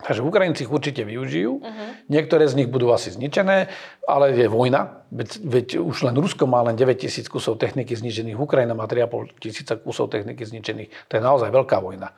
Takže 0.06 0.22
Ukrajinci 0.22 0.70
ich 0.70 0.72
určite 0.72 1.02
využijú. 1.02 1.66
Uh-huh. 1.66 1.90
Niektoré 2.14 2.46
z 2.46 2.62
nich 2.62 2.70
budú 2.70 2.94
asi 2.94 3.10
zničené, 3.10 3.74
ale 4.06 4.38
je 4.38 4.46
vojna. 4.46 5.02
Veď, 5.10 5.30
veď 5.42 5.68
už 5.82 6.06
len 6.06 6.14
Rusko 6.14 6.46
má 6.46 6.62
len 6.62 6.78
9 6.78 6.94
tisíc 7.02 7.26
kusov 7.26 7.58
techniky 7.58 7.98
zničených, 7.98 8.38
Ukrajina 8.38 8.78
má 8.78 8.86
3,5 8.86 9.42
tisíca 9.42 9.74
kusov 9.82 10.14
techniky 10.14 10.46
zničených. 10.46 11.10
To 11.10 11.12
je 11.18 11.22
naozaj 11.26 11.50
veľká 11.50 11.82
vojna. 11.82 12.14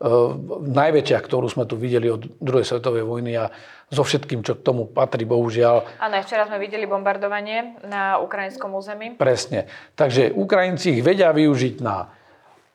Uh, 0.00 0.32
najväčšia, 0.64 1.18
ktorú 1.20 1.48
sme 1.48 1.68
tu 1.68 1.76
videli 1.76 2.08
od 2.08 2.24
druhej 2.40 2.64
svetovej 2.64 3.04
vojny 3.04 3.36
a 3.36 3.52
so 3.92 4.00
všetkým, 4.00 4.40
čo 4.40 4.56
k 4.56 4.64
tomu 4.64 4.88
patrí, 4.88 5.28
bohužiaľ. 5.28 6.00
Áno, 6.00 6.16
včera 6.24 6.48
sme 6.48 6.56
videli 6.56 6.88
bombardovanie 6.88 7.84
na 7.84 8.16
ukrajinskom 8.20 8.72
území. 8.72 9.16
Presne. 9.20 9.68
Takže 10.00 10.32
Ukrajinci 10.32 11.00
ich 11.00 11.04
vedia 11.04 11.32
využiť 11.36 11.84
na 11.84 12.08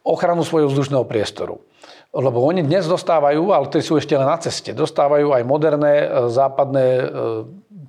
ochranu 0.06 0.46
svojho 0.46 0.70
vzdušného 0.70 1.02
priestoru 1.10 1.66
lebo 2.16 2.40
oni 2.48 2.64
dnes 2.64 2.88
dostávajú, 2.88 3.52
ale 3.52 3.68
to 3.68 3.84
sú 3.84 4.00
ešte 4.00 4.16
len 4.16 4.24
na 4.24 4.40
ceste, 4.40 4.72
dostávajú 4.72 5.36
aj 5.36 5.44
moderné 5.44 5.94
e, 6.04 6.08
západné 6.32 6.86
e, 6.88 7.06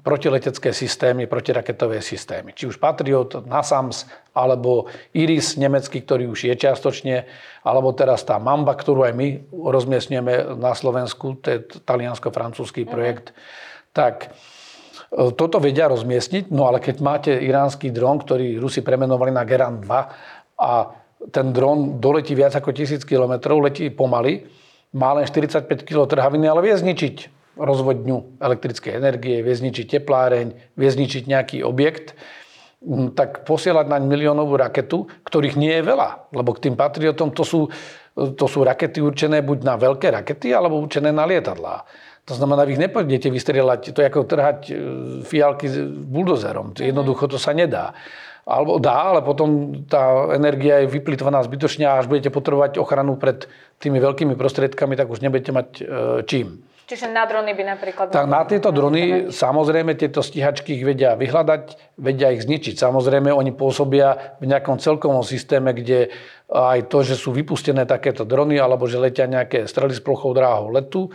protiletecké 0.06 0.70
systémy, 0.70 1.26
protiraketové 1.26 1.98
systémy. 1.98 2.54
Či 2.54 2.70
už 2.70 2.78
Patriot, 2.78 3.42
NASAMS, 3.42 4.06
alebo 4.38 4.87
Iris 5.11 5.59
nemecký, 5.59 6.06
ktorý 6.06 6.30
už 6.30 6.46
je 6.46 6.54
čiastočne, 6.54 7.26
alebo 7.66 7.90
teraz 7.90 8.22
tá 8.22 8.38
Mamba, 8.38 8.78
ktorú 8.78 9.02
aj 9.02 9.14
my 9.18 9.28
rozmiestňujeme 9.50 10.59
na 10.62 10.78
Slovensku, 10.78 11.42
to 11.42 11.46
je 11.50 11.59
taliansko-francúzsky 11.82 12.87
mhm. 12.87 12.90
projekt, 12.90 13.26
mm-hmm. 13.30 13.90
tak 13.94 14.14
e, 15.14 15.35
toto 15.35 15.59
vedia 15.59 15.90
rozmiestniť, 15.90 16.54
no 16.54 16.70
ale 16.70 16.78
keď 16.78 16.96
máte 16.98 17.32
iránsky 17.35 17.90
dron, 17.90 18.22
ktorý 18.22 18.62
Rusi 18.62 18.82
premenovali 18.82 19.35
na 19.35 19.42
Geran 19.42 19.82
2 19.82 20.59
a 20.62 20.70
ten 21.31 21.53
dron 21.53 21.99
doletí 21.99 22.35
viac 22.35 22.55
ako 22.55 22.71
1000 22.73 23.03
km, 23.03 23.59
letí 23.62 23.91
pomaly, 23.91 24.47
má 24.97 25.12
len 25.12 25.27
45 25.29 25.85
kg 25.85 26.07
trhaviny, 26.09 26.47
ale 26.49 26.65
vie 26.65 26.75
zničiť 26.75 27.17
rozvodňu 27.57 28.41
elektrickej 28.41 28.93
energie, 28.97 29.41
vie 29.41 29.55
zničiť 29.57 29.87
tepláreň, 29.99 30.77
vie 30.77 30.89
zničiť 30.93 31.25
nejaký 31.25 31.59
objekt, 31.65 32.12
mm, 32.85 33.17
tak 33.17 33.49
posielať 33.49 33.89
naň 33.89 34.03
miliónovú 34.05 34.61
raketu, 34.61 35.09
ktorých 35.25 35.57
nie 35.57 35.73
je 35.81 35.83
veľa, 35.83 36.33
lebo 36.37 36.53
k 36.53 36.69
tým 36.69 36.75
patriotom 36.77 37.33
to 37.33 37.43
sú, 37.43 37.61
to 38.15 38.47
sú 38.47 38.61
rakety 38.61 39.01
určené 39.01 39.41
buď 39.41 39.59
na 39.65 39.75
veľké 39.81 40.12
rakety, 40.12 40.53
alebo 40.53 40.81
určené 40.81 41.11
na 41.12 41.25
lietadlá. 41.25 41.89
To 42.27 42.35
znamená, 42.35 42.67
vy 42.67 42.75
ich 42.75 42.83
nepôjdete 42.83 43.31
vystrieľať, 43.31 43.95
to 43.95 44.03
je 44.03 44.11
ako 44.11 44.27
trhať 44.27 44.59
e, 44.67 44.73
fialky 45.23 45.71
s 45.71 45.79
buldozerom. 45.87 46.75
Jednoducho 46.75 47.31
to 47.31 47.39
sa 47.39 47.55
nedá. 47.55 47.95
Alebo 48.46 48.78
dá, 48.78 49.11
ale 49.11 49.26
potom 49.26 49.74
tá 49.90 50.30
energia 50.30 50.87
je 50.87 50.94
vyplýtvaná 50.94 51.42
zbytočne 51.42 51.82
a 51.82 51.98
až 51.98 52.06
budete 52.06 52.30
potrebovať 52.30 52.78
ochranu 52.78 53.18
pred 53.18 53.51
tými 53.82 53.99
veľkými 53.99 54.38
prostriedkami, 54.38 54.94
tak 54.94 55.11
už 55.11 55.18
nebudete 55.18 55.51
mať 55.51 55.68
e, 55.82 55.84
čím. 56.30 56.62
Čiže 56.86 57.11
na 57.11 57.26
drony 57.26 57.51
by 57.59 57.64
napríklad... 57.66 58.14
Tak 58.14 58.30
na 58.30 58.47
tieto 58.47 58.70
drony, 58.70 59.34
samozrejme, 59.34 59.99
tieto 59.99 60.22
stíhačky 60.22 60.78
ich 60.78 60.86
vedia 60.86 61.18
vyhľadať, 61.18 61.99
vedia 61.99 62.30
ich 62.30 62.47
zničiť. 62.47 62.78
Samozrejme, 62.78 63.34
oni 63.34 63.51
pôsobia 63.51 64.38
v 64.38 64.47
nejakom 64.47 64.78
celkovom 64.78 65.26
systéme, 65.26 65.74
kde 65.74 66.14
aj 66.47 66.86
to, 66.86 67.03
že 67.03 67.18
sú 67.18 67.34
vypustené 67.34 67.90
takéto 67.90 68.22
drony, 68.22 68.62
alebo 68.62 68.86
že 68.86 69.03
letia 69.03 69.26
nejaké 69.26 69.66
strely 69.66 69.99
s 69.99 70.03
plochou 70.07 70.30
dráhou 70.30 70.70
letu, 70.70 71.11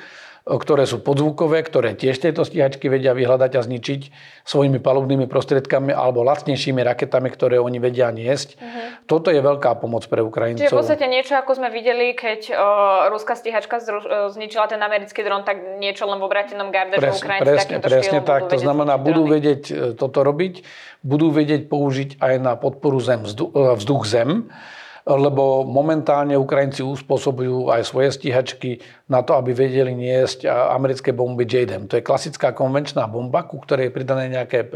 ktoré 0.58 0.84
sú 0.84 1.00
podzvukové, 1.00 1.64
ktoré 1.64 1.96
tiež 1.96 2.20
tieto 2.20 2.44
stíhačky 2.44 2.92
vedia 2.92 3.16
vyhľadať 3.16 3.52
a 3.56 3.62
zničiť 3.62 4.02
svojimi 4.44 4.82
palubnými 4.82 5.30
prostriedkami 5.30 5.94
alebo 5.94 6.26
lacnejšími 6.26 6.82
raketami, 6.82 7.30
ktoré 7.32 7.62
oni 7.62 7.78
vedia 7.78 8.10
niesť. 8.10 8.58
Uh-huh. 8.58 8.72
Toto 9.08 9.30
je 9.30 9.40
veľká 9.40 9.78
pomoc 9.78 10.04
pre 10.10 10.20
Ukrajincov. 10.26 10.66
Čiže 10.66 10.74
v 10.74 10.80
podstate 10.82 11.06
niečo, 11.08 11.38
ako 11.38 11.52
sme 11.62 11.70
videli, 11.70 12.18
keď 12.18 12.52
o, 12.52 12.68
ruská 13.14 13.38
stíhačka 13.38 13.80
zru, 13.80 14.02
zničila 14.34 14.68
ten 14.68 14.82
americký 14.82 15.22
dron, 15.22 15.46
tak 15.46 15.80
niečo 15.80 16.10
len 16.10 16.18
v 16.18 16.26
obratenom 16.26 16.74
garde, 16.74 16.98
Pres, 16.98 17.22
Ukrajinci 17.22 17.46
presne, 17.46 17.76
presne 17.80 18.20
tak. 18.26 18.50
To 18.50 18.58
znamená, 18.58 18.98
budú 18.98 19.30
vedieť 19.30 19.62
e, 19.70 19.74
toto 19.94 20.26
robiť, 20.26 20.66
budú 21.06 21.30
vedieť 21.30 21.70
použiť 21.70 22.18
aj 22.20 22.34
na 22.42 22.54
podporu 22.58 22.98
zem, 23.00 23.24
vzduch-zem 23.24 24.50
lebo 25.06 25.66
momentálne 25.66 26.38
Ukrajinci 26.38 26.86
uspôsobujú 26.86 27.74
aj 27.74 27.82
svoje 27.90 28.10
stíhačky 28.14 28.82
na 29.10 29.26
to, 29.26 29.34
aby 29.34 29.54
vedeli 29.54 29.98
niesť 29.98 30.46
americké 30.48 31.10
bomby 31.10 31.46
JDM. 31.46 31.90
To 31.90 31.98
je 31.98 32.06
klasická 32.06 32.54
konvenčná 32.54 33.10
bomba, 33.10 33.46
ku 33.50 33.58
ktorej 33.58 33.90
je 33.90 33.98
pridané 33.98 34.30
nejaké 34.30 34.66
e, 34.66 34.70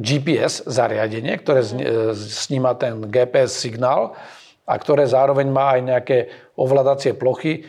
GPS 0.00 0.64
zariadenie, 0.64 1.36
ktoré 1.36 1.60
e, 1.60 1.68
sníma 2.16 2.78
ten 2.80 3.04
GPS 3.12 3.60
signál 3.60 4.16
a 4.64 4.74
ktoré 4.78 5.04
zároveň 5.04 5.50
má 5.50 5.76
aj 5.76 5.80
nejaké 5.82 6.18
ovládacie 6.54 7.12
plochy, 7.18 7.66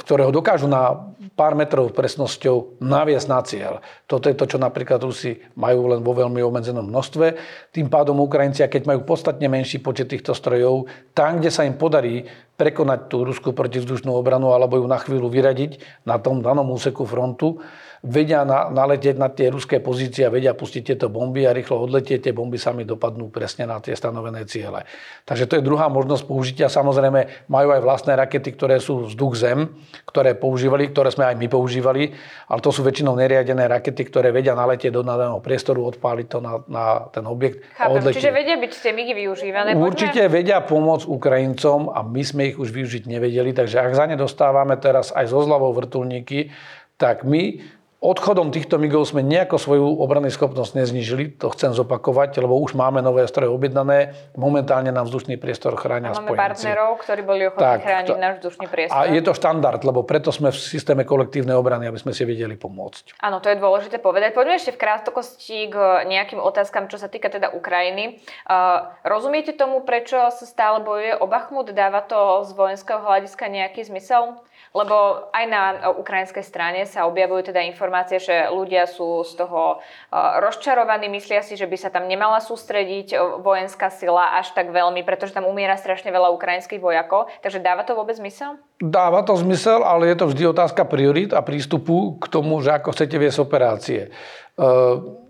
ktoré 0.00 0.22
ho 0.26 0.32
dokážu 0.34 0.68
na 0.68 1.12
pár 1.40 1.56
metrov 1.56 1.96
presnosťou 1.96 2.84
naviesť 2.84 3.28
na 3.32 3.40
cieľ. 3.40 3.72
Toto 4.04 4.28
je 4.28 4.36
to, 4.36 4.44
čo 4.44 4.60
napríklad 4.60 5.00
Rusi 5.00 5.40
majú 5.56 5.88
len 5.88 6.04
vo 6.04 6.12
veľmi 6.12 6.36
obmedzenom 6.44 6.84
množstve. 6.84 7.26
Tým 7.72 7.88
pádom 7.88 8.20
Ukrajinci, 8.20 8.60
keď 8.60 8.84
majú 8.84 9.08
podstatne 9.08 9.48
menší 9.48 9.80
počet 9.80 10.12
týchto 10.12 10.36
strojov, 10.36 10.84
tam, 11.16 11.40
kde 11.40 11.48
sa 11.48 11.64
im 11.64 11.80
podarí 11.80 12.28
prekonať 12.60 13.08
tú 13.08 13.24
ruskú 13.24 13.56
protivzdušnú 13.56 14.12
obranu 14.12 14.52
alebo 14.52 14.76
ju 14.76 14.84
na 14.84 15.00
chvíľu 15.00 15.32
vyradiť 15.32 16.04
na 16.04 16.20
tom 16.20 16.44
danom 16.44 16.68
úseku 16.76 17.08
frontu, 17.08 17.64
vedia 18.00 18.48
na, 18.48 18.72
naletieť 18.72 19.20
na 19.20 19.28
tie 19.28 19.52
ruské 19.52 19.76
pozície 19.76 20.24
a 20.24 20.32
vedia 20.32 20.56
pustiť 20.56 20.82
tieto 20.92 21.12
bomby 21.12 21.44
a 21.44 21.52
rýchlo 21.52 21.84
odletieť. 21.84 22.28
Tie 22.28 22.32
bomby 22.32 22.56
sami 22.56 22.88
dopadnú 22.88 23.28
presne 23.28 23.68
na 23.68 23.76
tie 23.76 23.92
stanovené 23.92 24.48
ciele. 24.48 24.88
Takže 25.28 25.44
to 25.44 25.54
je 25.60 25.62
druhá 25.64 25.92
možnosť 25.92 26.24
použitia. 26.24 26.66
Samozrejme 26.72 27.48
majú 27.52 27.68
aj 27.76 27.80
vlastné 27.84 28.16
rakety, 28.16 28.56
ktoré 28.56 28.80
sú 28.80 29.04
vzduch-zem, 29.12 29.68
ktoré 30.08 30.32
používali, 30.32 30.88
ktoré 30.88 31.12
sme 31.12 31.28
aj 31.28 31.36
my 31.36 31.46
používali, 31.52 32.16
ale 32.48 32.60
to 32.64 32.72
sú 32.72 32.80
väčšinou 32.80 33.12
neriadené 33.20 33.68
rakety, 33.68 34.08
ktoré 34.08 34.32
vedia 34.32 34.56
naletieť 34.56 34.96
do 34.96 35.04
daného 35.04 35.36
priestoru, 35.44 35.84
odpáliť 35.92 36.26
to 36.26 36.38
na, 36.40 36.52
na 36.72 36.84
ten 37.12 37.28
objekt 37.28 37.60
Chápem. 37.76 37.84
a 37.84 37.94
odletieť. 38.00 38.16
Čiže 38.16 38.32
vedia 38.32 38.56
byť 38.56 38.72
tie 38.80 38.92
migy 38.96 39.12
využívané? 39.12 39.68
Určite 39.76 40.24
Poďme. 40.24 40.34
vedia 40.40 40.58
pomôcť 40.64 41.04
Ukrajincom 41.04 41.92
a 41.92 42.00
my 42.00 42.22
sme 42.24 42.42
ich 42.48 42.56
už 42.56 42.72
využiť 42.72 43.04
nevedeli, 43.04 43.52
takže 43.52 43.76
ak 43.76 43.92
za 43.92 44.08
ne 44.08 44.16
dostávame 44.16 44.80
teraz 44.80 45.12
aj 45.12 45.28
zo 45.28 45.44
zľavou 45.44 45.76
vrtulníky, 45.76 46.48
tak 46.96 47.24
my 47.24 47.60
Odchodom 48.00 48.48
týchto 48.48 48.80
migov 48.80 49.04
sme 49.04 49.20
nejako 49.20 49.60
svoju 49.60 50.00
obrannú 50.00 50.32
schopnosť 50.32 50.72
neznižili, 50.72 51.36
to 51.36 51.52
chcem 51.52 51.76
zopakovať, 51.76 52.40
lebo 52.40 52.56
už 52.56 52.72
máme 52.72 53.04
nové 53.04 53.28
stroje 53.28 53.52
objednané, 53.52 54.16
momentálne 54.40 54.88
nám 54.88 55.04
vzdušný 55.04 55.36
priestor 55.36 55.76
chránia 55.76 56.16
Máme 56.16 56.32
spojenci. 56.32 56.40
partnerov, 56.40 56.96
ktorí 57.04 57.20
boli 57.20 57.52
ochotní 57.52 57.76
tak, 57.76 57.84
chrániť 57.84 58.16
náš 58.16 58.34
vzdušný 58.40 58.66
priestor. 58.72 58.96
A 58.96 59.04
je 59.04 59.20
to 59.20 59.36
štandard, 59.36 59.84
lebo 59.84 60.00
preto 60.08 60.32
sme 60.32 60.48
v 60.48 60.56
systéme 60.56 61.04
kolektívnej 61.04 61.52
obrany, 61.52 61.92
aby 61.92 62.00
sme 62.00 62.16
si 62.16 62.24
vedeli 62.24 62.56
pomôcť. 62.56 63.20
Áno, 63.20 63.36
to 63.44 63.52
je 63.52 63.60
dôležité 63.60 64.00
povedať. 64.00 64.32
Poďme 64.32 64.56
ešte 64.56 64.72
v 64.72 64.80
krátkosti 64.80 65.68
k 65.68 65.76
nejakým 66.08 66.40
otázkam, 66.40 66.88
čo 66.88 66.96
sa 66.96 67.12
týka 67.12 67.28
teda 67.28 67.52
Ukrajiny. 67.52 68.16
Uh, 68.48 68.96
rozumiete 69.04 69.52
tomu, 69.52 69.84
prečo 69.84 70.16
sa 70.32 70.44
stále 70.48 70.80
bojuje 70.80 71.20
o 71.20 71.28
Bachmut? 71.28 71.68
Dáva 71.76 72.00
to 72.00 72.48
z 72.48 72.56
vojenského 72.56 73.04
hľadiska 73.04 73.44
nejaký 73.52 73.84
zmysel? 73.84 74.40
Lebo 74.70 75.26
aj 75.34 75.44
na 75.50 75.62
ukrajinskej 75.98 76.46
strane 76.46 76.86
sa 76.86 77.10
objavujú 77.10 77.50
teda 77.50 77.58
informácie, 77.66 78.22
že 78.22 78.46
ľudia 78.54 78.86
sú 78.86 79.26
z 79.26 79.34
toho 79.34 79.82
rozčarovaní, 80.14 81.10
myslia 81.10 81.42
si, 81.42 81.58
že 81.58 81.66
by 81.66 81.74
sa 81.74 81.90
tam 81.90 82.06
nemala 82.06 82.38
sústrediť 82.38 83.18
vojenská 83.42 83.90
sila 83.90 84.38
až 84.38 84.54
tak 84.54 84.70
veľmi, 84.70 85.02
pretože 85.02 85.34
tam 85.34 85.50
umiera 85.50 85.74
strašne 85.74 86.14
veľa 86.14 86.30
ukrajinských 86.38 86.78
vojakov. 86.78 87.26
Takže 87.42 87.58
dáva 87.58 87.82
to 87.82 87.98
vôbec 87.98 88.14
zmysel? 88.14 88.62
Dáva 88.78 89.26
to 89.26 89.34
zmysel, 89.34 89.82
ale 89.82 90.06
je 90.06 90.16
to 90.22 90.30
vždy 90.30 90.44
otázka 90.54 90.86
priorit 90.86 91.34
a 91.34 91.42
prístupu 91.42 92.22
k 92.22 92.30
tomu, 92.30 92.62
že 92.62 92.70
ako 92.70 92.94
chcete 92.94 93.18
viesť 93.18 93.42
operácie. 93.42 94.14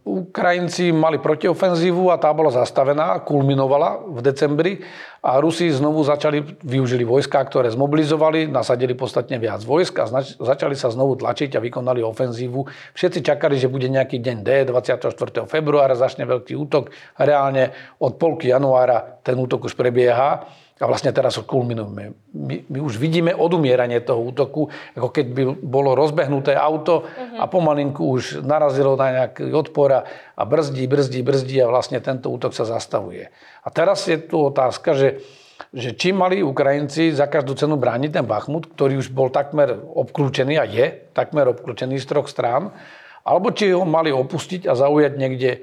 Ukrajinci 0.00 0.96
mali 0.96 1.20
protiofenzívu 1.20 2.08
a 2.08 2.16
tá 2.16 2.32
bola 2.32 2.48
zastavená, 2.48 3.20
kulminovala 3.20 4.00
v 4.08 4.18
decembri 4.24 4.72
a 5.20 5.36
Rusi 5.36 5.68
znovu 5.68 6.00
začali, 6.00 6.40
využili 6.64 7.04
vojska, 7.04 7.36
ktoré 7.44 7.68
zmobilizovali, 7.68 8.48
nasadili 8.48 8.96
podstatne 8.96 9.36
viac 9.36 9.60
vojsk 9.60 9.94
a 10.00 10.24
začali 10.40 10.72
sa 10.72 10.88
znovu 10.88 11.20
tlačiť 11.20 11.52
a 11.54 11.60
vykonali 11.60 12.00
ofenzívu. 12.00 12.64
Všetci 12.96 13.20
čakali, 13.20 13.60
že 13.60 13.68
bude 13.68 13.92
nejaký 13.92 14.24
deň 14.24 14.36
D, 14.40 14.48
24. 14.72 15.44
februára 15.44 15.92
začne 15.92 16.24
veľký 16.24 16.56
útok. 16.56 16.88
Reálne 17.20 17.76
od 18.00 18.16
polky 18.16 18.48
januára 18.48 19.20
ten 19.20 19.36
útok 19.36 19.68
už 19.68 19.76
prebieha 19.76 20.48
a 20.80 20.88
vlastne 20.88 21.12
teraz 21.12 21.36
ho 21.36 21.44
kulminujeme. 21.44 22.16
My, 22.32 22.56
my 22.64 22.78
už 22.80 22.96
vidíme 22.96 23.36
odumieranie 23.36 24.00
toho 24.00 24.24
útoku, 24.32 24.72
ako 24.96 25.12
keď 25.12 25.26
by 25.28 25.42
bolo 25.60 25.92
rozbehnuté 25.92 26.56
auto 26.56 27.04
a 27.36 27.44
pomalinku 27.44 28.00
už 28.16 28.40
narazilo 28.40 28.96
na 28.96 29.12
nejaký 29.12 29.52
odpor 29.52 30.00
a 30.00 30.42
brzdí, 30.42 30.88
brzdí, 30.88 31.20
brzdí 31.20 31.60
a 31.60 31.68
vlastne 31.68 32.00
tento 32.00 32.32
útok 32.32 32.56
sa 32.56 32.64
zastavuje. 32.64 33.28
A 33.60 33.68
teraz 33.68 34.08
je 34.08 34.16
tu 34.16 34.40
otázka, 34.40 34.96
že, 34.96 35.20
že 35.68 35.92
či 35.92 36.16
mali 36.16 36.40
Ukrajinci 36.40 37.12
za 37.12 37.28
každú 37.28 37.52
cenu 37.60 37.76
brániť 37.76 38.16
ten 38.16 38.24
Bachmut, 38.24 38.72
ktorý 38.72 39.04
už 39.04 39.12
bol 39.12 39.28
takmer 39.28 39.76
obklúčený 39.76 40.56
a 40.56 40.64
je 40.64 41.12
takmer 41.12 41.44
obklúčený 41.52 42.00
z 42.00 42.08
troch 42.08 42.32
strán, 42.32 42.72
alebo 43.20 43.52
či 43.52 43.68
ho 43.76 43.84
mali 43.84 44.08
opustiť 44.08 44.64
a 44.64 44.72
zaujať 44.72 45.12
niekde 45.20 45.50
e, 45.52 45.60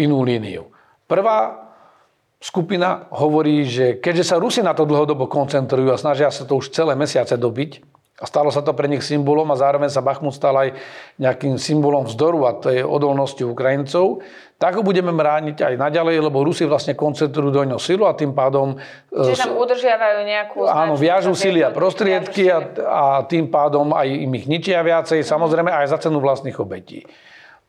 inú 0.00 0.24
líniu. 0.24 0.72
Prvá 1.04 1.69
skupina 2.40 3.06
hovorí, 3.12 3.68
že 3.68 4.00
keďže 4.00 4.34
sa 4.34 4.40
Rusi 4.40 4.64
na 4.64 4.72
to 4.72 4.88
dlhodobo 4.88 5.28
koncentrujú 5.28 5.92
a 5.92 6.00
snažia 6.00 6.32
sa 6.32 6.48
to 6.48 6.56
už 6.56 6.72
celé 6.72 6.96
mesiace 6.96 7.36
dobiť, 7.36 8.00
a 8.20 8.28
stalo 8.28 8.52
sa 8.52 8.60
to 8.60 8.76
pre 8.76 8.84
nich 8.84 9.00
symbolom 9.00 9.48
a 9.48 9.56
zároveň 9.56 9.88
sa 9.88 10.04
Bachmut 10.04 10.36
stal 10.36 10.52
aj 10.52 10.76
nejakým 11.16 11.56
symbolom 11.56 12.04
vzdoru 12.04 12.40
a 12.44 12.52
to 12.52 12.68
je 12.68 12.84
odolnosti 12.84 13.40
Ukrajincov, 13.40 14.20
tak 14.60 14.76
ho 14.76 14.84
budeme 14.84 15.08
brániť 15.08 15.56
aj 15.64 15.74
naďalej, 15.80 16.28
lebo 16.28 16.44
Rusi 16.44 16.68
vlastne 16.68 16.92
koncentrujú 16.92 17.48
do 17.48 17.64
ňoho 17.64 17.80
silu 17.80 18.04
a 18.04 18.12
tým 18.12 18.36
pádom... 18.36 18.76
Čiže 19.08 19.48
tam 19.48 19.56
udržiavajú 19.56 20.18
nejakú... 20.28 20.68
Áno, 20.68 21.00
viažú 21.00 21.32
sily 21.32 21.64
a 21.64 21.72
prostriedky 21.72 22.52
a, 22.52 22.60
a 22.84 23.04
tým 23.24 23.48
pádom 23.48 23.96
aj 23.96 24.12
im 24.12 24.32
ich 24.36 24.44
ničia 24.44 24.84
viacej, 24.84 25.24
samozrejme 25.24 25.72
aj 25.72 25.88
za 25.88 25.98
cenu 26.04 26.20
vlastných 26.20 26.60
obetí. 26.60 27.08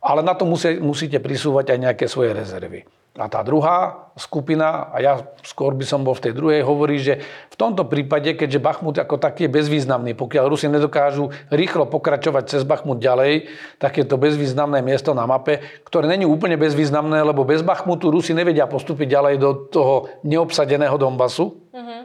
Ale 0.01 0.25
na 0.25 0.33
to 0.33 0.49
musí, 0.49 0.81
musíte 0.81 1.21
prisúvať 1.21 1.77
aj 1.77 1.79
nejaké 1.79 2.05
svoje 2.09 2.33
rezervy. 2.33 2.83
A 3.19 3.27
tá 3.27 3.43
druhá 3.43 4.07
skupina, 4.15 4.87
a 4.87 5.03
ja 5.03 5.13
skôr 5.43 5.75
by 5.75 5.83
som 5.83 5.99
bol 5.99 6.15
v 6.15 6.31
tej 6.31 6.33
druhej, 6.33 6.63
hovorí, 6.63 6.95
že 6.95 7.19
v 7.51 7.55
tomto 7.59 7.83
prípade, 7.83 8.39
keďže 8.39 8.63
Bachmut 8.63 8.95
ako 8.95 9.19
taký 9.19 9.51
je 9.51 9.51
bezvýznamný, 9.51 10.15
pokiaľ 10.15 10.47
Rusi 10.47 10.71
nedokážu 10.71 11.27
rýchlo 11.51 11.91
pokračovať 11.91 12.43
cez 12.47 12.63
Bachmut 12.63 13.03
ďalej, 13.03 13.51
tak 13.83 13.99
je 13.99 14.07
to 14.07 14.15
bezvýznamné 14.15 14.79
miesto 14.79 15.11
na 15.11 15.27
mape, 15.27 15.59
ktoré 15.83 16.07
není 16.07 16.23
úplne 16.23 16.55
bezvýznamné, 16.55 17.19
lebo 17.27 17.43
bez 17.43 17.59
Bachmutu 17.67 18.15
Rusi 18.15 18.31
nevedia 18.31 18.63
postúpiť 18.63 19.11
ďalej 19.11 19.35
do 19.43 19.67
toho 19.67 20.07
neobsadeného 20.23 20.95
Donbasu. 20.95 21.51
Mm-hmm. 21.75 22.01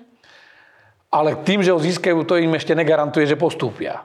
Ale 1.14 1.38
tým, 1.46 1.62
že 1.62 1.70
ho 1.70 1.78
získajú, 1.78 2.26
to 2.26 2.34
im 2.42 2.50
ešte 2.58 2.74
negarantuje, 2.74 3.30
že 3.30 3.38
postúpia. 3.38 4.02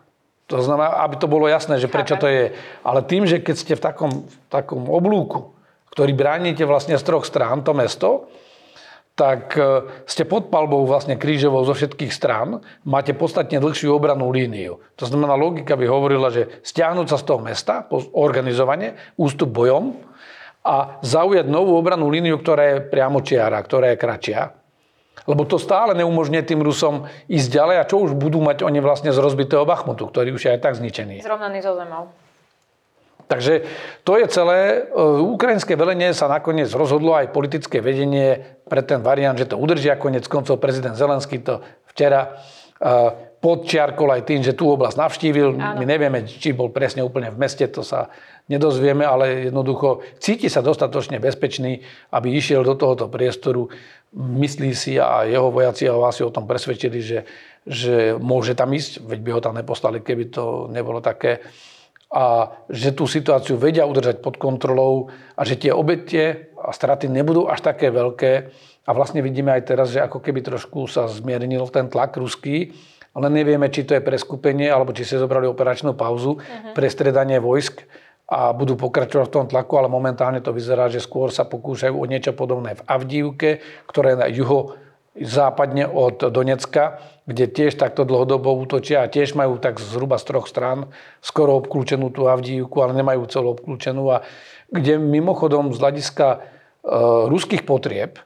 To 0.52 0.60
znamená, 0.60 1.00
aby 1.08 1.16
to 1.16 1.32
bolo 1.32 1.48
jasné, 1.48 1.80
že 1.80 1.88
prečo 1.88 2.20
to 2.20 2.28
je. 2.28 2.52
Ale 2.84 3.08
tým, 3.08 3.24
že 3.24 3.40
keď 3.40 3.56
ste 3.56 3.74
v 3.80 3.82
takom, 3.82 4.12
v 4.28 4.36
takom 4.52 4.92
oblúku, 4.92 5.56
ktorý 5.96 6.12
bránite 6.12 6.68
vlastne 6.68 7.00
z 7.00 7.04
troch 7.08 7.24
strán, 7.24 7.64
to 7.64 7.72
mesto, 7.72 8.28
tak 9.16 9.56
e, 9.56 9.88
ste 10.08 10.24
pod 10.24 10.52
palbou 10.52 10.88
vlastne 10.88 11.20
krížovou 11.20 11.64
zo 11.68 11.76
všetkých 11.76 12.12
strán, 12.12 12.64
máte 12.88 13.12
podstatne 13.12 13.60
dlhšiu 13.60 13.92
obranú 13.92 14.32
líniu. 14.32 14.80
To 15.00 15.06
znamená, 15.08 15.36
logika 15.36 15.76
by 15.76 15.86
hovorila, 15.88 16.32
že 16.32 16.64
stiahnuť 16.64 17.08
sa 17.12 17.18
z 17.20 17.28
toho 17.28 17.40
mesta, 17.44 17.88
organizovanie, 18.16 18.96
ústup 19.20 19.52
bojom 19.52 20.00
a 20.64 21.00
zaujať 21.04 21.48
novú 21.48 21.76
obranú 21.76 22.08
líniu, 22.08 22.40
ktorá 22.40 22.76
je 22.76 22.78
priamo 22.88 23.20
čiara, 23.20 23.60
ktorá 23.60 23.92
je 23.92 24.00
kračia. 24.00 24.61
Lebo 25.30 25.46
to 25.46 25.62
stále 25.62 25.94
neumožňuje 25.94 26.44
tým 26.44 26.66
Rusom 26.66 27.06
ísť 27.30 27.50
ďalej 27.54 27.76
a 27.78 27.88
čo 27.88 28.02
už 28.02 28.18
budú 28.18 28.42
mať 28.42 28.66
oni 28.66 28.82
vlastne 28.82 29.14
z 29.14 29.22
rozbitého 29.22 29.68
Bachmutu, 29.70 30.10
ktorý 30.10 30.34
už 30.34 30.50
je 30.50 30.52
aj 30.58 30.60
tak 30.66 30.74
zničený. 30.80 31.22
Zrovnaný 31.22 31.62
zo 31.62 31.78
zemou. 31.78 32.10
Takže 33.32 33.64
to 34.04 34.20
je 34.20 34.28
celé. 34.28 34.60
E, 34.60 35.00
ukrajinské 35.24 35.80
velenie 35.80 36.12
sa 36.12 36.28
nakoniec 36.28 36.68
rozhodlo 36.76 37.16
aj 37.16 37.32
politické 37.32 37.80
vedenie 37.80 38.44
pre 38.68 38.84
ten 38.84 39.00
variant, 39.00 39.40
že 39.40 39.48
to 39.48 39.56
udržia. 39.56 39.96
Konec 39.96 40.28
koncov 40.28 40.60
prezident 40.60 41.00
Zelenský 41.00 41.40
to 41.40 41.64
včera 41.88 42.36
e, 42.76 43.31
podčiarkol 43.42 44.14
aj 44.14 44.22
tým, 44.30 44.46
že 44.46 44.54
tú 44.54 44.70
oblasť 44.70 45.02
navštívil. 45.02 45.58
Áno. 45.58 45.82
My 45.82 45.86
nevieme, 45.90 46.24
či 46.30 46.54
bol 46.54 46.70
presne 46.70 47.02
úplne 47.02 47.34
v 47.34 47.42
meste, 47.42 47.66
to 47.66 47.82
sa 47.82 48.14
nedozvieme, 48.48 49.02
ale 49.02 49.50
jednoducho 49.50 50.06
cíti 50.22 50.46
sa 50.46 50.62
dostatočne 50.62 51.18
bezpečný, 51.18 51.82
aby 52.14 52.38
išiel 52.38 52.62
do 52.62 52.78
tohoto 52.78 53.10
priestoru. 53.10 53.68
Myslí 54.14 54.78
si 54.78 55.02
a 55.02 55.26
jeho 55.26 55.50
vojaci 55.50 55.90
a 55.90 55.98
vás 55.98 56.22
o 56.22 56.30
tom 56.30 56.46
presvedčili, 56.46 57.02
že, 57.02 57.20
že 57.66 58.14
môže 58.22 58.54
tam 58.54 58.70
ísť, 58.70 59.02
veď 59.02 59.20
by 59.26 59.30
ho 59.34 59.42
tam 59.42 59.58
neposlali, 59.58 60.06
keby 60.06 60.30
to 60.30 60.70
nebolo 60.70 61.02
také 61.02 61.42
a 62.12 62.52
že 62.68 62.92
tú 62.92 63.08
situáciu 63.08 63.56
vedia 63.56 63.88
udržať 63.88 64.20
pod 64.20 64.36
kontrolou 64.36 65.08
a 65.40 65.48
že 65.48 65.56
tie 65.56 65.72
obete 65.72 66.52
a 66.60 66.76
straty 66.76 67.08
nebudú 67.08 67.48
až 67.48 67.64
také 67.64 67.88
veľké. 67.88 68.52
A 68.84 68.92
vlastne 68.92 69.24
vidíme 69.24 69.56
aj 69.56 69.64
teraz, 69.64 69.96
že 69.96 70.04
ako 70.04 70.20
keby 70.20 70.44
trošku 70.44 70.92
sa 70.92 71.08
zmiernil 71.08 71.64
ten 71.72 71.88
tlak 71.88 72.20
ruský, 72.20 72.76
ale 73.12 73.28
nevieme, 73.28 73.68
či 73.68 73.84
to 73.84 73.98
je 73.98 74.04
preskupenie, 74.04 74.72
alebo 74.72 74.96
či 74.96 75.04
si 75.04 75.20
zobrali 75.20 75.48
operačnú 75.48 75.96
pauzu 75.96 76.40
uh-huh. 76.40 76.72
pre 76.72 76.88
stredanie 76.88 77.44
vojsk 77.44 77.84
a 78.32 78.56
budú 78.56 78.80
pokračovať 78.80 79.28
v 79.28 79.36
tom 79.36 79.46
tlaku, 79.52 79.76
ale 79.76 79.92
momentálne 79.92 80.40
to 80.40 80.56
vyzerá, 80.56 80.88
že 80.88 81.04
skôr 81.04 81.36
sa 81.36 81.44
pokúšajú 81.44 81.92
o 81.92 82.08
niečo 82.08 82.32
podobné 82.32 82.80
v 82.80 82.86
Avdívke, 82.88 83.60
ktoré 83.92 84.16
je 84.16 84.22
na 84.24 84.28
juho 84.32 84.80
západne 85.20 85.92
od 85.92 86.32
Donecka, 86.32 87.04
kde 87.28 87.52
tiež 87.52 87.76
takto 87.76 88.08
dlhodobo 88.08 88.56
útočia 88.56 89.04
a 89.04 89.12
tiež 89.12 89.36
majú 89.36 89.60
tak 89.60 89.84
zhruba 89.84 90.16
z 90.16 90.32
troch 90.32 90.48
strán 90.48 90.88
skoro 91.20 91.60
obklúčenú 91.60 92.08
tú 92.16 92.32
Avdívku, 92.32 92.80
ale 92.80 92.96
nemajú 92.96 93.28
celú 93.28 93.52
obklúčenú 93.52 94.08
a 94.08 94.24
kde 94.72 94.96
mimochodom 94.96 95.76
z 95.76 95.84
hľadiska 95.84 96.28
e, 96.32 96.38
ruských 97.28 97.68
potrieb 97.68 98.24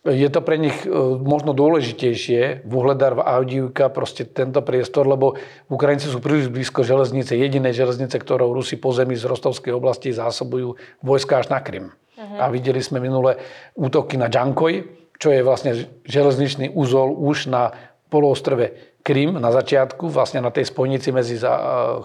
je 0.00 0.28
to 0.32 0.40
pre 0.40 0.56
nich 0.56 0.76
e, 0.84 0.88
možno 1.20 1.52
dôležitejšie 1.52 2.64
v 2.64 2.72
Uhledar, 2.72 3.20
v 3.20 3.26
Avdívka, 3.26 3.92
proste 3.92 4.24
tento 4.24 4.64
priestor, 4.64 5.04
lebo 5.04 5.36
Ukrajinci 5.68 6.08
sú 6.08 6.24
príliš 6.24 6.48
blízko 6.48 6.80
železnice, 6.80 7.36
jediné 7.36 7.76
železnice, 7.76 8.16
ktorou 8.16 8.56
Rusi 8.56 8.80
po 8.80 8.96
zemi 8.96 9.12
z 9.12 9.28
Rostovskej 9.28 9.76
oblasti 9.76 10.08
zásobujú 10.16 10.80
vojska 11.04 11.44
až 11.44 11.52
na 11.52 11.60
Krym. 11.60 11.92
Uh-huh. 11.92 12.38
A 12.40 12.48
videli 12.48 12.80
sme 12.80 12.96
minule 12.96 13.36
útoky 13.76 14.16
na 14.16 14.32
Džankoj, 14.32 14.88
čo 15.20 15.28
je 15.36 15.44
vlastne 15.44 15.76
železničný 16.08 16.72
úzol 16.72 17.12
už 17.12 17.52
na 17.52 17.76
poloostrove 18.08 18.96
Krym 19.04 19.36
na 19.36 19.52
začiatku, 19.52 20.08
vlastne 20.08 20.44
na 20.44 20.52
tej 20.52 20.68
spojnici 20.68 21.12
medzi 21.12 21.40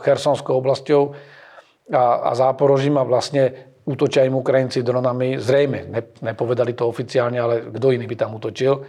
Chersonskou 0.04 0.56
oblasťou 0.60 1.16
a, 1.92 2.04
a 2.28 2.32
Záporožím 2.36 3.00
a 3.00 3.08
vlastne 3.08 3.75
útočia 3.86 4.26
im 4.26 4.42
Ukrajinci 4.42 4.82
dronami, 4.82 5.38
zrejme, 5.38 5.94
nepovedali 6.26 6.74
to 6.74 6.90
oficiálne, 6.90 7.38
ale 7.38 7.56
kto 7.70 7.94
iný 7.94 8.06
by 8.10 8.16
tam 8.18 8.34
útočil. 8.36 8.82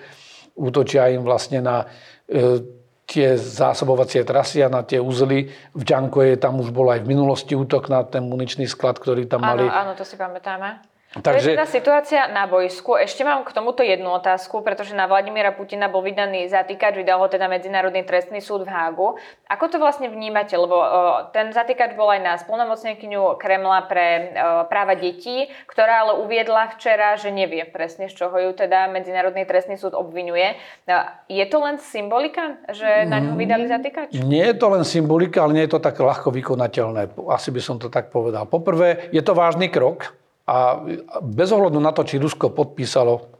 Útočia 0.56 1.12
im 1.12 1.20
vlastne 1.20 1.60
na 1.60 1.84
e, 2.24 2.64
tie 3.04 3.36
zásobovacie 3.36 4.24
trasy 4.24 4.64
a 4.64 4.72
na 4.72 4.82
tie 4.82 4.98
uzly. 4.98 5.52
V 5.76 5.82
Ďankoje 5.84 6.40
tam 6.40 6.58
už 6.64 6.72
bol 6.72 6.88
aj 6.90 7.04
v 7.04 7.12
minulosti 7.12 7.52
útok 7.52 7.92
na 7.92 8.02
ten 8.08 8.24
muničný 8.24 8.64
sklad, 8.64 8.96
ktorý 8.96 9.28
tam 9.28 9.44
mali. 9.44 9.68
Áno, 9.68 9.92
áno, 9.92 9.92
to 9.94 10.02
si 10.02 10.16
pamätáme. 10.16 10.95
Takže... 11.16 11.48
To 11.48 11.52
je 11.52 11.56
teda 11.56 11.68
situácia 11.68 12.20
na 12.28 12.44
bojsku. 12.44 13.00
Ešte 13.00 13.24
mám 13.24 13.40
k 13.46 13.56
tomuto 13.56 13.80
jednu 13.80 14.12
otázku, 14.12 14.60
pretože 14.60 14.92
na 14.92 15.08
Vladimíra 15.08 15.56
Putina 15.56 15.88
bol 15.88 16.04
vydaný 16.04 16.44
zatýkač, 16.52 17.00
vydal 17.00 17.24
ho 17.24 17.28
teda 17.32 17.48
Medzinárodný 17.48 18.04
trestný 18.04 18.44
súd 18.44 18.68
v 18.68 18.72
Hágu. 18.72 19.16
Ako 19.48 19.72
to 19.72 19.80
vlastne 19.80 20.12
vnímate? 20.12 20.52
Lebo 20.52 20.76
o, 20.76 20.84
ten 21.32 21.56
zatýkač 21.56 21.96
bol 21.96 22.12
aj 22.12 22.20
na 22.20 22.32
splnomocnenkyňu 22.36 23.40
Kremla 23.40 23.88
pre 23.88 24.06
o, 24.06 24.68
práva 24.68 24.92
detí, 24.92 25.48
ktorá 25.64 26.04
ale 26.04 26.20
uviedla 26.20 26.76
včera, 26.76 27.16
že 27.16 27.32
nevie 27.32 27.64
presne, 27.64 28.12
z 28.12 28.16
čoho 28.20 28.36
ju 28.36 28.52
teda 28.52 28.92
Medzinárodný 28.92 29.48
trestný 29.48 29.80
súd 29.80 29.96
obvinuje. 29.96 30.58
Je 31.32 31.46
to 31.48 31.58
len 31.64 31.80
symbolika, 31.80 32.60
že 32.68 33.08
na 33.08 33.24
ňo 33.24 33.40
vydali 33.40 33.64
zatýkač? 33.70 34.12
Nie 34.20 34.52
je 34.52 34.56
to 34.60 34.68
len 34.68 34.84
symbolika, 34.84 35.48
ale 35.48 35.56
nie 35.56 35.64
je 35.64 35.72
to 35.72 35.80
tak 35.80 35.96
ľahko 35.96 36.28
vykonateľné. 36.28 37.16
Asi 37.32 37.48
by 37.48 37.60
som 37.64 37.80
to 37.80 37.88
tak 37.88 38.12
povedal. 38.12 38.44
Poprvé, 38.44 39.08
je 39.14 39.22
to 39.24 39.32
vážny 39.32 39.72
krok, 39.72 40.12
a 40.46 40.78
bez 41.26 41.50
ohľadu 41.50 41.82
na 41.82 41.90
to, 41.90 42.06
či 42.06 42.22
Rusko 42.22 42.54
podpísalo 42.54 43.34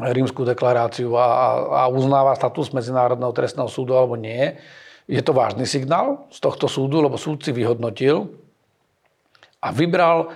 rímskú 0.00 0.48
deklaráciu 0.48 1.12
a, 1.14 1.26
a 1.68 1.82
uznáva 1.92 2.32
status 2.32 2.72
Medzinárodného 2.72 3.30
trestného 3.36 3.68
súdu 3.68 3.92
alebo 3.92 4.16
nie, 4.16 4.56
je 5.04 5.20
to 5.20 5.36
vážny 5.36 5.68
signál 5.68 6.24
z 6.32 6.40
tohto 6.40 6.66
súdu, 6.66 7.04
lebo 7.04 7.20
súd 7.20 7.44
si 7.44 7.52
vyhodnotil 7.52 8.32
a 9.60 9.68
vybral 9.70 10.32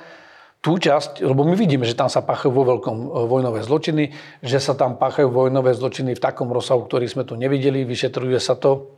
tú 0.60 0.76
časť, 0.76 1.22
lebo 1.22 1.46
my 1.46 1.54
vidíme, 1.54 1.86
že 1.86 1.94
tam 1.94 2.10
sa 2.10 2.26
páchajú 2.26 2.50
vo 2.50 2.66
veľkom 2.66 2.96
e, 2.98 3.06
vojnové 3.30 3.62
zločiny, 3.62 4.10
že 4.42 4.58
sa 4.58 4.74
tam 4.74 4.98
páchajú 4.98 5.30
vojnové 5.30 5.70
zločiny 5.78 6.18
v 6.18 6.20
takom 6.20 6.50
rozsahu, 6.50 6.82
ktorý 6.90 7.06
sme 7.06 7.22
tu 7.22 7.38
nevideli, 7.38 7.86
vyšetruje 7.86 8.36
sa 8.42 8.58
to 8.58 8.90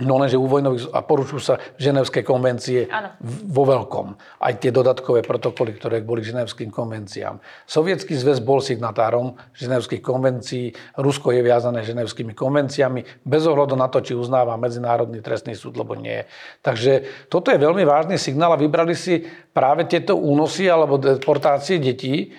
No 0.00 0.16
lenže 0.16 0.40
u 0.40 0.48
vojnových 0.48 0.88
a 0.96 1.04
porušujú 1.04 1.40
sa 1.44 1.60
ženevské 1.76 2.24
konvencie 2.24 2.88
ano. 2.88 3.12
vo 3.44 3.68
veľkom. 3.68 4.16
Aj 4.40 4.56
tie 4.56 4.72
dodatkové 4.72 5.20
protokoly, 5.20 5.76
ktoré 5.76 6.00
boli 6.00 6.24
k 6.24 6.32
ženevským 6.32 6.72
konvenciám. 6.72 7.36
Sovietský 7.68 8.16
zväz 8.16 8.40
bol 8.40 8.64
signatárom 8.64 9.36
ženevských 9.52 10.00
konvencií, 10.00 10.72
Rusko 10.96 11.36
je 11.36 11.44
viazané 11.44 11.84
ženevskými 11.84 12.32
konvenciami, 12.32 13.04
bez 13.20 13.44
ohľadu 13.44 13.76
na 13.76 13.92
to, 13.92 14.00
či 14.00 14.16
uznáva 14.16 14.56
Medzinárodný 14.56 15.20
trestný 15.20 15.52
súd, 15.52 15.76
lebo 15.76 15.92
nie. 15.92 16.24
Takže 16.64 17.28
toto 17.28 17.52
je 17.52 17.60
veľmi 17.60 17.84
vážny 17.84 18.16
signál 18.16 18.56
a 18.56 18.62
vybrali 18.64 18.96
si 18.96 19.28
práve 19.52 19.84
tieto 19.84 20.16
únosy 20.16 20.72
alebo 20.72 20.96
deportácie 20.96 21.76
detí, 21.76 22.32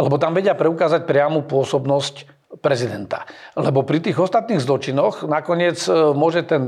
lebo 0.00 0.16
tam 0.16 0.32
vedia 0.32 0.56
preukázať 0.56 1.04
priamu 1.04 1.44
pôsobnosť 1.44 2.39
prezidenta. 2.58 3.30
Lebo 3.54 3.86
pri 3.86 4.02
tých 4.02 4.18
ostatných 4.18 4.58
zločinoch 4.58 5.22
nakoniec 5.30 5.78
e, 5.86 6.10
môže 6.10 6.42
ten 6.42 6.62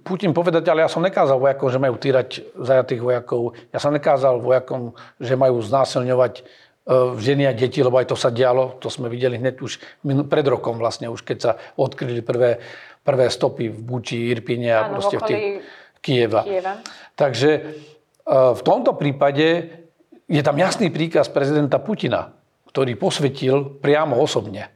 Putin 0.00 0.32
povedať, 0.32 0.64
ale 0.72 0.80
ja 0.80 0.88
som 0.88 1.04
nekázal 1.04 1.36
vojakom, 1.36 1.68
že 1.68 1.76
majú 1.76 2.00
týrať 2.00 2.40
zajatých 2.56 3.04
vojakov. 3.04 3.52
Ja 3.68 3.84
som 3.84 3.92
nekázal 3.92 4.40
vojakom, 4.40 4.96
že 5.20 5.36
majú 5.36 5.60
znásilňovať 5.60 6.40
e, 6.40 6.42
ženy 7.20 7.44
a 7.44 7.52
deti, 7.52 7.84
lebo 7.84 8.00
aj 8.00 8.08
to 8.08 8.16
sa 8.16 8.32
dialo. 8.32 8.80
To 8.80 8.88
sme 8.88 9.12
videli 9.12 9.36
hneď 9.36 9.60
už 9.60 9.76
pred 10.24 10.46
rokom 10.48 10.80
vlastne, 10.80 11.12
už 11.12 11.20
keď 11.20 11.36
sa 11.36 11.52
odkryli 11.76 12.24
prvé, 12.24 12.64
prvé 13.04 13.28
stopy 13.28 13.68
v 13.68 13.78
Buči, 13.84 14.32
Irpine 14.32 14.72
a 14.72 14.88
Áno, 14.88 14.96
proste 14.96 15.20
v 15.20 15.24
tých 15.28 15.42
Kieva. 16.00 16.48
Kieva. 16.48 16.80
Takže 17.12 17.50
e, 17.52 17.62
v 18.56 18.62
tomto 18.64 18.96
prípade 18.96 19.68
je 20.24 20.40
tam 20.40 20.56
jasný 20.56 20.88
príkaz 20.88 21.28
prezidenta 21.28 21.76
Putina, 21.76 22.32
ktorý 22.72 22.96
posvetil 22.96 23.84
priamo 23.84 24.16
osobne 24.16 24.72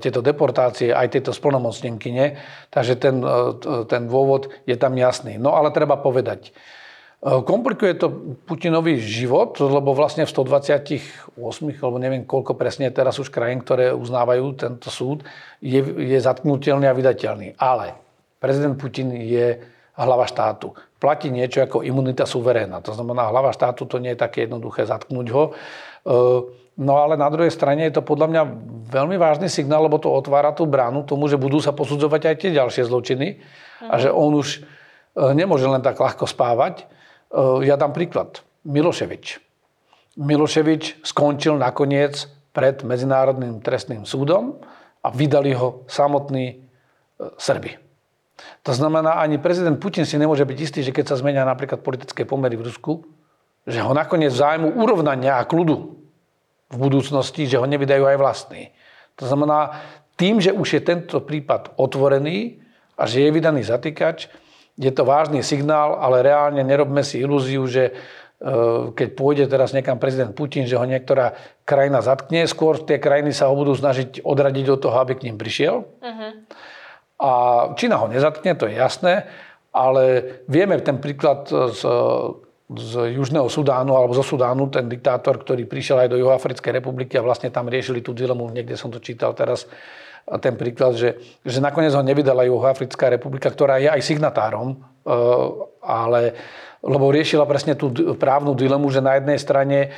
tieto 0.00 0.24
deportácie, 0.24 0.94
aj 0.94 1.12
tieto 1.12 1.36
splnomocnenkyne. 1.36 2.40
Takže 2.72 2.94
ten, 2.96 3.20
e, 3.20 3.84
ten 3.84 4.08
dôvod 4.08 4.48
je 4.64 4.76
tam 4.80 4.96
jasný. 4.96 5.36
No 5.36 5.52
ale 5.52 5.68
treba 5.72 6.00
povedať, 6.00 6.48
e, 6.48 7.40
komplikuje 7.44 7.92
to 8.00 8.38
Putinovi 8.48 8.96
život, 8.96 9.60
lebo 9.60 9.92
vlastne 9.92 10.24
v 10.24 10.32
128, 10.32 11.76
alebo 11.84 11.96
neviem 12.00 12.24
koľko 12.24 12.56
presne 12.56 12.88
teraz 12.88 13.20
už 13.20 13.28
krajín, 13.28 13.60
ktoré 13.60 13.92
uznávajú 13.92 14.56
tento 14.56 14.88
súd, 14.88 15.26
je, 15.60 15.84
je 15.84 16.18
zatknutelný 16.20 16.88
a 16.88 16.96
vydateľný. 16.96 17.60
Ale 17.60 17.96
prezident 18.40 18.80
Putin 18.80 19.12
je 19.12 19.60
hlava 19.96 20.28
štátu. 20.28 20.76
Platí 20.96 21.28
niečo 21.28 21.64
ako 21.64 21.84
imunita 21.84 22.24
suveréna. 22.24 22.80
To 22.80 22.96
znamená, 22.96 23.28
hlava 23.28 23.52
štátu 23.52 23.84
to 23.84 24.00
nie 24.00 24.16
je 24.16 24.22
také 24.24 24.48
jednoduché 24.48 24.88
zatknúť 24.88 25.26
ho. 25.32 25.44
No 26.76 27.00
ale 27.00 27.16
na 27.16 27.32
druhej 27.32 27.48
strane 27.48 27.88
je 27.88 27.96
to 27.96 28.04
podľa 28.04 28.28
mňa 28.28 28.42
veľmi 28.92 29.16
vážny 29.16 29.48
signál, 29.48 29.88
lebo 29.88 29.96
to 29.96 30.12
otvára 30.12 30.52
tú 30.52 30.68
bránu 30.68 31.08
tomu, 31.08 31.24
že 31.24 31.40
budú 31.40 31.56
sa 31.56 31.72
posudzovať 31.72 32.22
aj 32.28 32.36
tie 32.36 32.50
ďalšie 32.52 32.84
zločiny 32.84 33.40
a 33.80 33.96
že 33.96 34.12
on 34.12 34.36
už 34.36 34.60
e, 34.60 35.32
nemôže 35.32 35.64
len 35.64 35.80
tak 35.80 35.96
ľahko 35.96 36.28
spávať. 36.28 36.84
E, 36.84 37.64
ja 37.64 37.80
dám 37.80 37.96
príklad. 37.96 38.44
Miloševič. 38.68 39.40
Miloševič 40.20 41.00
skončil 41.00 41.56
nakoniec 41.56 42.28
pred 42.52 42.84
Medzinárodným 42.84 43.64
trestným 43.64 44.04
súdom 44.04 44.60
a 45.00 45.08
vydali 45.08 45.56
ho 45.56 45.88
samotní 45.88 46.44
e, 46.52 46.56
Srby. 47.40 47.72
To 48.68 48.72
znamená, 48.76 49.16
ani 49.16 49.40
prezident 49.40 49.80
Putin 49.80 50.04
si 50.04 50.20
nemôže 50.20 50.44
byť 50.44 50.58
istý, 50.60 50.84
že 50.84 50.92
keď 50.92 51.08
sa 51.08 51.16
zmenia 51.16 51.40
napríklad 51.48 51.80
politické 51.80 52.28
pomery 52.28 52.60
v 52.60 52.68
Rusku, 52.68 53.00
že 53.64 53.80
ho 53.80 53.96
nakoniec 53.96 54.28
zájmu 54.28 54.76
urovnania 54.76 55.40
a 55.40 55.48
kľudu 55.48 56.05
v 56.76 56.82
budúcnosti, 56.84 57.48
že 57.48 57.56
ho 57.56 57.64
nevydajú 57.64 58.04
aj 58.04 58.16
vlastní. 58.20 58.76
To 59.16 59.24
znamená, 59.24 59.80
tým, 60.20 60.44
že 60.44 60.52
už 60.52 60.68
je 60.76 60.82
tento 60.84 61.24
prípad 61.24 61.76
otvorený 61.80 62.60
a 63.00 63.08
že 63.08 63.24
je 63.24 63.30
vydaný 63.32 63.64
zatýkač, 63.64 64.28
je 64.76 64.92
to 64.92 65.08
vážny 65.08 65.40
signál, 65.40 65.96
ale 65.96 66.20
reálne 66.20 66.60
nerobme 66.60 67.00
si 67.00 67.24
ilúziu, 67.24 67.64
že 67.64 67.88
e, 67.88 67.92
keď 68.92 69.08
pôjde 69.16 69.44
teraz 69.48 69.72
niekam 69.72 69.96
prezident 69.96 70.36
Putin, 70.36 70.68
že 70.68 70.76
ho 70.76 70.84
niektorá 70.84 71.32
krajina 71.64 72.04
zatkne, 72.04 72.44
skôr 72.44 72.84
tie 72.84 73.00
krajiny 73.00 73.32
sa 73.32 73.48
ho 73.48 73.56
budú 73.56 73.72
snažiť 73.72 74.20
odradiť 74.20 74.66
od 74.76 74.80
toho, 74.84 74.96
aby 75.00 75.16
k 75.16 75.32
ním 75.32 75.40
prišiel. 75.40 75.80
Uh-huh. 75.80 76.32
A 77.16 77.30
Čína 77.72 77.96
ho 77.96 78.12
nezatkne, 78.12 78.52
to 78.52 78.68
je 78.68 78.76
jasné, 78.76 79.24
ale 79.72 80.04
vieme 80.44 80.76
ten 80.84 81.00
príklad 81.00 81.48
z 81.48 81.80
z 82.66 83.14
Južného 83.14 83.46
Sudánu 83.46 83.94
alebo 83.94 84.10
zo 84.10 84.26
Sudánu, 84.26 84.66
ten 84.66 84.90
diktátor, 84.90 85.38
ktorý 85.38 85.70
prišiel 85.70 86.02
aj 86.02 86.08
do 86.10 86.18
Juhoafrickej 86.18 86.82
republiky 86.82 87.14
a 87.14 87.22
vlastne 87.22 87.54
tam 87.54 87.70
riešili 87.70 88.02
tú 88.02 88.10
dilemu, 88.10 88.42
niekde 88.50 88.74
som 88.74 88.90
to 88.90 88.98
čítal 88.98 89.38
teraz, 89.38 89.70
ten 90.42 90.58
príklad, 90.58 90.98
že, 90.98 91.22
že 91.46 91.62
nakoniec 91.62 91.94
ho 91.94 92.02
nevydala 92.02 92.42
Juhoafrická 92.50 93.06
republika, 93.06 93.46
ktorá 93.46 93.78
je 93.78 93.86
aj 93.86 94.02
signatárom, 94.02 94.74
e, 94.74 94.76
ale 95.86 96.34
lebo 96.86 97.10
riešila 97.10 97.48
presne 97.50 97.74
tú 97.74 97.90
právnu 98.14 98.54
dilemu, 98.54 98.86
že 98.94 99.02
na 99.02 99.18
jednej 99.18 99.38
strane 99.42 99.78
e, 99.82 99.88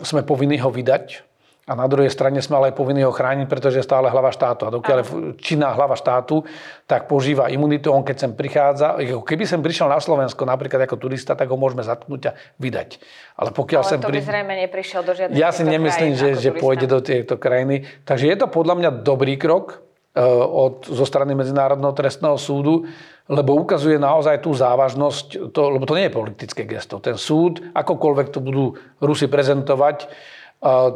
sme 0.00 0.24
povinní 0.24 0.56
ho 0.60 0.72
vydať, 0.72 1.33
a 1.64 1.72
na 1.72 1.88
druhej 1.88 2.12
strane 2.12 2.44
sme 2.44 2.60
ale 2.60 2.70
aj 2.70 2.76
povinní 2.76 3.08
ho 3.08 3.12
chrániť, 3.12 3.48
pretože 3.48 3.80
je 3.80 3.88
stále 3.88 4.12
hlava 4.12 4.28
štátu. 4.28 4.68
A 4.68 4.70
dokiaľ 4.70 4.96
je 5.00 5.06
činná 5.40 5.72
hlava 5.72 5.96
štátu, 5.96 6.44
tak 6.84 7.08
požíva 7.08 7.48
imunitu. 7.48 7.88
On 7.88 8.04
keď 8.04 8.16
sem 8.20 8.32
prichádza, 8.36 9.00
keby 9.00 9.48
sem 9.48 9.64
prišiel 9.64 9.88
na 9.88 9.96
Slovensko 9.96 10.44
napríklad 10.44 10.84
ako 10.84 11.00
turista, 11.00 11.32
tak 11.32 11.48
ho 11.48 11.56
môžeme 11.56 11.80
zatknúť 11.80 12.22
a 12.28 12.32
vydať. 12.60 13.00
Ale 13.40 13.56
pokiaľ 13.56 13.80
ale 13.80 13.90
sem 13.96 14.00
to 14.04 14.12
pri... 14.12 14.20
zrejme 14.20 14.54
neprišiel 14.68 15.00
do 15.08 15.12
žiadnej 15.16 15.40
Ja 15.40 15.56
si 15.56 15.64
nemyslím, 15.64 16.12
že, 16.20 16.36
že 16.36 16.52
pôjde 16.52 16.84
do 16.84 17.00
tejto 17.00 17.40
krajiny. 17.40 17.88
Takže 18.04 18.28
je 18.28 18.36
to 18.36 18.46
podľa 18.52 18.74
mňa 18.84 18.90
dobrý 19.00 19.40
krok 19.40 19.80
e, 20.12 20.20
od, 20.20 20.84
zo 20.84 21.04
strany 21.08 21.32
Medzinárodného 21.32 21.96
trestného 21.96 22.36
súdu, 22.36 22.84
lebo 23.24 23.56
ukazuje 23.56 23.96
naozaj 23.96 24.44
tú 24.44 24.52
závažnosť, 24.52 25.48
to, 25.48 25.60
lebo 25.72 25.88
to 25.88 25.96
nie 25.96 26.12
je 26.12 26.16
politické 26.20 26.68
gesto. 26.68 27.00
Ten 27.00 27.16
súd, 27.16 27.64
akokoľvek 27.72 28.28
to 28.28 28.44
budú 28.44 28.76
Rusi 29.00 29.32
prezentovať, 29.32 30.12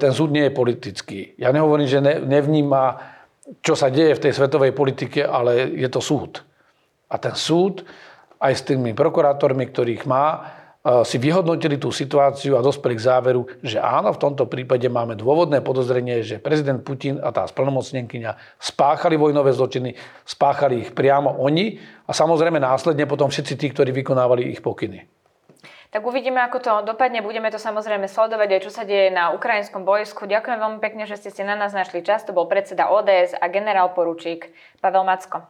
ten 0.01 0.13
súd 0.17 0.33
nie 0.33 0.49
je 0.49 0.53
politický. 0.57 1.37
Ja 1.37 1.53
nehovorím, 1.53 1.85
že 1.85 2.01
ne, 2.01 2.25
nevníma, 2.25 2.97
čo 3.61 3.77
sa 3.77 3.93
deje 3.93 4.17
v 4.17 4.23
tej 4.25 4.33
svetovej 4.33 4.73
politike, 4.73 5.21
ale 5.21 5.69
je 5.77 5.89
to 5.93 6.01
súd. 6.01 6.41
A 7.13 7.21
ten 7.21 7.37
súd 7.37 7.85
aj 8.41 8.53
s 8.57 8.65
tými 8.65 8.97
prokurátormi, 8.97 9.69
ktorých 9.69 10.09
má, 10.09 10.57
si 11.05 11.21
vyhodnotili 11.21 11.77
tú 11.77 11.93
situáciu 11.93 12.57
a 12.57 12.65
dospeli 12.65 12.97
k 12.97 13.05
záveru, 13.13 13.45
že 13.61 13.77
áno, 13.77 14.15
v 14.15 14.23
tomto 14.23 14.49
prípade 14.49 14.87
máme 14.89 15.19
dôvodné 15.19 15.61
podozrenie, 15.61 16.25
že 16.25 16.41
prezident 16.41 16.81
Putin 16.81 17.21
a 17.21 17.29
tá 17.29 17.45
splnomocnenkyňa 17.45 18.57
spáchali 18.57 19.19
vojnové 19.21 19.53
zločiny, 19.53 19.93
spáchali 20.25 20.89
ich 20.89 20.91
priamo 20.97 21.35
oni 21.45 21.77
a 22.09 22.15
samozrejme 22.15 22.57
následne 22.63 23.05
potom 23.05 23.29
všetci 23.29 23.55
tí, 23.59 23.67
ktorí 23.75 23.91
vykonávali 23.91 24.49
ich 24.55 24.65
pokyny. 24.65 25.18
Tak 25.89 26.05
uvidíme, 26.05 26.45
ako 26.45 26.59
to 26.61 26.73
dopadne. 26.85 27.25
Budeme 27.25 27.49
to 27.49 27.57
samozrejme 27.57 28.13
sledovať 28.13 28.49
aj 28.49 28.61
čo 28.61 28.71
sa 28.73 28.85
deje 28.85 29.09
na 29.09 29.33
ukrajinskom 29.33 29.89
bojsku. 29.89 30.29
Ďakujem 30.29 30.59
veľmi 30.61 30.81
pekne, 30.85 31.09
že 31.09 31.17
ste 31.17 31.33
si 31.33 31.41
na 31.41 31.57
nás 31.57 31.73
našli 31.73 32.05
čas. 32.05 32.29
To 32.29 32.37
bol 32.37 32.45
predseda 32.45 32.93
ODS 32.93 33.33
a 33.33 33.49
generál 33.49 33.97
poručík 33.97 34.53
Pavel 34.85 35.09
Macko. 35.09 35.49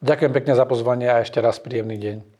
Ďakujem 0.00 0.32
pekne 0.32 0.52
za 0.54 0.64
pozvanie 0.64 1.10
a 1.10 1.20
ešte 1.20 1.42
raz 1.42 1.58
príjemný 1.58 1.98
deň. 1.98 2.39